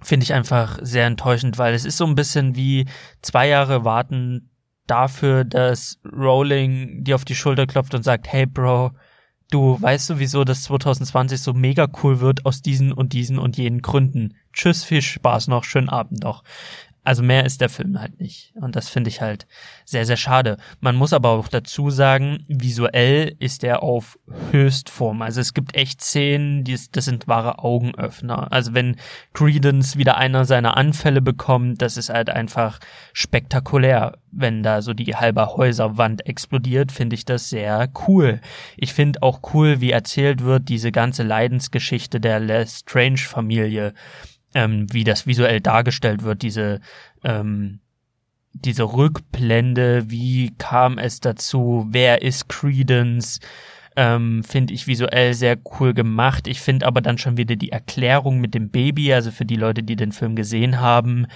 finde 0.02 0.24
ich 0.24 0.34
einfach 0.34 0.78
sehr 0.82 1.06
enttäuschend, 1.06 1.58
weil 1.58 1.74
es 1.74 1.84
ist 1.84 1.96
so 1.96 2.06
ein 2.06 2.16
bisschen 2.16 2.56
wie 2.56 2.86
zwei 3.22 3.46
Jahre 3.46 3.84
warten 3.84 4.50
dafür, 4.88 5.44
dass 5.44 6.00
Rowling 6.04 7.04
dir 7.04 7.14
auf 7.14 7.24
die 7.24 7.36
Schulter 7.36 7.66
klopft 7.66 7.94
und 7.94 8.02
sagt, 8.02 8.26
hey 8.32 8.46
Bro, 8.46 8.90
du 9.50 9.80
weißt 9.80 10.06
sowieso, 10.06 10.44
dass 10.44 10.62
2020 10.64 11.40
so 11.40 11.52
mega 11.52 11.88
cool 12.02 12.20
wird 12.20 12.46
aus 12.46 12.62
diesen 12.62 12.92
und 12.92 13.12
diesen 13.12 13.38
und 13.38 13.56
jenen 13.56 13.82
Gründen. 13.82 14.34
Tschüss, 14.52 14.84
viel 14.84 15.02
Spaß 15.02 15.48
noch, 15.48 15.64
schönen 15.64 15.88
Abend 15.88 16.22
noch. 16.22 16.42
Also 17.02 17.22
mehr 17.22 17.46
ist 17.46 17.62
der 17.62 17.70
Film 17.70 17.98
halt 17.98 18.20
nicht. 18.20 18.52
Und 18.56 18.76
das 18.76 18.90
finde 18.90 19.08
ich 19.08 19.22
halt 19.22 19.46
sehr, 19.86 20.04
sehr 20.04 20.18
schade. 20.18 20.58
Man 20.80 20.96
muss 20.96 21.14
aber 21.14 21.30
auch 21.30 21.48
dazu 21.48 21.88
sagen, 21.88 22.44
visuell 22.46 23.34
ist 23.38 23.64
er 23.64 23.82
auf 23.82 24.18
Höchstform. 24.50 25.22
Also 25.22 25.40
es 25.40 25.54
gibt 25.54 25.74
echt 25.74 26.02
Szenen, 26.02 26.62
die, 26.62 26.78
das 26.92 27.06
sind 27.06 27.26
wahre 27.26 27.60
Augenöffner. 27.60 28.52
Also 28.52 28.74
wenn 28.74 28.96
Credence 29.32 29.96
wieder 29.96 30.18
einer 30.18 30.44
seiner 30.44 30.76
Anfälle 30.76 31.22
bekommt, 31.22 31.80
das 31.80 31.96
ist 31.96 32.10
halt 32.10 32.28
einfach 32.28 32.78
spektakulär. 33.14 34.18
Wenn 34.30 34.62
da 34.62 34.82
so 34.82 34.92
die 34.92 35.16
halbe 35.16 35.46
Häuserwand 35.56 36.26
explodiert, 36.26 36.92
finde 36.92 37.14
ich 37.14 37.24
das 37.24 37.48
sehr 37.48 37.88
cool. 38.06 38.40
Ich 38.76 38.92
finde 38.92 39.22
auch 39.22 39.40
cool, 39.54 39.80
wie 39.80 39.90
erzählt 39.90 40.44
wird, 40.44 40.68
diese 40.68 40.92
ganze 40.92 41.22
Leidensgeschichte 41.22 42.20
der 42.20 42.40
Lestrange-Familie 42.40 43.94
ähm, 44.54 44.86
wie 44.92 45.04
das 45.04 45.26
visuell 45.26 45.60
dargestellt 45.60 46.22
wird, 46.22 46.42
diese, 46.42 46.80
ähm, 47.24 47.80
diese 48.52 48.84
Rückblende, 48.84 50.10
wie 50.10 50.54
kam 50.58 50.98
es 50.98 51.20
dazu, 51.20 51.86
wer 51.90 52.22
ist 52.22 52.48
Credence, 52.48 53.40
ähm, 53.96 54.42
finde 54.44 54.74
ich 54.74 54.86
visuell 54.86 55.34
sehr 55.34 55.58
cool 55.78 55.94
gemacht. 55.94 56.46
Ich 56.46 56.60
finde 56.60 56.86
aber 56.86 57.00
dann 57.00 57.18
schon 57.18 57.36
wieder 57.36 57.56
die 57.56 57.72
Erklärung 57.72 58.40
mit 58.40 58.54
dem 58.54 58.70
Baby, 58.70 59.12
also 59.12 59.30
für 59.30 59.44
die 59.44 59.56
Leute, 59.56 59.82
die 59.82 59.96
den 59.96 60.12
Film 60.12 60.36
gesehen 60.36 60.80
haben, 60.80 61.26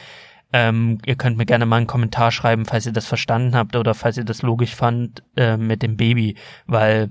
ähm, 0.52 0.98
ihr 1.04 1.16
könnt 1.16 1.36
mir 1.36 1.46
gerne 1.46 1.66
mal 1.66 1.78
einen 1.78 1.88
Kommentar 1.88 2.30
schreiben, 2.30 2.64
falls 2.64 2.86
ihr 2.86 2.92
das 2.92 3.06
verstanden 3.06 3.56
habt 3.56 3.74
oder 3.74 3.92
falls 3.92 4.16
ihr 4.16 4.24
das 4.24 4.42
logisch 4.42 4.74
fand 4.74 5.24
äh, 5.36 5.56
mit 5.56 5.82
dem 5.82 5.96
Baby, 5.96 6.36
weil 6.66 7.10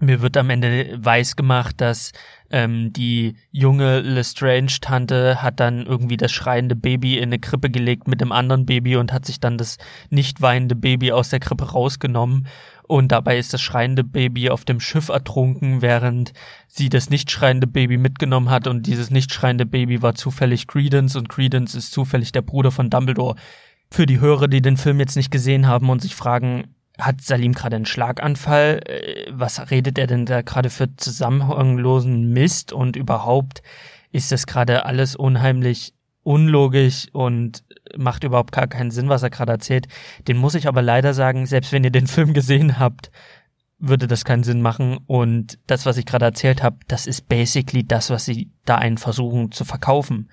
mir 0.00 0.20
wird 0.20 0.36
am 0.36 0.50
Ende 0.50 0.98
weiß 0.98 1.36
gemacht, 1.36 1.80
dass 1.80 2.12
ähm, 2.50 2.92
die 2.92 3.36
junge 3.50 4.00
Lestrange-Tante 4.00 5.42
hat 5.42 5.60
dann 5.60 5.86
irgendwie 5.86 6.16
das 6.16 6.32
schreiende 6.32 6.76
Baby 6.76 7.18
in 7.18 7.24
eine 7.24 7.38
Krippe 7.38 7.70
gelegt 7.70 8.08
mit 8.08 8.20
dem 8.20 8.32
anderen 8.32 8.66
Baby 8.66 8.96
und 8.96 9.12
hat 9.12 9.26
sich 9.26 9.40
dann 9.40 9.58
das 9.58 9.78
nicht 10.10 10.40
weinende 10.42 10.76
Baby 10.76 11.12
aus 11.12 11.30
der 11.30 11.40
Krippe 11.40 11.70
rausgenommen. 11.70 12.46
Und 12.88 13.10
dabei 13.10 13.38
ist 13.38 13.52
das 13.52 13.60
schreiende 13.60 14.04
Baby 14.04 14.50
auf 14.50 14.64
dem 14.64 14.78
Schiff 14.78 15.08
ertrunken, 15.08 15.82
während 15.82 16.32
sie 16.68 16.88
das 16.88 17.10
nicht 17.10 17.30
schreiende 17.30 17.66
Baby 17.66 17.98
mitgenommen 17.98 18.50
hat. 18.50 18.68
Und 18.68 18.86
dieses 18.86 19.10
nicht 19.10 19.32
schreiende 19.32 19.66
Baby 19.66 20.02
war 20.02 20.14
zufällig 20.14 20.68
Credence 20.68 21.16
und 21.16 21.28
Credence 21.28 21.74
ist 21.74 21.90
zufällig 21.90 22.30
der 22.30 22.42
Bruder 22.42 22.70
von 22.70 22.90
Dumbledore. 22.90 23.34
Für 23.90 24.06
die 24.06 24.20
Hörer, 24.20 24.46
die 24.46 24.62
den 24.62 24.76
Film 24.76 25.00
jetzt 25.00 25.16
nicht 25.16 25.30
gesehen 25.30 25.66
haben 25.66 25.90
und 25.90 26.00
sich 26.00 26.14
fragen, 26.14 26.75
hat 26.98 27.20
Salim 27.20 27.52
gerade 27.52 27.76
einen 27.76 27.86
Schlaganfall? 27.86 28.80
Äh, 28.86 29.26
was 29.30 29.70
redet 29.70 29.98
er 29.98 30.06
denn 30.06 30.26
da 30.26 30.42
gerade 30.42 30.70
für 30.70 30.94
zusammenhanglosen 30.96 32.32
Mist? 32.32 32.72
Und 32.72 32.96
überhaupt 32.96 33.62
ist 34.12 34.32
das 34.32 34.46
gerade 34.46 34.84
alles 34.86 35.16
unheimlich 35.16 35.92
unlogisch 36.22 37.06
und 37.12 37.62
macht 37.96 38.24
überhaupt 38.24 38.52
gar 38.52 38.66
keinen 38.66 38.90
Sinn, 38.90 39.08
was 39.08 39.22
er 39.22 39.30
gerade 39.30 39.52
erzählt. 39.52 39.86
Den 40.26 40.36
muss 40.36 40.54
ich 40.54 40.66
aber 40.66 40.82
leider 40.82 41.14
sagen, 41.14 41.46
selbst 41.46 41.72
wenn 41.72 41.84
ihr 41.84 41.90
den 41.90 42.06
Film 42.08 42.34
gesehen 42.34 42.78
habt, 42.78 43.10
würde 43.78 44.06
das 44.06 44.24
keinen 44.24 44.42
Sinn 44.42 44.62
machen. 44.62 44.98
Und 45.06 45.58
das, 45.66 45.86
was 45.86 45.98
ich 45.98 46.06
gerade 46.06 46.24
erzählt 46.24 46.62
habe, 46.62 46.78
das 46.88 47.06
ist 47.06 47.28
basically 47.28 47.84
das, 47.84 48.10
was 48.10 48.24
sie 48.24 48.50
da 48.64 48.76
einen 48.76 48.98
versuchen 48.98 49.52
zu 49.52 49.64
verkaufen. 49.64 50.30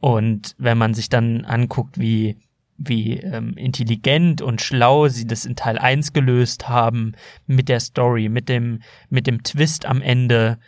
Und 0.00 0.54
wenn 0.58 0.78
man 0.78 0.94
sich 0.94 1.08
dann 1.08 1.44
anguckt, 1.44 1.98
wie 1.98 2.38
wie 2.78 3.18
ähm, 3.18 3.54
intelligent 3.56 4.40
und 4.40 4.62
schlau 4.62 5.08
sie 5.08 5.26
das 5.26 5.44
in 5.44 5.56
Teil 5.56 5.78
1 5.78 6.12
gelöst 6.12 6.68
haben 6.68 7.12
mit 7.46 7.68
der 7.68 7.80
Story, 7.80 8.28
mit 8.28 8.48
dem, 8.48 8.80
mit 9.10 9.26
dem 9.26 9.42
Twist 9.42 9.84
am 9.84 10.00
Ende, 10.00 10.58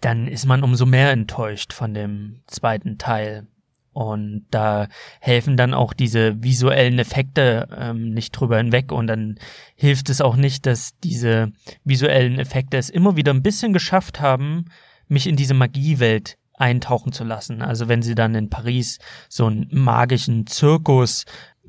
dann 0.00 0.28
ist 0.28 0.46
man 0.46 0.62
umso 0.62 0.84
mehr 0.86 1.10
enttäuscht 1.10 1.72
von 1.72 1.94
dem 1.94 2.42
zweiten 2.46 2.98
Teil. 2.98 3.46
Und 3.92 4.44
da 4.50 4.88
helfen 5.20 5.56
dann 5.56 5.72
auch 5.72 5.94
diese 5.94 6.42
visuellen 6.42 6.98
Effekte 6.98 7.66
ähm, 7.74 8.10
nicht 8.10 8.32
drüber 8.32 8.58
hinweg. 8.58 8.92
Und 8.92 9.06
dann 9.06 9.38
hilft 9.74 10.10
es 10.10 10.20
auch 10.20 10.36
nicht, 10.36 10.66
dass 10.66 10.98
diese 11.02 11.50
visuellen 11.82 12.38
Effekte 12.38 12.76
es 12.76 12.90
immer 12.90 13.16
wieder 13.16 13.32
ein 13.32 13.42
bisschen 13.42 13.72
geschafft 13.72 14.20
haben, 14.20 14.66
mich 15.08 15.26
in 15.26 15.36
diese 15.36 15.54
Magiewelt 15.54 16.36
eintauchen 16.58 17.12
zu 17.12 17.24
lassen. 17.24 17.62
Also 17.62 17.88
wenn 17.88 18.02
sie 18.02 18.14
dann 18.14 18.34
in 18.34 18.50
Paris 18.50 18.98
so 19.28 19.46
einen 19.46 19.68
magischen 19.70 20.46
Zirkus 20.46 21.24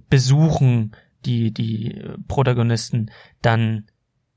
besuchen, 0.09 0.95
die, 1.25 1.53
die 1.53 2.01
Protagonisten, 2.27 3.11
dann 3.41 3.85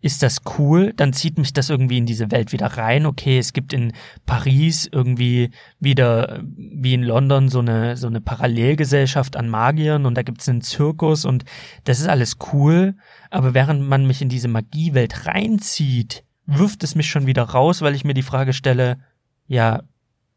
ist 0.03 0.23
das 0.23 0.41
cool, 0.59 0.95
dann 0.95 1.13
zieht 1.13 1.39
mich 1.39 1.53
das 1.53 1.69
irgendwie 1.69 1.99
in 1.99 2.07
diese 2.07 2.31
Welt 2.31 2.53
wieder 2.53 2.67
rein. 2.67 3.05
Okay, 3.05 3.39
es 3.39 3.53
gibt 3.53 3.73
in 3.73 3.93
Paris 4.25 4.89
irgendwie 4.91 5.51
wieder 5.79 6.43
wie 6.43 6.95
in 6.95 7.03
London 7.03 7.49
so 7.49 7.59
eine 7.59 7.97
so 7.97 8.07
eine 8.07 8.21
Parallelgesellschaft 8.21 9.37
an 9.37 9.51
Magiern 9.51 10.07
und 10.07 10.15
da 10.15 10.23
gibt's 10.23 10.49
einen 10.49 10.63
Zirkus 10.63 11.25
und 11.25 11.45
das 11.85 12.01
ist 12.01 12.09
alles 12.09 12.39
cool, 12.53 12.95
aber 13.31 13.53
während 13.53 13.87
man 13.87 14.07
mich 14.07 14.23
in 14.23 14.31
diese 14.31 14.49
Magiewelt 14.49 15.27
reinzieht, 15.27 16.25
wirft 16.47 16.83
es 16.83 16.95
mich 16.95 17.09
schon 17.09 17.27
wieder 17.27 17.43
raus, 17.43 17.83
weil 17.83 17.95
ich 17.95 18.05
mir 18.05 18.15
die 18.15 18.23
Frage 18.23 18.55
stelle, 18.55 18.99
ja, 19.47 19.83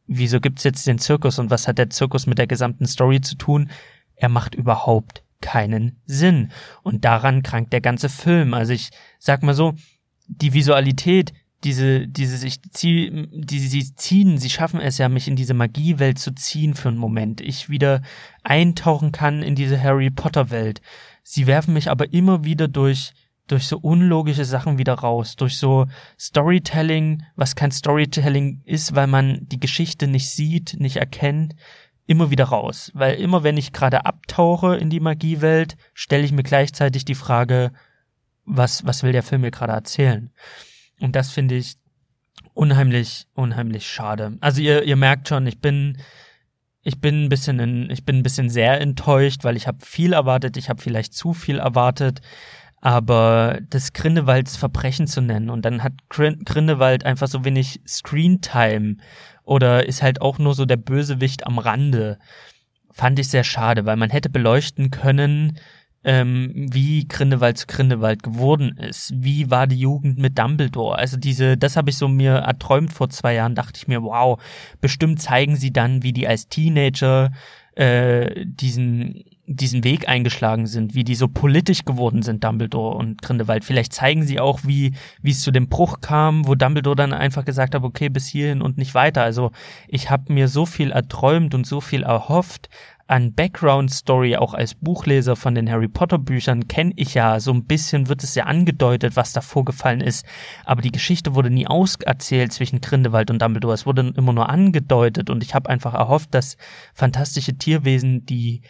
wieso 0.07 0.39
gibt's 0.39 0.63
jetzt 0.63 0.87
den 0.87 0.99
Zirkus 0.99 1.39
und 1.39 1.49
was 1.49 1.67
hat 1.67 1.77
der 1.77 1.89
Zirkus 1.89 2.27
mit 2.27 2.37
der 2.37 2.47
gesamten 2.47 2.85
Story 2.85 3.21
zu 3.21 3.35
tun? 3.35 3.69
Er 4.15 4.29
macht 4.29 4.55
überhaupt 4.55 5.23
keinen 5.41 5.97
Sinn. 6.05 6.51
Und 6.83 7.05
daran 7.05 7.43
krankt 7.43 7.73
der 7.73 7.81
ganze 7.81 8.09
Film. 8.09 8.53
Also 8.53 8.73
ich 8.73 8.91
sag 9.19 9.43
mal 9.43 9.53
so, 9.53 9.73
die 10.27 10.53
Visualität, 10.53 11.33
diese, 11.63 12.07
diese 12.07 12.37
sich 12.37 12.61
zieh, 12.71 13.27
die 13.31 13.59
sie 13.59 13.95
ziehen, 13.95 14.37
sie 14.37 14.49
schaffen 14.49 14.79
es 14.79 14.97
ja, 14.97 15.09
mich 15.09 15.27
in 15.27 15.35
diese 15.35 15.53
Magiewelt 15.53 16.19
zu 16.19 16.33
ziehen 16.33 16.73
für 16.73 16.89
einen 16.89 16.97
Moment. 16.97 17.41
Ich 17.41 17.69
wieder 17.69 18.01
eintauchen 18.43 19.11
kann 19.11 19.43
in 19.43 19.55
diese 19.55 19.81
Harry 19.81 20.09
Potter 20.09 20.49
Welt. 20.49 20.81
Sie 21.23 21.47
werfen 21.47 21.73
mich 21.73 21.89
aber 21.89 22.11
immer 22.13 22.43
wieder 22.43 22.67
durch 22.67 23.13
durch 23.47 23.67
so 23.67 23.77
unlogische 23.77 24.45
Sachen 24.45 24.77
wieder 24.77 24.93
raus, 24.93 25.35
durch 25.35 25.57
so 25.57 25.87
Storytelling, 26.19 27.23
was 27.35 27.55
kein 27.55 27.71
Storytelling 27.71 28.61
ist, 28.65 28.95
weil 28.95 29.07
man 29.07 29.47
die 29.47 29.59
Geschichte 29.59 30.07
nicht 30.07 30.29
sieht, 30.29 30.75
nicht 30.79 30.97
erkennt, 30.97 31.55
immer 32.05 32.31
wieder 32.31 32.45
raus. 32.45 32.91
Weil 32.93 33.15
immer 33.15 33.43
wenn 33.43 33.57
ich 33.57 33.73
gerade 33.73 34.05
abtauche 34.05 34.75
in 34.75 34.89
die 34.89 34.99
Magiewelt, 34.99 35.75
stelle 35.93 36.23
ich 36.23 36.31
mir 36.31 36.43
gleichzeitig 36.43 37.05
die 37.05 37.15
Frage, 37.15 37.71
was, 38.45 38.85
was 38.85 39.03
will 39.03 39.11
der 39.11 39.23
Film 39.23 39.41
mir 39.41 39.51
gerade 39.51 39.73
erzählen? 39.73 40.31
Und 40.99 41.15
das 41.15 41.31
finde 41.31 41.55
ich 41.55 41.75
unheimlich, 42.53 43.27
unheimlich 43.33 43.87
schade. 43.87 44.37
Also 44.41 44.61
ihr, 44.61 44.83
ihr 44.83 44.95
merkt 44.95 45.27
schon, 45.27 45.47
ich 45.47 45.59
bin, 45.59 45.97
ich 46.81 46.99
bin 46.99 47.25
ein 47.25 47.29
bisschen, 47.29 47.59
in, 47.59 47.89
ich 47.89 48.05
bin 48.05 48.17
ein 48.17 48.23
bisschen 48.23 48.49
sehr 48.49 48.79
enttäuscht, 48.81 49.43
weil 49.43 49.55
ich 49.55 49.67
habe 49.67 49.85
viel 49.85 50.13
erwartet, 50.13 50.57
ich 50.57 50.69
habe 50.69 50.81
vielleicht 50.81 51.13
zu 51.13 51.33
viel 51.33 51.59
erwartet. 51.59 52.21
Aber 52.86 53.61
das 53.69 53.93
Grindelwalds 53.93 54.57
Verbrechen 54.57 55.07
zu 55.07 55.21
nennen 55.21 55.49
und 55.49 55.63
dann 55.63 55.84
hat 55.84 55.93
Grindelwald 56.09 57.05
einfach 57.05 57.29
so 57.29 57.45
wenig 57.45 57.79
Screentime 57.88 58.97
oder 59.45 59.88
ist 59.88 60.03
halt 60.03 60.19
auch 60.19 60.38
nur 60.38 60.53
so 60.53 60.65
der 60.65 60.75
Bösewicht 60.75 61.47
am 61.47 61.59
Rande, 61.59 62.19
fand 62.91 63.19
ich 63.19 63.29
sehr 63.29 63.45
schade, 63.45 63.86
weil 63.86 63.95
man 63.95 64.09
hätte 64.09 64.29
beleuchten 64.29 64.91
können, 64.91 65.59
ähm, 66.03 66.51
wie 66.73 67.07
Grindelwald 67.07 67.57
zu 67.57 67.67
Grindelwald 67.67 68.21
geworden 68.21 68.75
ist. 68.77 69.13
Wie 69.15 69.49
war 69.49 69.65
die 69.65 69.79
Jugend 69.79 70.17
mit 70.17 70.38
Dumbledore? 70.38 70.97
Also 70.97 71.15
diese, 71.15 71.55
das 71.55 71.77
habe 71.77 71.89
ich 71.89 71.97
so 71.97 72.09
mir 72.09 72.34
erträumt 72.34 72.91
vor 72.91 73.09
zwei 73.09 73.36
Jahren, 73.36 73.55
dachte 73.55 73.77
ich 73.77 73.88
mir, 73.88 74.03
wow, 74.03 74.43
bestimmt 74.81 75.21
zeigen 75.21 75.55
sie 75.55 75.71
dann, 75.71 76.03
wie 76.03 76.11
die 76.11 76.27
als 76.27 76.49
Teenager 76.49 77.31
äh, 77.75 78.45
diesen 78.45 79.23
diesen 79.45 79.83
Weg 79.83 80.07
eingeschlagen 80.07 80.67
sind, 80.67 80.95
wie 80.95 81.03
die 81.03 81.15
so 81.15 81.27
politisch 81.27 81.83
geworden 81.83 82.21
sind, 82.21 82.43
Dumbledore 82.43 82.95
und 82.95 83.21
Grindelwald. 83.21 83.65
Vielleicht 83.65 83.91
zeigen 83.91 84.23
sie 84.23 84.39
auch, 84.39 84.61
wie, 84.63 84.93
es 85.23 85.41
zu 85.41 85.51
dem 85.51 85.67
Bruch 85.67 85.99
kam, 85.99 86.47
wo 86.47 86.55
Dumbledore 86.55 86.95
dann 86.95 87.13
einfach 87.13 87.43
gesagt 87.43 87.75
hat, 87.75 87.83
okay, 87.83 88.07
bis 88.07 88.27
hierhin 88.27 88.61
und 88.61 88.77
nicht 88.77 88.95
weiter. 88.95 89.21
Also 89.21 89.51
ich 89.87 90.09
habe 90.09 90.31
mir 90.31 90.47
so 90.47 90.65
viel 90.65 90.91
erträumt 90.91 91.53
und 91.55 91.67
so 91.67 91.81
viel 91.81 92.03
erhofft 92.03 92.69
an 93.07 93.33
Background-Story, 93.33 94.37
auch 94.37 94.53
als 94.53 94.75
Buchleser 94.75 95.35
von 95.35 95.55
den 95.55 95.69
Harry 95.69 95.89
Potter-Büchern, 95.89 96.69
kenne 96.69 96.93
ich 96.95 97.13
ja, 97.13 97.41
so 97.41 97.51
ein 97.51 97.65
bisschen 97.65 98.07
wird 98.07 98.23
es 98.23 98.33
ja 98.35 98.45
angedeutet, 98.45 99.17
was 99.17 99.33
da 99.33 99.41
vorgefallen 99.41 99.99
ist. 99.99 100.25
Aber 100.63 100.81
die 100.81 100.91
Geschichte 100.91 101.35
wurde 101.35 101.49
nie 101.49 101.67
auserzählt 101.67 102.53
zwischen 102.53 102.79
Grindelwald 102.79 103.29
und 103.29 103.41
Dumbledore. 103.41 103.73
Es 103.73 103.85
wurde 103.85 104.13
immer 104.15 104.31
nur 104.31 104.49
angedeutet 104.49 105.29
und 105.29 105.43
ich 105.43 105.53
habe 105.53 105.69
einfach 105.69 105.93
erhofft, 105.93 106.33
dass 106.33 106.55
fantastische 106.93 107.57
Tierwesen, 107.57 108.25
die 108.25 108.61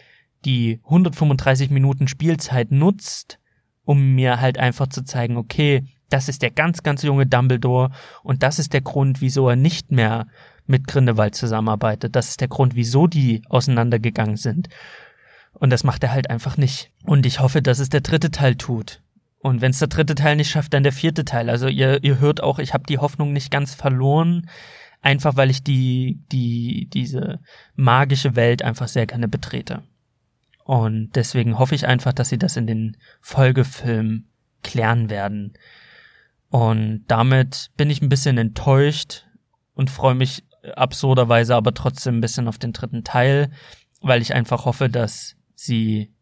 die 0.46 0.80
135 0.86 1.70
Minuten 1.70 2.08
Spielzeit 2.08 2.72
nutzt, 2.72 3.39
um 3.86 4.14
mir 4.16 4.39
halt 4.39 4.58
einfach 4.58 4.88
zu 4.88 5.04
zeigen, 5.04 5.38
okay, 5.38 5.86
das 6.10 6.30
ist 6.30 6.41
der 6.41 6.52
ganz, 6.52 6.84
ganz 6.84 7.02
junge 7.02 7.26
Dumbledore 7.26 7.89
und 8.24 8.44
das 8.44 8.60
ist 8.60 8.74
der 8.74 8.82
Grund, 8.82 9.22
wieso 9.22 9.50
er 9.50 9.56
nicht 9.56 9.91
mehr 9.91 10.28
mit 10.66 10.88
Grindelwald 10.88 11.36
zusammenarbeitet. 11.36 12.16
Das 12.16 12.30
ist 12.30 12.41
der 12.41 12.48
Grund, 12.48 12.76
wieso 12.76 13.08
die 13.08 13.41
auseinandergegangen 13.50 14.38
sind. 14.38 14.70
Und 15.54 15.72
das 15.72 15.84
macht 15.84 16.04
er 16.04 16.12
halt 16.12 16.30
einfach 16.30 16.58
nicht. 16.58 16.91
Und 17.04 17.26
ich 17.26 17.39
hoffe, 17.39 17.62
dass 17.62 17.80
es 17.80 17.89
der 17.89 18.02
dritte 18.02 18.32
Teil 18.32 18.56
tut. 18.56 19.02
Und 19.39 19.62
wenn 19.62 19.72
es 19.72 19.80
der 19.80 19.89
dritte 19.89 20.16
Teil 20.16 20.36
nicht 20.36 20.50
schafft, 20.50 20.74
dann 20.74 20.84
der 20.84 20.94
vierte 20.94 21.26
Teil. 21.26 21.50
Also 21.50 21.68
ihr, 21.68 22.04
ihr 22.04 22.20
hört 22.20 22.41
auch, 22.41 22.60
ich 22.60 22.74
habe 22.74 22.86
die 22.86 23.00
Hoffnung 23.00 23.34
nicht 23.34 23.52
ganz 23.52 23.76
verloren, 23.76 24.50
einfach 25.02 25.36
weil 25.36 25.50
ich 25.50 25.64
die, 25.64 26.22
die, 26.32 26.89
diese 26.94 27.39
magische 27.76 28.36
Welt 28.36 28.64
einfach 28.64 28.88
sehr 28.88 29.06
gerne 29.06 29.28
betrete. 29.28 29.84
Und 30.64 31.11
deswegen 31.16 31.59
hoffe 31.59 31.76
ich 31.76 31.88
einfach, 31.88 32.14
dass 32.14 32.30
sie 32.30 32.38
das 32.38 32.55
in 32.55 32.68
den 32.68 32.97
Folgefilmen 33.22 34.30
klären 34.64 35.09
werden. 35.09 35.53
Und 36.49 37.03
damit 37.07 37.72
bin 37.76 37.89
ich 37.89 38.01
ein 38.01 38.09
bisschen 38.09 38.38
enttäuscht 38.38 39.26
und 39.74 39.89
freue 39.89 40.16
mich 40.16 40.43
absurderweise 40.76 41.55
aber 41.55 41.74
trotzdem 41.74 42.18
ein 42.18 42.22
bisschen 42.22 42.47
auf 42.47 42.57
den 42.57 42.74
dritten 42.74 43.03
Teil, 43.03 43.51
weil 44.01 44.22
ich 44.22 44.34
einfach 44.34 44.66
hoffe, 44.66 44.89
dass 44.89 45.36
sie 45.55 46.14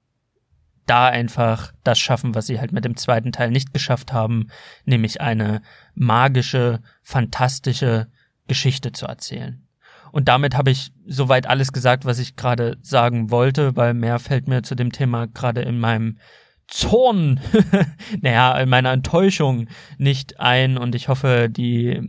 da 0.86 1.08
einfach 1.08 1.74
das 1.84 2.00
schaffen, 2.00 2.34
was 2.34 2.48
sie 2.48 2.60
halt 2.60 2.72
mit 2.72 2.86
dem 2.86 2.98
zweiten 2.98 3.32
Teil 3.32 3.52
nicht 3.52 3.74
geschafft 3.74 4.14
haben, 4.14 4.48
nämlich 4.86 5.22
eine 5.22 5.62
magische, 5.94 6.82
fantastische 7.04 8.08
Geschichte 8.48 8.92
zu 8.92 9.06
erzählen. 9.06 9.68
Und 10.12 10.28
damit 10.28 10.58
habe 10.58 10.72
ich 10.72 10.92
soweit 11.06 11.48
alles 11.48 11.72
gesagt, 11.72 12.06
was 12.06 12.20
ich 12.20 12.36
gerade 12.36 12.78
sagen 12.82 13.32
wollte, 13.32 13.76
weil 13.76 13.94
mehr 13.94 14.20
fällt 14.20 14.48
mir 14.48 14.64
zu 14.64 14.76
dem 14.76 14.92
Thema 14.92 15.28
gerade 15.28 15.62
in 15.62 15.80
meinem 15.80 16.18
Zorn, 16.68 17.40
naja, 18.22 18.58
in 18.58 18.70
meiner 18.70 18.92
Enttäuschung 18.92 19.68
nicht 19.98 20.40
ein. 20.40 20.78
Und 20.78 20.96
ich 20.96 21.10
hoffe, 21.10 21.50
die, 21.50 22.02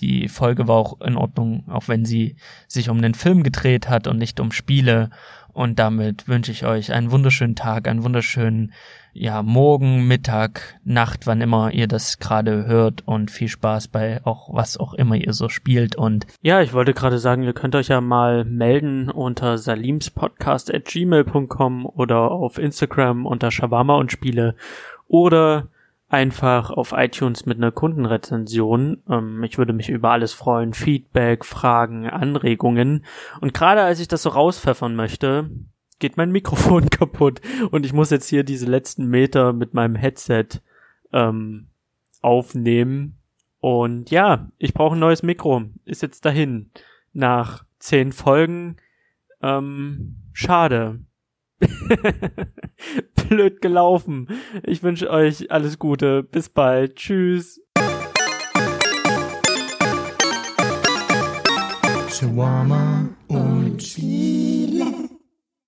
die 0.00 0.28
Folge 0.28 0.66
war 0.66 0.76
auch 0.76 1.00
in 1.00 1.16
Ordnung, 1.16 1.68
auch 1.68 1.88
wenn 1.88 2.04
sie 2.04 2.36
sich 2.68 2.88
um 2.88 3.02
den 3.02 3.14
Film 3.14 3.42
gedreht 3.42 3.88
hat 3.88 4.06
und 4.06 4.18
nicht 4.18 4.40
um 4.40 4.50
Spiele. 4.50 5.10
Und 5.52 5.78
damit 5.78 6.28
wünsche 6.28 6.52
ich 6.52 6.64
euch 6.64 6.92
einen 6.92 7.10
wunderschönen 7.10 7.54
Tag, 7.54 7.88
einen 7.88 8.04
wunderschönen 8.04 8.72
ja, 9.14 9.42
morgen, 9.42 10.06
Mittag, 10.06 10.78
Nacht, 10.84 11.26
wann 11.26 11.42
immer 11.42 11.72
ihr 11.72 11.86
das 11.86 12.18
gerade 12.18 12.66
hört. 12.66 13.06
Und 13.06 13.30
viel 13.30 13.48
Spaß 13.48 13.88
bei 13.88 14.24
auch 14.24 14.48
was 14.52 14.78
auch 14.78 14.94
immer 14.94 15.16
ihr 15.16 15.34
so 15.34 15.48
spielt. 15.48 15.96
Und 15.96 16.26
ja, 16.40 16.62
ich 16.62 16.72
wollte 16.72 16.94
gerade 16.94 17.18
sagen, 17.18 17.42
ihr 17.42 17.52
könnt 17.52 17.74
euch 17.74 17.88
ja 17.88 18.00
mal 18.00 18.44
melden 18.44 19.10
unter 19.10 19.58
salimspodcast 19.58 20.72
at 20.72 20.86
gmail.com 20.86 21.86
oder 21.86 22.30
auf 22.30 22.58
Instagram 22.58 23.26
unter 23.26 23.50
Shawarma 23.50 23.96
und 23.96 24.12
Spiele. 24.12 24.54
Oder 25.08 25.68
einfach 26.12 26.70
auf 26.70 26.92
iTunes 26.92 27.46
mit 27.46 27.56
einer 27.56 27.72
Kundenrezension. 27.72 29.02
Ähm, 29.08 29.42
ich 29.44 29.58
würde 29.58 29.72
mich 29.72 29.88
über 29.88 30.10
alles 30.10 30.32
freuen. 30.32 30.74
Feedback, 30.74 31.44
Fragen, 31.44 32.08
Anregungen. 32.08 33.04
Und 33.40 33.54
gerade 33.54 33.82
als 33.82 33.98
ich 33.98 34.08
das 34.08 34.22
so 34.22 34.30
rauspfeffern 34.30 34.94
möchte, 34.94 35.50
geht 35.98 36.16
mein 36.16 36.30
Mikrofon 36.32 36.90
kaputt 36.90 37.40
und 37.70 37.86
ich 37.86 37.92
muss 37.92 38.10
jetzt 38.10 38.28
hier 38.28 38.44
diese 38.44 38.66
letzten 38.66 39.06
Meter 39.06 39.52
mit 39.52 39.72
meinem 39.72 39.94
Headset 39.96 40.46
ähm, 41.12 41.68
aufnehmen. 42.20 43.18
Und 43.60 44.10
ja, 44.10 44.48
ich 44.58 44.74
brauche 44.74 44.96
ein 44.96 45.00
neues 45.00 45.22
Mikro. 45.22 45.62
Ist 45.84 46.02
jetzt 46.02 46.24
dahin. 46.24 46.70
Nach 47.12 47.64
zehn 47.78 48.12
Folgen. 48.12 48.76
Ähm, 49.40 50.16
schade. 50.32 51.00
Blöd 53.28 53.60
gelaufen. 53.60 54.28
Ich 54.64 54.82
wünsche 54.82 55.10
euch 55.10 55.50
alles 55.50 55.78
Gute. 55.78 56.22
Bis 56.22 56.48
bald. 56.48 56.96
Tschüss. 56.96 57.60
Shawarma 62.08 63.08
und 63.28 63.82